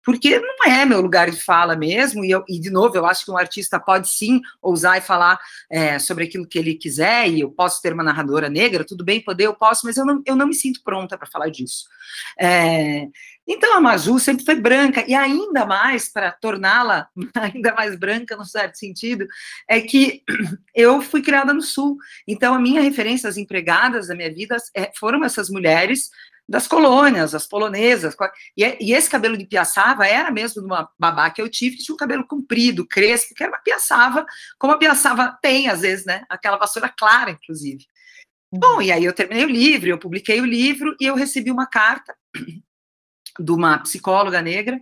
porque 0.04 0.40
não 0.40 0.72
é 0.72 0.86
meu 0.86 1.02
lugar 1.02 1.30
de 1.30 1.42
fala 1.42 1.76
mesmo, 1.76 2.24
e, 2.24 2.32
eu, 2.32 2.44
e 2.48 2.60
de 2.60 2.70
novo, 2.70 2.96
eu 2.96 3.06
acho 3.06 3.26
que 3.26 3.32
um 3.32 3.38
artista 3.38 3.80
pode 3.80 4.10
sim 4.10 4.42
ousar 4.62 4.98
e 4.98 5.02
falar 5.02 5.40
é, 5.72 5.98
sobre 6.00 6.26
aquilo 6.26 6.48
que 6.48 6.60
ele 6.60 6.76
quiser, 6.76 7.30
e 7.30 7.42
eu 7.42 7.52
posso 7.52 7.82
ter 7.82 7.94
uma 7.94 8.04
narradora 8.04 8.50
negra, 8.50 8.86
tudo 8.86 9.04
bem, 9.04 9.22
poder, 9.22 9.46
eu 9.46 9.54
posso, 9.54 9.86
mas 9.86 9.98
eu 9.98 10.06
não, 10.06 10.22
eu 10.26 10.36
não 10.36 10.48
me 10.48 10.54
sinto 10.54 10.82
pronta 10.84 11.18
para 11.18 11.30
falar 11.30 11.50
disso. 11.50 11.86
É, 12.40 13.08
então 13.48 13.76
a 13.76 13.82
Maju 13.82 14.20
sempre 14.20 14.46
foi 14.46 14.56
branca, 14.56 15.04
e 15.08 15.14
ainda 15.14 15.66
mais, 15.66 16.12
para 16.12 16.32
torná-la 16.32 17.08
ainda 17.36 17.74
mais 17.74 17.98
branca, 17.98 18.36
no 18.36 18.46
certo 18.46 18.78
sentido, 18.78 19.26
é 19.68 19.82
que 19.82 20.22
eu 20.76 21.02
fui 21.02 21.22
criada 21.22 21.54
no 21.54 21.62
Sul, 21.62 21.98
então 22.28 22.54
a 22.54 22.60
minha 22.60 22.82
referência, 22.82 23.30
as 23.30 23.38
empregadas 23.38 24.08
da 24.08 24.16
minha 24.16 24.34
vida 24.34 24.58
é, 24.76 24.92
foram 24.98 25.24
essas 25.24 25.50
mulheres 25.50 26.10
das 26.48 26.68
colônias, 26.68 27.34
as 27.34 27.48
polonesas. 27.48 28.16
E, 28.56 28.64
é, 28.64 28.78
e, 28.82 28.94
esse 28.94 29.10
cabelo 29.10 29.38
de 29.38 29.46
piaçava 29.46 30.06
era 30.06 30.30
mesmo 30.32 30.62
de 30.62 30.68
uma 30.68 30.90
babá 31.00 31.30
que 31.30 31.42
eu 31.42 31.50
tive, 31.50 31.78
que 31.78 31.84
tinha 31.84 31.96
um 31.96 31.98
cabelo 31.98 32.26
comprido, 32.26 32.86
crespo, 32.86 33.34
que 33.34 33.44
era 33.44 33.52
uma 33.52 33.62
piaçava, 33.62 34.26
como 34.60 34.74
a 34.74 34.78
piaçava 34.78 35.38
tem, 35.42 35.70
às 35.70 35.82
vezes, 35.82 36.06
né? 36.06 36.24
Aquela 36.30 36.58
vassoura 36.58 36.90
clara, 36.90 37.32
inclusive. 37.32 37.86
Bom, 38.52 38.82
e 38.82 38.92
aí 38.92 39.04
eu 39.04 39.14
terminei 39.14 39.46
o 39.46 39.50
livro, 39.50 39.90
eu 39.90 39.98
publiquei 39.98 40.40
o 40.40 40.46
livro 40.46 40.96
e 41.00 41.06
eu 41.06 41.16
recebi 41.16 41.50
uma 41.50 41.66
carta 41.66 42.16
de 43.40 43.52
uma 43.52 43.80
psicóloga 43.80 44.42
negra 44.42 44.80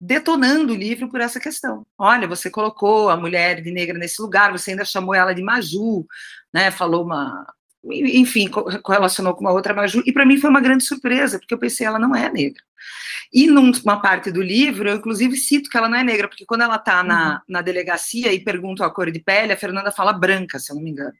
detonando 0.00 0.72
o 0.72 0.76
livro 0.76 1.10
por 1.10 1.20
essa 1.20 1.38
questão. 1.38 1.86
Olha, 1.98 2.26
você 2.26 2.48
colocou 2.48 3.10
a 3.10 3.16
mulher 3.18 3.60
de 3.60 3.70
negra 3.70 3.98
nesse 3.98 4.22
lugar, 4.22 4.50
você 4.50 4.70
ainda 4.70 4.84
chamou 4.86 5.14
ela 5.14 5.34
de 5.34 5.42
Maju, 5.42 6.06
né? 6.54 6.70
Falou 6.70 7.04
uma, 7.04 7.46
enfim, 7.84 8.48
correlacionou 8.48 9.34
com 9.34 9.40
uma 9.40 9.52
outra 9.52 9.72
Maju, 9.72 10.02
e 10.04 10.12
para 10.12 10.26
mim 10.26 10.38
foi 10.38 10.50
uma 10.50 10.60
grande 10.60 10.84
surpresa, 10.84 11.38
porque 11.38 11.54
eu 11.54 11.58
pensei, 11.58 11.86
ela 11.86 11.98
não 11.98 12.14
é 12.14 12.30
negra. 12.30 12.62
E 13.32 13.46
numa 13.46 14.00
parte 14.00 14.30
do 14.30 14.42
livro, 14.42 14.88
eu 14.88 14.96
inclusive 14.96 15.36
cito 15.36 15.70
que 15.70 15.76
ela 15.76 15.88
não 15.88 15.96
é 15.96 16.02
negra, 16.02 16.28
porque 16.28 16.44
quando 16.44 16.62
ela 16.62 16.76
está 16.76 17.02
na, 17.02 17.34
uhum. 17.34 17.38
na 17.48 17.62
delegacia 17.62 18.32
e 18.32 18.40
pergunta 18.40 18.84
a 18.84 18.90
cor 18.90 19.10
de 19.10 19.20
pele, 19.20 19.52
a 19.52 19.56
Fernanda 19.56 19.92
fala 19.92 20.12
branca, 20.12 20.58
se 20.58 20.72
eu 20.72 20.76
não 20.76 20.82
me 20.82 20.90
engano. 20.90 21.14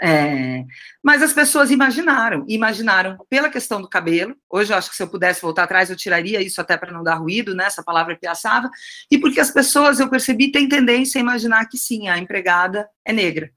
É, 0.00 0.64
mas 1.02 1.22
as 1.24 1.32
pessoas 1.32 1.72
imaginaram, 1.72 2.44
imaginaram 2.48 3.18
pela 3.28 3.50
questão 3.50 3.82
do 3.82 3.88
cabelo. 3.88 4.36
Hoje 4.48 4.72
eu 4.72 4.76
acho 4.76 4.90
que 4.90 4.96
se 4.96 5.02
eu 5.02 5.08
pudesse 5.08 5.42
voltar 5.42 5.64
atrás, 5.64 5.90
eu 5.90 5.96
tiraria 5.96 6.40
isso 6.40 6.60
até 6.60 6.76
para 6.76 6.92
não 6.92 7.02
dar 7.02 7.16
ruído, 7.16 7.52
né? 7.52 7.64
Essa 7.64 7.82
palavra 7.82 8.12
é 8.12 8.16
piaçava, 8.16 8.70
e 9.10 9.18
porque 9.18 9.40
as 9.40 9.50
pessoas, 9.50 9.98
eu 9.98 10.08
percebi, 10.08 10.52
têm 10.52 10.68
tendência 10.68 11.18
a 11.18 11.22
imaginar 11.22 11.66
que 11.68 11.76
sim, 11.76 12.08
a 12.08 12.16
empregada 12.16 12.88
é 13.04 13.12
negra. 13.12 13.50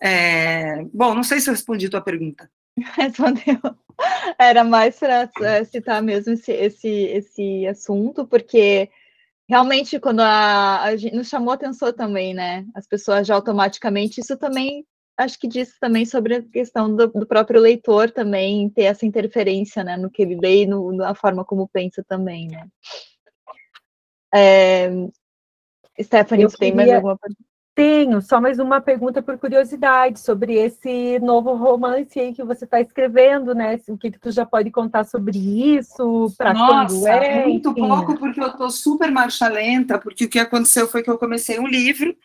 É, 0.00 0.84
bom, 0.92 1.14
não 1.14 1.22
sei 1.22 1.40
se 1.40 1.50
eu 1.50 1.54
respondi 1.54 1.86
a 1.86 1.90
tua 1.90 2.00
pergunta. 2.00 2.50
Respondeu. 2.96 3.58
Era 4.38 4.62
mais 4.62 4.98
para 4.98 5.28
é, 5.40 5.64
citar 5.64 6.00
mesmo 6.02 6.32
esse, 6.32 6.52
esse, 6.52 6.88
esse 6.88 7.66
assunto, 7.66 8.26
porque 8.26 8.88
realmente 9.48 9.98
quando 9.98 10.20
a, 10.20 10.82
a 10.82 10.96
gente 10.96 11.16
nos 11.16 11.28
chamou 11.28 11.52
atenção 11.52 11.92
também, 11.92 12.32
né? 12.32 12.64
As 12.74 12.86
pessoas 12.86 13.26
já 13.26 13.34
automaticamente, 13.34 14.20
isso 14.20 14.36
também 14.36 14.86
acho 15.16 15.36
que 15.36 15.48
diz 15.48 15.76
também 15.80 16.06
sobre 16.06 16.36
a 16.36 16.42
questão 16.42 16.94
do, 16.94 17.08
do, 17.08 17.26
próprio 17.26 17.60
leitor 17.60 18.10
também 18.12 18.70
ter 18.70 18.84
essa 18.84 19.04
interferência 19.04 19.82
né, 19.82 19.96
no 19.96 20.08
que 20.08 20.22
ele 20.22 20.36
lê 20.36 20.62
e 20.62 20.66
no, 20.66 20.92
na 20.92 21.12
forma 21.12 21.44
como 21.44 21.68
pensa 21.68 22.04
também, 22.06 22.46
né? 22.46 22.68
É, 24.32 24.88
Stephanie, 26.00 26.44
você 26.44 26.56
tem 26.56 26.72
mais 26.72 26.88
alguma 26.92 27.18
pergunta? 27.18 27.47
Tenho, 27.78 28.20
só 28.20 28.40
mais 28.40 28.58
uma 28.58 28.80
pergunta 28.80 29.22
por 29.22 29.38
curiosidade 29.38 30.18
sobre 30.18 30.54
esse 30.54 31.20
novo 31.20 31.54
romance 31.54 32.18
aí 32.18 32.34
que 32.34 32.42
você 32.42 32.64
está 32.64 32.80
escrevendo, 32.80 33.54
né? 33.54 33.78
O 33.86 33.96
que, 33.96 34.10
que 34.10 34.18
tu 34.18 34.32
já 34.32 34.44
pode 34.44 34.68
contar 34.72 35.04
sobre 35.04 35.38
isso? 35.38 36.34
Para 36.36 36.54
quando 36.54 37.06
é? 37.06 37.46
Muito 37.46 37.70
enfim. 37.70 37.86
pouco, 37.86 38.18
porque 38.18 38.40
eu 38.40 38.48
estou 38.48 38.68
super 38.68 39.12
marcha 39.12 39.46
lenta, 39.46 39.96
porque 39.96 40.24
o 40.24 40.28
que 40.28 40.40
aconteceu 40.40 40.88
foi 40.88 41.04
que 41.04 41.10
eu 41.10 41.16
comecei 41.16 41.60
um 41.60 41.68
livro, 41.68 42.16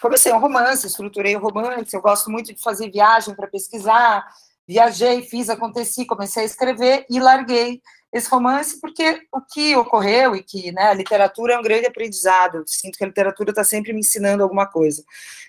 comecei 0.00 0.32
um 0.32 0.38
romance, 0.38 0.86
estruturei 0.86 1.34
o 1.34 1.40
um 1.40 1.42
romance, 1.42 1.92
eu 1.92 2.00
gosto 2.00 2.30
muito 2.30 2.54
de 2.54 2.62
fazer 2.62 2.88
viagem 2.88 3.34
para 3.34 3.48
pesquisar, 3.48 4.24
viajei, 4.68 5.22
fiz, 5.22 5.50
aconteci, 5.50 6.06
comecei 6.06 6.44
a 6.44 6.46
escrever 6.46 7.06
e 7.10 7.18
larguei 7.18 7.82
esse 8.12 8.28
romance, 8.28 8.80
porque 8.80 9.26
o 9.32 9.40
que 9.40 9.74
ocorreu, 9.76 10.36
e 10.36 10.42
que 10.42 10.70
né, 10.72 10.90
a 10.90 10.94
literatura 10.94 11.54
é 11.54 11.58
um 11.58 11.62
grande 11.62 11.86
aprendizado, 11.86 12.58
eu 12.58 12.64
sinto 12.66 12.98
que 12.98 13.04
a 13.04 13.06
literatura 13.06 13.50
está 13.50 13.64
sempre 13.64 13.92
me 13.92 14.00
ensinando 14.00 14.42
alguma 14.42 14.66
coisa. 14.66 15.02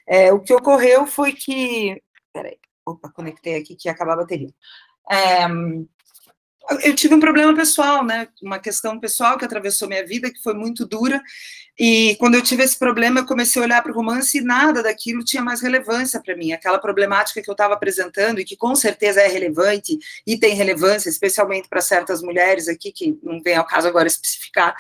É, 0.07 0.31
o 0.31 0.39
que 0.39 0.53
ocorreu 0.53 1.05
foi 1.05 1.33
que. 1.33 2.01
Peraí, 2.31 2.57
opa, 2.85 3.09
conectei 3.11 3.55
aqui 3.55 3.75
que 3.75 3.87
ia 3.87 3.91
acabar 3.91 4.13
a 4.13 4.17
bateria. 4.17 4.53
É, 5.11 5.45
eu 6.81 6.95
tive 6.95 7.15
um 7.15 7.19
problema 7.19 7.53
pessoal, 7.55 8.03
né? 8.03 8.27
Uma 8.41 8.59
questão 8.59 8.99
pessoal 8.99 9.37
que 9.37 9.45
atravessou 9.45 9.87
minha 9.87 10.05
vida, 10.05 10.31
que 10.31 10.41
foi 10.41 10.53
muito 10.53 10.85
dura. 10.85 11.21
E 11.79 12.15
quando 12.19 12.35
eu 12.35 12.41
tive 12.41 12.63
esse 12.63 12.77
problema, 12.77 13.21
eu 13.21 13.25
comecei 13.25 13.61
a 13.61 13.65
olhar 13.65 13.81
para 13.81 13.91
o 13.91 13.95
romance 13.95 14.37
e 14.37 14.41
nada 14.41 14.83
daquilo 14.83 15.23
tinha 15.23 15.41
mais 15.41 15.61
relevância 15.61 16.21
para 16.21 16.35
mim. 16.35 16.51
Aquela 16.51 16.77
problemática 16.77 17.41
que 17.41 17.49
eu 17.49 17.53
estava 17.53 17.73
apresentando 17.73 18.39
e 18.39 18.45
que 18.45 18.55
com 18.55 18.75
certeza 18.75 19.21
é 19.21 19.27
relevante 19.27 19.97
e 20.25 20.37
tem 20.37 20.55
relevância, 20.55 21.09
especialmente 21.09 21.67
para 21.67 21.81
certas 21.81 22.21
mulheres 22.21 22.67
aqui, 22.67 22.91
que 22.91 23.17
não 23.23 23.41
vem 23.41 23.55
ao 23.55 23.65
caso 23.65 23.87
agora 23.87 24.07
especificar 24.07 24.75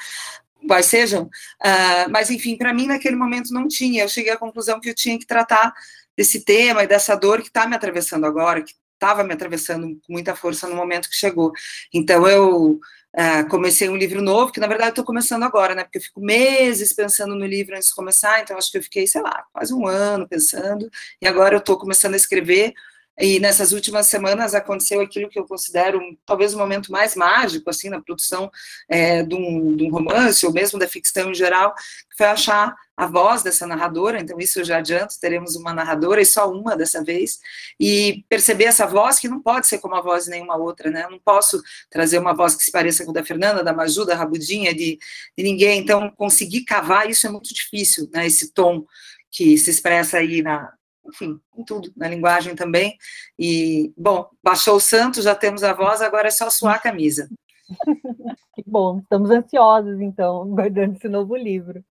quais 0.67 0.85
sejam. 0.85 1.23
Uh, 1.23 2.09
mas, 2.09 2.29
enfim, 2.29 2.57
para 2.57 2.73
mim 2.73 2.87
naquele 2.87 3.15
momento 3.15 3.53
não 3.53 3.67
tinha. 3.67 4.03
Eu 4.03 4.09
cheguei 4.09 4.31
à 4.31 4.37
conclusão 4.37 4.79
que 4.79 4.89
eu 4.89 4.95
tinha 4.95 5.17
que 5.17 5.25
tratar 5.25 5.73
desse 6.15 6.41
tema 6.41 6.83
e 6.83 6.87
dessa 6.87 7.15
dor 7.15 7.41
que 7.41 7.47
está 7.47 7.67
me 7.67 7.75
atravessando 7.75 8.25
agora, 8.25 8.61
que 8.61 8.73
estava 9.03 9.23
me 9.23 9.33
atravessando 9.33 9.99
com 10.05 10.13
muita 10.13 10.33
força 10.33 10.67
no 10.67 10.75
momento 10.75 11.09
que 11.09 11.15
chegou. 11.15 11.51
Então 11.93 12.25
eu 12.25 12.79
uh, 13.13 13.49
comecei 13.49 13.89
um 13.89 13.97
livro 13.97 14.21
novo, 14.21 14.51
que 14.51 14.61
na 14.61 14.67
verdade 14.67 14.91
estou 14.91 15.03
começando 15.03 15.43
agora, 15.43 15.75
né? 15.75 15.83
Porque 15.83 15.97
eu 15.97 16.01
fico 16.01 16.21
meses 16.21 16.93
pensando 16.93 17.35
no 17.35 17.45
livro 17.45 17.75
antes 17.75 17.89
de 17.89 17.95
começar, 17.95 18.41
então 18.41 18.57
acho 18.57 18.71
que 18.71 18.77
eu 18.77 18.83
fiquei, 18.83 19.05
sei 19.05 19.21
lá, 19.21 19.43
quase 19.51 19.73
um 19.73 19.85
ano 19.85 20.27
pensando, 20.27 20.89
e 21.21 21.27
agora 21.27 21.55
eu 21.55 21.59
estou 21.59 21.77
começando 21.77 22.13
a 22.13 22.17
escrever. 22.17 22.73
E 23.19 23.39
nessas 23.39 23.71
últimas 23.71 24.07
semanas 24.07 24.55
aconteceu 24.55 24.99
aquilo 24.99 25.29
que 25.29 25.37
eu 25.37 25.45
considero 25.45 25.99
talvez 26.25 26.53
o 26.53 26.57
momento 26.57 26.91
mais 26.91 27.15
mágico, 27.15 27.69
assim, 27.69 27.89
na 27.89 28.01
produção 28.01 28.51
é, 28.89 29.21
de, 29.23 29.35
um, 29.35 29.75
de 29.75 29.85
um 29.85 29.91
romance, 29.91 30.45
ou 30.45 30.51
mesmo 30.51 30.79
da 30.79 30.87
ficção 30.87 31.29
em 31.29 31.35
geral, 31.35 31.75
que 31.75 32.17
foi 32.17 32.25
achar 32.25 32.75
a 32.95 33.07
voz 33.07 33.41
dessa 33.41 33.65
narradora, 33.65 34.19
então 34.19 34.37
isso 34.39 34.59
eu 34.59 34.63
já 34.63 34.77
adianto, 34.77 35.19
teremos 35.19 35.55
uma 35.55 35.73
narradora 35.73 36.21
e 36.21 36.25
só 36.25 36.51
uma 36.51 36.75
dessa 36.75 37.03
vez, 37.03 37.39
e 37.79 38.23
perceber 38.29 38.65
essa 38.65 38.85
voz 38.85 39.19
que 39.19 39.27
não 39.27 39.41
pode 39.41 39.67
ser 39.67 39.79
como 39.79 39.95
a 39.95 40.01
voz 40.01 40.25
de 40.25 40.29
nenhuma 40.29 40.55
outra, 40.55 40.91
né? 40.91 41.03
Eu 41.03 41.11
não 41.11 41.19
posso 41.19 41.61
trazer 41.89 42.19
uma 42.19 42.33
voz 42.35 42.55
que 42.55 42.63
se 42.63 42.71
pareça 42.71 43.03
com 43.03 43.11
a 43.11 43.15
da 43.15 43.23
Fernanda, 43.23 43.63
da 43.63 43.73
Maju, 43.73 44.05
da 44.05 44.15
Rabudinha, 44.15 44.73
de, 44.73 44.99
de 45.35 45.43
ninguém, 45.43 45.79
então 45.79 46.09
conseguir 46.15 46.65
cavar 46.65 47.09
isso 47.09 47.25
é 47.25 47.31
muito 47.31 47.53
difícil, 47.53 48.09
né? 48.13 48.27
Esse 48.27 48.51
tom 48.53 48.85
que 49.31 49.57
se 49.57 49.71
expressa 49.71 50.17
aí 50.17 50.43
na, 50.43 50.71
enfim, 51.05 51.39
em 51.57 51.63
tudo, 51.63 51.91
na 51.95 52.07
linguagem 52.07 52.55
também. 52.55 52.97
E, 53.37 53.91
bom, 53.97 54.29
baixou 54.43 54.75
o 54.75 54.81
santo, 54.81 55.21
já 55.21 55.35
temos 55.35 55.63
a 55.63 55.73
voz, 55.73 56.01
agora 56.01 56.27
é 56.27 56.31
só 56.31 56.49
suar 56.49 56.75
a 56.75 56.79
camisa. 56.79 57.29
Que 58.55 58.63
bom, 58.67 58.99
estamos 58.99 59.31
ansiosos, 59.31 59.99
então, 59.99 60.47
guardando 60.49 60.95
esse 60.95 61.09
novo 61.09 61.35
livro. 61.35 61.83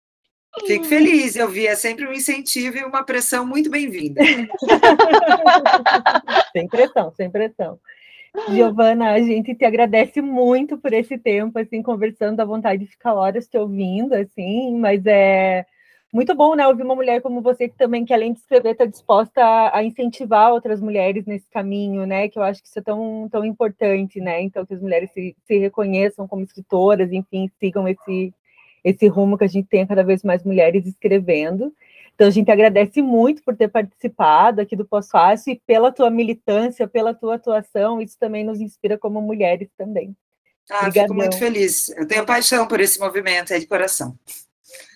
Fico 0.64 0.84
feliz, 0.84 1.34
eu 1.34 1.48
vi, 1.48 1.66
é 1.66 1.74
sempre 1.74 2.06
um 2.06 2.12
incentivo 2.12 2.76
e 2.76 2.84
uma 2.84 3.02
pressão 3.02 3.44
muito 3.44 3.68
bem-vinda. 3.68 4.22
sem 6.52 6.68
pressão, 6.68 7.12
sem 7.16 7.28
pressão. 7.28 7.80
Giovana, 8.48 9.12
a 9.12 9.20
gente 9.20 9.54
te 9.54 9.64
agradece 9.64 10.22
muito 10.22 10.78
por 10.78 10.92
esse 10.92 11.18
tempo, 11.18 11.58
assim, 11.58 11.82
conversando, 11.82 12.40
à 12.40 12.44
vontade 12.44 12.84
de 12.84 12.90
ficar 12.90 13.14
horas 13.14 13.48
te 13.48 13.58
ouvindo, 13.58 14.14
assim, 14.14 14.78
mas 14.78 15.04
é 15.04 15.66
muito 16.12 16.34
bom, 16.34 16.54
né, 16.54 16.66
ouvir 16.68 16.82
uma 16.82 16.94
mulher 16.94 17.22
como 17.22 17.40
você 17.40 17.68
que 17.68 17.76
também, 17.76 18.04
que 18.04 18.12
além 18.12 18.34
de 18.34 18.40
escrever, 18.40 18.72
está 18.72 18.84
disposta 18.84 19.42
a, 19.42 19.78
a, 19.78 19.82
incentivar 19.82 20.52
outras 20.52 20.78
mulheres 20.78 21.24
nesse 21.24 21.48
caminho, 21.48 22.04
né, 22.04 22.28
que 22.28 22.38
eu 22.38 22.42
acho 22.42 22.60
que 22.62 22.68
isso 22.68 22.78
é 22.78 22.82
tão, 22.82 23.28
tão 23.30 23.44
importante, 23.44 24.20
né, 24.20 24.42
então 24.42 24.66
que 24.66 24.74
as 24.74 24.80
mulheres 24.80 25.10
se, 25.12 25.34
se 25.46 25.56
reconheçam 25.56 26.28
como 26.28 26.42
escritoras, 26.42 27.10
enfim, 27.10 27.50
sigam 27.58 27.88
esse, 27.88 28.34
esse 28.84 29.08
rumo 29.08 29.38
que 29.38 29.44
a 29.44 29.48
gente 29.48 29.68
tenha 29.68 29.86
cada 29.86 30.04
vez 30.04 30.22
mais 30.22 30.44
mulheres 30.44 30.86
escrevendo. 30.86 31.74
Então, 32.14 32.26
a 32.26 32.30
gente 32.30 32.50
agradece 32.50 33.00
muito 33.00 33.42
por 33.42 33.56
ter 33.56 33.68
participado 33.68 34.60
aqui 34.60 34.76
do 34.76 34.84
Pós-Fácil 34.84 35.54
e 35.54 35.60
pela 35.66 35.90
tua 35.90 36.10
militância, 36.10 36.86
pela 36.86 37.14
tua 37.14 37.36
atuação, 37.36 38.02
isso 38.02 38.18
também 38.18 38.44
nos 38.44 38.60
inspira 38.60 38.98
como 38.98 39.20
mulheres 39.22 39.70
também. 39.78 40.14
Ah, 40.70 40.86
Obrigadão. 40.86 41.02
fico 41.02 41.14
muito 41.14 41.38
feliz. 41.38 41.88
Eu 41.88 42.06
tenho 42.06 42.26
paixão 42.26 42.68
por 42.68 42.80
esse 42.80 43.00
movimento 43.00 43.52
aí 43.52 43.60
de 43.60 43.66
coração. 43.66 44.14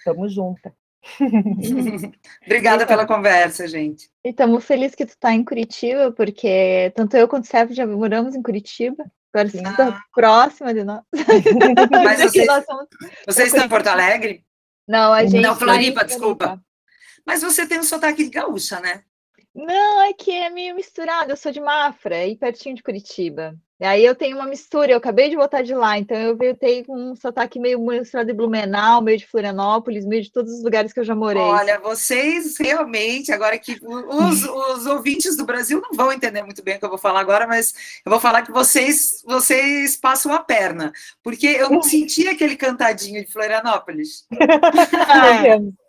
Tamo 0.05 0.29
juntas. 0.29 0.73
Obrigada 2.45 2.87
pela 2.87 3.07
conversa, 3.07 3.67
gente. 3.67 4.11
E 4.25 4.31
estamos 4.31 4.65
felizes 4.65 4.95
que 4.95 5.07
tu 5.07 5.11
está 5.11 5.33
em 5.33 5.45
Curitiba, 5.45 6.13
porque 6.13 6.93
tanto 6.95 7.17
eu 7.17 7.29
quanto 7.29 7.45
o 7.45 7.47
Sérgio 7.47 7.75
já 7.75 7.87
moramos 7.87 8.35
em 8.35 8.43
Curitiba. 8.43 9.05
Agora 9.33 9.49
você 9.49 9.59
está 9.59 9.89
ah. 9.89 10.03
próxima 10.15 10.73
de 10.73 10.85
nós. 10.85 11.03
Mas 11.91 12.21
vocês, 12.33 12.47
somos... 12.47 12.87
vocês 13.27 13.49
estão 13.49 13.65
em 13.65 13.69
Porto 13.69 13.89
Alegre? 13.89 14.45
Não, 14.89 15.13
a 15.13 15.25
gente. 15.25 15.43
Não, 15.43 15.57
Floripa, 15.57 16.05
desculpa. 16.05 16.61
Mas 17.27 17.43
você 17.43 17.67
tem 17.67 17.79
um 17.79 17.85
sotaque 17.85 18.25
de 18.25 18.31
gaúcha, 18.31 18.81
né? 18.81 19.03
Não, 19.55 20.03
é 20.03 20.13
que 20.13 20.31
é 20.31 20.49
meio 20.51 20.75
misturado. 20.75 21.33
Eu 21.33 21.37
sou 21.37 21.51
de 21.51 21.61
Mafra, 21.61 22.17
aí 22.17 22.37
pertinho 22.37 22.77
de 22.77 22.83
Curitiba. 22.83 23.55
Aí 23.81 24.05
eu 24.05 24.15
tenho 24.15 24.37
uma 24.37 24.47
mistura, 24.47 24.93
eu 24.93 24.97
acabei 24.97 25.29
de 25.29 25.37
voltar 25.37 25.63
de 25.63 25.75
lá, 25.75 25.99
então 25.99 26.17
eu 26.17 26.35
voltei 26.35 26.83
com 26.83 27.11
um 27.11 27.15
sotaque 27.15 27.61
meio 27.61 27.79
misturado 27.79 28.29
de 28.29 28.33
Blumenau, 28.33 29.03
meio 29.03 29.19
de 29.19 29.27
Florianópolis, 29.27 30.07
meio 30.07 30.23
de 30.23 30.33
todos 30.33 30.51
os 30.51 30.65
lugares 30.65 30.95
que 30.95 31.01
eu 31.01 31.05
já 31.05 31.15
morei. 31.15 31.43
Olha, 31.43 31.79
vocês 31.79 32.57
realmente, 32.59 33.31
agora 33.31 33.59
que 33.59 33.79
os, 33.83 34.45
os 34.45 34.87
ouvintes 34.87 35.37
do 35.37 35.45
Brasil 35.45 35.83
não 35.83 35.91
vão 35.93 36.11
entender 36.11 36.43
muito 36.43 36.63
bem 36.63 36.77
o 36.77 36.79
que 36.79 36.85
eu 36.87 36.91
vou 36.91 36.99
falar 36.99 37.21
agora, 37.21 37.47
mas 37.47 37.75
eu 38.05 38.11
vou 38.11 38.21
falar 38.21 38.43
que 38.43 38.53
vocês, 38.53 39.23
vocês 39.27 39.95
passam 39.97 40.33
a 40.33 40.39
perna, 40.39 40.91
porque 41.23 41.47
eu 41.47 41.69
não 41.69 41.83
senti 41.85 42.27
aquele 42.29 42.57
cantadinho 42.57 43.23
de 43.23 43.31
Florianópolis. 43.31 44.27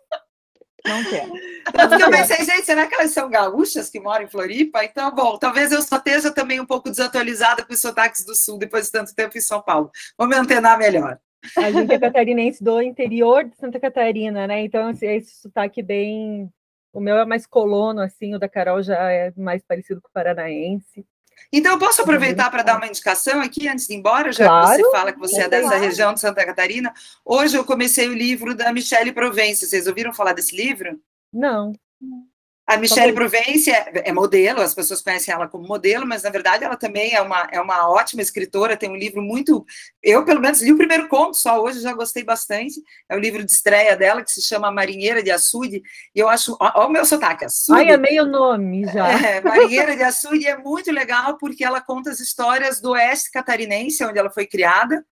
Não 0.88 1.04
quero. 1.04 1.32
Tanto 1.72 1.96
que 1.96 2.02
eu 2.02 2.10
pensei, 2.10 2.44
gente, 2.44 2.64
será 2.64 2.86
que 2.86 2.94
elas 2.94 3.10
são 3.10 3.28
gaúchas 3.28 3.90
que 3.90 4.00
moram 4.00 4.24
em 4.24 4.28
Floripa? 4.28 4.84
Então, 4.84 5.14
bom, 5.14 5.36
talvez 5.38 5.70
eu 5.70 5.82
só 5.82 5.96
esteja 5.96 6.32
também 6.32 6.60
um 6.60 6.66
pouco 6.66 6.90
desatualizada 6.90 7.64
com 7.64 7.72
os 7.72 7.80
sotaques 7.80 8.24
do 8.24 8.34
Sul 8.34 8.58
depois 8.58 8.86
de 8.86 8.92
tanto 8.92 9.14
tempo 9.14 9.36
em 9.36 9.40
São 9.40 9.60
Paulo. 9.62 9.90
Vou 10.16 10.26
me 10.26 10.36
antenar 10.36 10.78
melhor. 10.78 11.18
A 11.56 11.70
gente 11.70 11.92
é 11.92 11.98
catarinense 11.98 12.62
do 12.62 12.80
interior 12.82 13.44
de 13.44 13.56
Santa 13.56 13.78
Catarina, 13.78 14.46
né? 14.46 14.62
Então, 14.62 14.90
esse, 14.90 15.06
esse 15.06 15.40
sotaque 15.40 15.82
bem. 15.82 16.50
O 16.92 17.00
meu 17.00 17.16
é 17.16 17.24
mais 17.24 17.46
colono, 17.46 18.00
assim, 18.00 18.34
o 18.34 18.38
da 18.38 18.48
Carol 18.48 18.82
já 18.82 19.10
é 19.12 19.32
mais 19.36 19.62
parecido 19.62 20.00
com 20.00 20.08
o 20.08 20.12
paranaense. 20.12 21.06
Então, 21.52 21.72
eu 21.72 21.78
posso 21.78 22.02
aproveitar 22.02 22.50
para 22.50 22.62
dar 22.62 22.76
uma 22.76 22.86
indicação 22.86 23.40
aqui 23.40 23.68
antes 23.68 23.86
de 23.86 23.94
ir 23.94 23.96
embora, 23.96 24.32
já 24.32 24.46
Claro, 24.46 24.76
que 24.76 24.82
você 24.82 24.90
fala 24.90 25.12
que 25.12 25.18
você 25.18 25.40
é 25.42 25.48
dessa 25.48 25.68
claro. 25.68 25.84
região 25.84 26.14
de 26.14 26.20
Santa 26.20 26.44
Catarina. 26.44 26.92
Hoje 27.24 27.56
eu 27.56 27.64
comecei 27.64 28.08
o 28.08 28.14
livro 28.14 28.54
da 28.54 28.72
Michelle 28.72 29.12
Provence. 29.12 29.66
Vocês 29.66 29.86
ouviram 29.86 30.12
falar 30.12 30.32
desse 30.32 30.56
livro? 30.56 31.00
Não. 31.32 31.72
A 32.68 32.76
Michelle. 32.76 33.14
Provence 33.14 33.70
é, 33.70 34.02
é 34.04 34.12
modelo, 34.12 34.60
as 34.60 34.74
pessoas 34.74 35.00
conhecem 35.00 35.32
ela 35.32 35.48
como 35.48 35.66
modelo, 35.66 36.06
mas 36.06 36.22
na 36.22 36.28
verdade 36.28 36.64
ela 36.64 36.76
também 36.76 37.14
é 37.14 37.22
uma, 37.22 37.48
é 37.50 37.58
uma 37.58 37.88
ótima 37.88 38.20
escritora, 38.20 38.76
tem 38.76 38.90
um 38.90 38.94
livro 38.94 39.22
muito. 39.22 39.64
Eu, 40.02 40.22
pelo 40.22 40.38
menos, 40.38 40.60
li 40.60 40.70
o 40.70 40.76
primeiro 40.76 41.08
conto 41.08 41.38
só 41.38 41.62
hoje, 41.62 41.80
já 41.80 41.94
gostei 41.94 42.22
bastante. 42.22 42.74
É 43.08 43.16
o 43.16 43.18
livro 43.18 43.42
de 43.42 43.50
estreia 43.50 43.96
dela, 43.96 44.22
que 44.22 44.30
se 44.30 44.42
chama 44.42 44.70
Marinheira 44.70 45.22
de 45.22 45.30
Açude, 45.30 45.82
e 46.14 46.18
eu 46.20 46.28
acho. 46.28 46.58
Ó 46.60 46.86
o 46.86 46.90
meu 46.90 47.06
sotaque, 47.06 47.46
Açude. 47.46 47.80
Ai, 47.80 47.90
amei 47.90 48.20
o 48.20 48.26
nome 48.26 48.84
já. 48.84 49.08
É, 49.18 49.40
Marinheira 49.40 49.96
de 49.96 50.02
Açude 50.02 50.46
é 50.46 50.58
muito 50.58 50.92
legal 50.92 51.38
porque 51.38 51.64
ela 51.64 51.80
conta 51.80 52.10
as 52.10 52.20
histórias 52.20 52.82
do 52.82 52.90
oeste 52.90 53.30
catarinense, 53.30 54.04
onde 54.04 54.18
ela 54.18 54.30
foi 54.30 54.46
criada. 54.46 55.02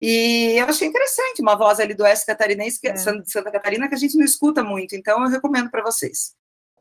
E 0.00 0.54
eu 0.58 0.64
achei 0.64 0.88
interessante 0.88 1.42
uma 1.42 1.56
voz 1.56 1.78
ali 1.78 1.92
do 1.92 2.04
oeste 2.04 2.24
catarinense, 2.24 2.80
é. 2.84 2.88
É. 2.88 2.96
Santa 2.96 3.52
Catarina, 3.52 3.86
que 3.86 3.94
a 3.94 3.98
gente 3.98 4.16
não 4.16 4.24
escuta 4.24 4.64
muito. 4.64 4.96
Então 4.96 5.22
eu 5.22 5.28
recomendo 5.28 5.70
para 5.70 5.82
vocês. 5.82 6.32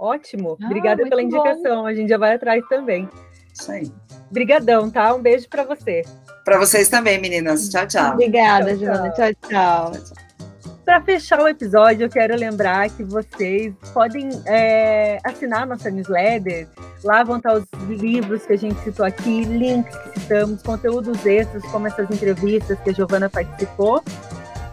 Ótimo. 0.02 0.58
Ah, 0.60 0.66
Obrigada 0.66 1.04
pela 1.04 1.22
bom. 1.22 1.28
indicação. 1.28 1.86
A 1.86 1.94
gente 1.94 2.10
já 2.10 2.18
vai 2.18 2.34
atrás 2.34 2.68
também. 2.68 3.08
Isso 3.54 3.72
aí. 3.72 3.92
Brigadão, 4.32 4.90
tá? 4.90 5.14
Um 5.14 5.22
beijo 5.22 5.48
para 5.48 5.64
você. 5.64 6.02
Para 6.44 6.58
vocês 6.58 6.90
também, 6.90 7.22
meninas. 7.22 7.70
Tchau, 7.70 7.86
tchau. 7.86 8.14
Obrigada, 8.14 8.72
Tchau, 8.72 8.78
Giovana. 8.78 9.10
Tchau, 9.12 9.34
tchau. 9.48 9.92
Para 10.84 11.02
fechar 11.02 11.40
o 11.40 11.48
episódio, 11.48 12.06
eu 12.06 12.10
quero 12.10 12.36
lembrar 12.36 12.90
que 12.90 13.04
vocês 13.04 13.76
podem 13.94 14.30
é, 14.48 15.20
assinar 15.24 15.68
nossa 15.68 15.92
newsletter. 15.92 16.68
Lá 17.04 17.24
vão 17.24 17.38
estar 17.38 17.54
os 17.54 17.66
livros 17.88 18.44
que 18.48 18.54
a 18.54 18.58
gente 18.58 18.80
citou 18.80 19.06
aqui, 19.06 19.44
links 19.44 19.96
que 19.96 20.20
citamos, 20.20 20.64
conteúdos 20.64 21.24
extras, 21.28 21.64
como 21.68 21.86
essas 21.86 22.10
entrevistas 22.10 22.80
que 22.80 22.90
a 22.90 22.94
Giovana 22.94 23.30
participou. 23.30 24.04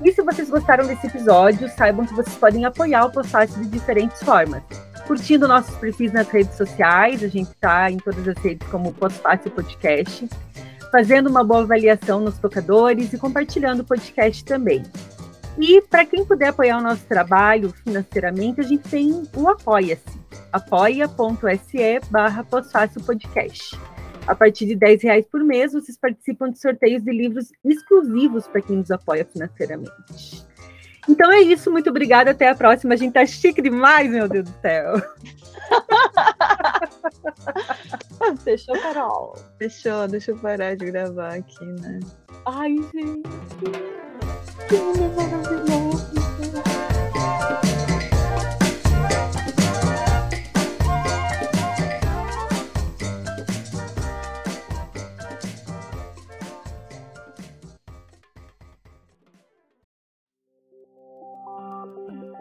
E 0.03 0.11
se 0.11 0.23
vocês 0.23 0.49
gostaram 0.49 0.87
desse 0.87 1.07
episódio, 1.07 1.69
saibam 1.77 2.07
que 2.07 2.15
vocês 2.15 2.37
podem 2.37 2.65
apoiar 2.65 3.05
o 3.05 3.13
Postfácil 3.13 3.63
de 3.63 3.69
diferentes 3.69 4.23
formas. 4.23 4.63
Curtindo 5.09 5.49
nossos 5.49 5.75
perfis 5.77 6.13
nas 6.13 6.29
redes 6.29 6.55
sociais, 6.55 7.25
a 7.25 7.29
gente 7.29 7.49
está 7.49 7.91
em 7.91 7.97
todas 7.97 8.29
as 8.29 8.37
redes 8.37 8.69
como 8.69 8.93
Postfácil 8.93 9.51
Podcast. 9.51 10.29
Fazendo 10.93 11.31
uma 11.31 11.43
boa 11.43 11.63
avaliação 11.63 12.21
nos 12.21 12.37
tocadores 12.37 13.11
e 13.15 13.19
compartilhando 13.19 13.81
o 13.81 13.85
podcast 13.87 14.45
também. 14.45 14.83
E 15.59 15.81
para 15.81 16.05
quem 16.05 16.27
puder 16.27 16.49
apoiar 16.49 16.77
o 16.77 16.83
nosso 16.83 17.07
trabalho 17.07 17.71
financeiramente, 17.71 18.61
a 18.61 18.65
gente 18.65 18.87
tem 18.87 19.23
o 19.35 19.49
Apoia-se, 19.49 20.21
apoia.se 20.53 22.01
barra 22.11 22.45
podcast. 22.45 23.81
A 24.27 24.35
partir 24.35 24.67
de 24.67 24.77
10 24.77 25.05
reais 25.05 25.27
por 25.27 25.43
mês, 25.43 25.73
vocês 25.73 25.97
participam 25.97 26.51
de 26.51 26.61
sorteios 26.61 27.03
de 27.03 27.11
livros 27.11 27.51
exclusivos 27.65 28.47
para 28.47 28.61
quem 28.61 28.77
nos 28.77 28.91
apoia 28.91 29.25
financeiramente. 29.25 30.47
Então 31.09 31.33
é 31.33 31.41
isso, 31.41 31.71
muito 31.71 31.91
obrigada, 31.91 32.33
até 32.33 32.49
a 32.49 32.55
próxima. 32.55 32.95
A 32.95 32.97
gente 32.97 33.15
tá 33.15 33.25
chique 33.25 33.63
demais, 33.63 34.11
meu 34.11 34.29
Deus 34.29 34.45
do 34.45 34.55
céu. 34.61 34.95
Fechou, 38.45 38.79
Carol. 38.81 39.35
Fechou, 39.59 40.07
deixa 40.09 40.33
eu 40.33 40.39
parar 40.39 40.77
de 40.77 40.85
gravar 40.87 41.35
aqui, 41.35 41.65
né? 41.65 42.01
Ai, 42.47 42.77
gente. 42.95 43.29
Que 44.69 44.77
mulher 44.77 45.09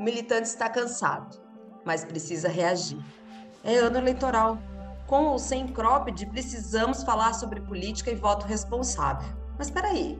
militante 0.07 0.47
está 0.47 0.69
cansado, 0.69 1.37
mas 1.85 2.05
precisa 2.05 2.47
reagir. 2.47 2.97
É 3.61 3.75
ano 3.75 3.97
eleitoral. 3.97 4.57
Com 5.05 5.25
ou 5.25 5.37
sem 5.37 5.67
cropped, 5.67 6.25
precisamos 6.27 7.03
falar 7.03 7.33
sobre 7.33 7.59
política 7.59 8.09
e 8.09 8.15
voto 8.15 8.45
responsável. 8.45 9.27
Mas 9.57 9.67
espera 9.67 9.89
aí, 9.89 10.17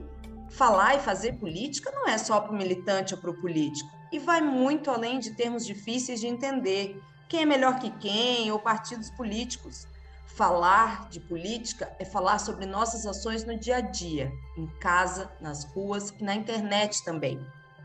falar 0.50 0.96
e 0.96 1.00
fazer 1.00 1.38
política 1.38 1.90
não 1.90 2.06
é 2.06 2.18
só 2.18 2.38
para 2.38 2.52
o 2.52 2.56
militante 2.56 3.14
ou 3.14 3.20
para 3.20 3.30
o 3.30 3.40
político. 3.40 3.88
E 4.12 4.18
vai 4.18 4.42
muito 4.42 4.90
além 4.90 5.18
de 5.18 5.34
termos 5.34 5.64
difíceis 5.64 6.20
de 6.20 6.26
entender. 6.26 7.02
Quem 7.26 7.42
é 7.42 7.46
melhor 7.46 7.78
que 7.78 7.90
quem 7.90 8.52
ou 8.52 8.58
partidos 8.58 9.10
políticos. 9.10 9.86
Falar 10.26 11.08
de 11.08 11.18
política 11.18 11.90
é 11.98 12.04
falar 12.04 12.38
sobre 12.38 12.66
nossas 12.66 13.06
ações 13.06 13.44
no 13.44 13.58
dia 13.58 13.76
a 13.76 13.80
dia, 13.80 14.30
em 14.56 14.66
casa, 14.80 15.30
nas 15.40 15.64
ruas 15.64 16.10
e 16.10 16.22
na 16.22 16.34
internet 16.34 17.02
também. 17.04 17.40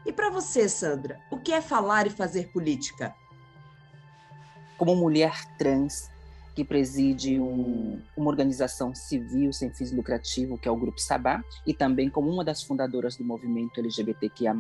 E 0.06 0.12
para 0.12 0.30
você, 0.30 0.68
Sandra, 0.68 1.20
o 1.32 1.38
que 1.38 1.54
é 1.54 1.62
falar 1.62 2.08
e 2.08 2.10
fazer 2.10 2.50
política? 2.50 3.16
como 4.78 4.96
mulher 4.96 5.34
trans 5.58 6.12
que 6.56 6.64
preside 6.64 7.40
um, 7.40 8.00
uma 8.16 8.30
organização 8.30 8.94
civil 8.94 9.52
sem 9.52 9.72
fins 9.72 9.92
lucrativos, 9.92 10.60
que 10.60 10.68
é 10.68 10.72
o 10.72 10.76
Grupo 10.76 11.00
Sabá, 11.00 11.44
e 11.66 11.74
também 11.74 12.10
como 12.10 12.30
uma 12.30 12.44
das 12.44 12.62
fundadoras 12.62 13.16
do 13.16 13.24
movimento 13.24 13.80
LGBTQIA+, 13.80 14.54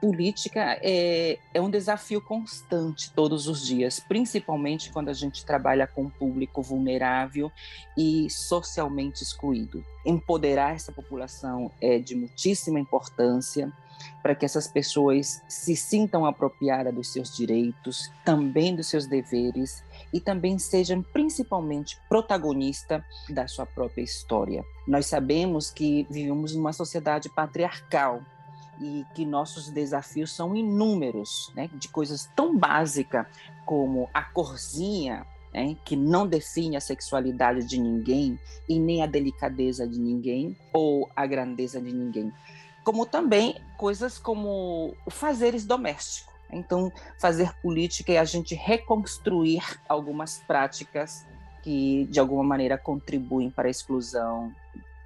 política 0.00 0.80
é, 0.82 1.38
é 1.54 1.60
um 1.60 1.70
desafio 1.70 2.20
constante 2.20 3.12
todos 3.12 3.46
os 3.46 3.64
dias, 3.64 4.00
principalmente 4.00 4.90
quando 4.90 5.10
a 5.10 5.12
gente 5.12 5.44
trabalha 5.46 5.86
com 5.86 6.04
um 6.04 6.10
público 6.10 6.60
vulnerável 6.60 7.52
e 7.96 8.28
socialmente 8.28 9.22
excluído. 9.22 9.84
Empoderar 10.04 10.74
essa 10.74 10.90
população 10.90 11.70
é 11.80 12.00
de 12.00 12.16
muitíssima 12.16 12.80
importância, 12.80 13.72
para 14.22 14.34
que 14.34 14.44
essas 14.44 14.68
pessoas 14.68 15.42
se 15.48 15.74
sintam 15.74 16.24
apropriadas 16.24 16.94
dos 16.94 17.12
seus 17.12 17.36
direitos, 17.36 18.10
também 18.24 18.74
dos 18.74 18.86
seus 18.86 19.06
deveres 19.06 19.82
e 20.12 20.20
também 20.20 20.58
sejam 20.58 21.02
principalmente 21.02 21.98
protagonistas 22.08 23.02
da 23.28 23.48
sua 23.48 23.66
própria 23.66 24.02
história. 24.02 24.64
Nós 24.86 25.06
sabemos 25.06 25.70
que 25.70 26.06
vivemos 26.08 26.54
numa 26.54 26.72
sociedade 26.72 27.28
patriarcal 27.28 28.22
e 28.80 29.04
que 29.14 29.24
nossos 29.24 29.70
desafios 29.70 30.32
são 30.32 30.54
inúmeros, 30.54 31.52
né? 31.54 31.68
de 31.74 31.88
coisas 31.88 32.28
tão 32.34 32.56
básicas 32.56 33.26
como 33.64 34.08
a 34.12 34.22
corzinha, 34.22 35.26
né? 35.52 35.76
que 35.84 35.96
não 35.96 36.26
define 36.26 36.76
a 36.76 36.80
sexualidade 36.80 37.64
de 37.64 37.78
ninguém 37.78 38.38
e 38.68 38.78
nem 38.78 39.02
a 39.02 39.06
delicadeza 39.06 39.86
de 39.86 39.98
ninguém 39.98 40.56
ou 40.72 41.10
a 41.14 41.26
grandeza 41.26 41.80
de 41.80 41.92
ninguém 41.92 42.32
como 42.84 43.06
também 43.06 43.60
coisas 43.76 44.18
como 44.18 44.94
fazeres 45.08 45.64
domésticos. 45.64 46.32
Então, 46.52 46.92
fazer 47.18 47.52
política 47.62 48.12
é 48.12 48.18
a 48.18 48.24
gente 48.24 48.54
reconstruir 48.54 49.62
algumas 49.88 50.38
práticas 50.46 51.26
que, 51.62 52.06
de 52.10 52.20
alguma 52.20 52.44
maneira, 52.44 52.76
contribuem 52.76 53.50
para 53.50 53.68
a 53.68 53.70
exclusão 53.70 54.52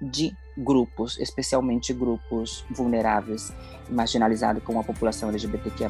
de 0.01 0.35
grupos, 0.57 1.17
especialmente 1.19 1.93
grupos 1.93 2.65
vulneráveis 2.69 3.53
e 3.89 3.93
marginalizados 3.93 4.63
como 4.63 4.79
a 4.79 4.83
população 4.83 5.29
LGBTQIA+. 5.29 5.89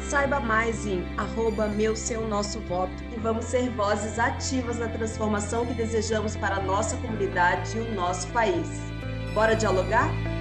Saiba 0.00 0.38
mais 0.38 0.86
em 0.86 1.02
arroba 1.16 1.66
meu 1.66 1.96
seu 1.96 2.26
nosso 2.28 2.60
voto 2.60 2.92
e 3.12 3.18
vamos 3.18 3.46
ser 3.46 3.68
vozes 3.70 4.18
ativas 4.18 4.78
na 4.78 4.88
transformação 4.88 5.66
que 5.66 5.74
desejamos 5.74 6.36
para 6.36 6.56
a 6.56 6.62
nossa 6.62 6.96
comunidade 6.98 7.76
e 7.76 7.80
o 7.80 7.94
nosso 7.94 8.28
país. 8.28 8.93
Bora 9.34 9.56
dialogar? 9.56 10.33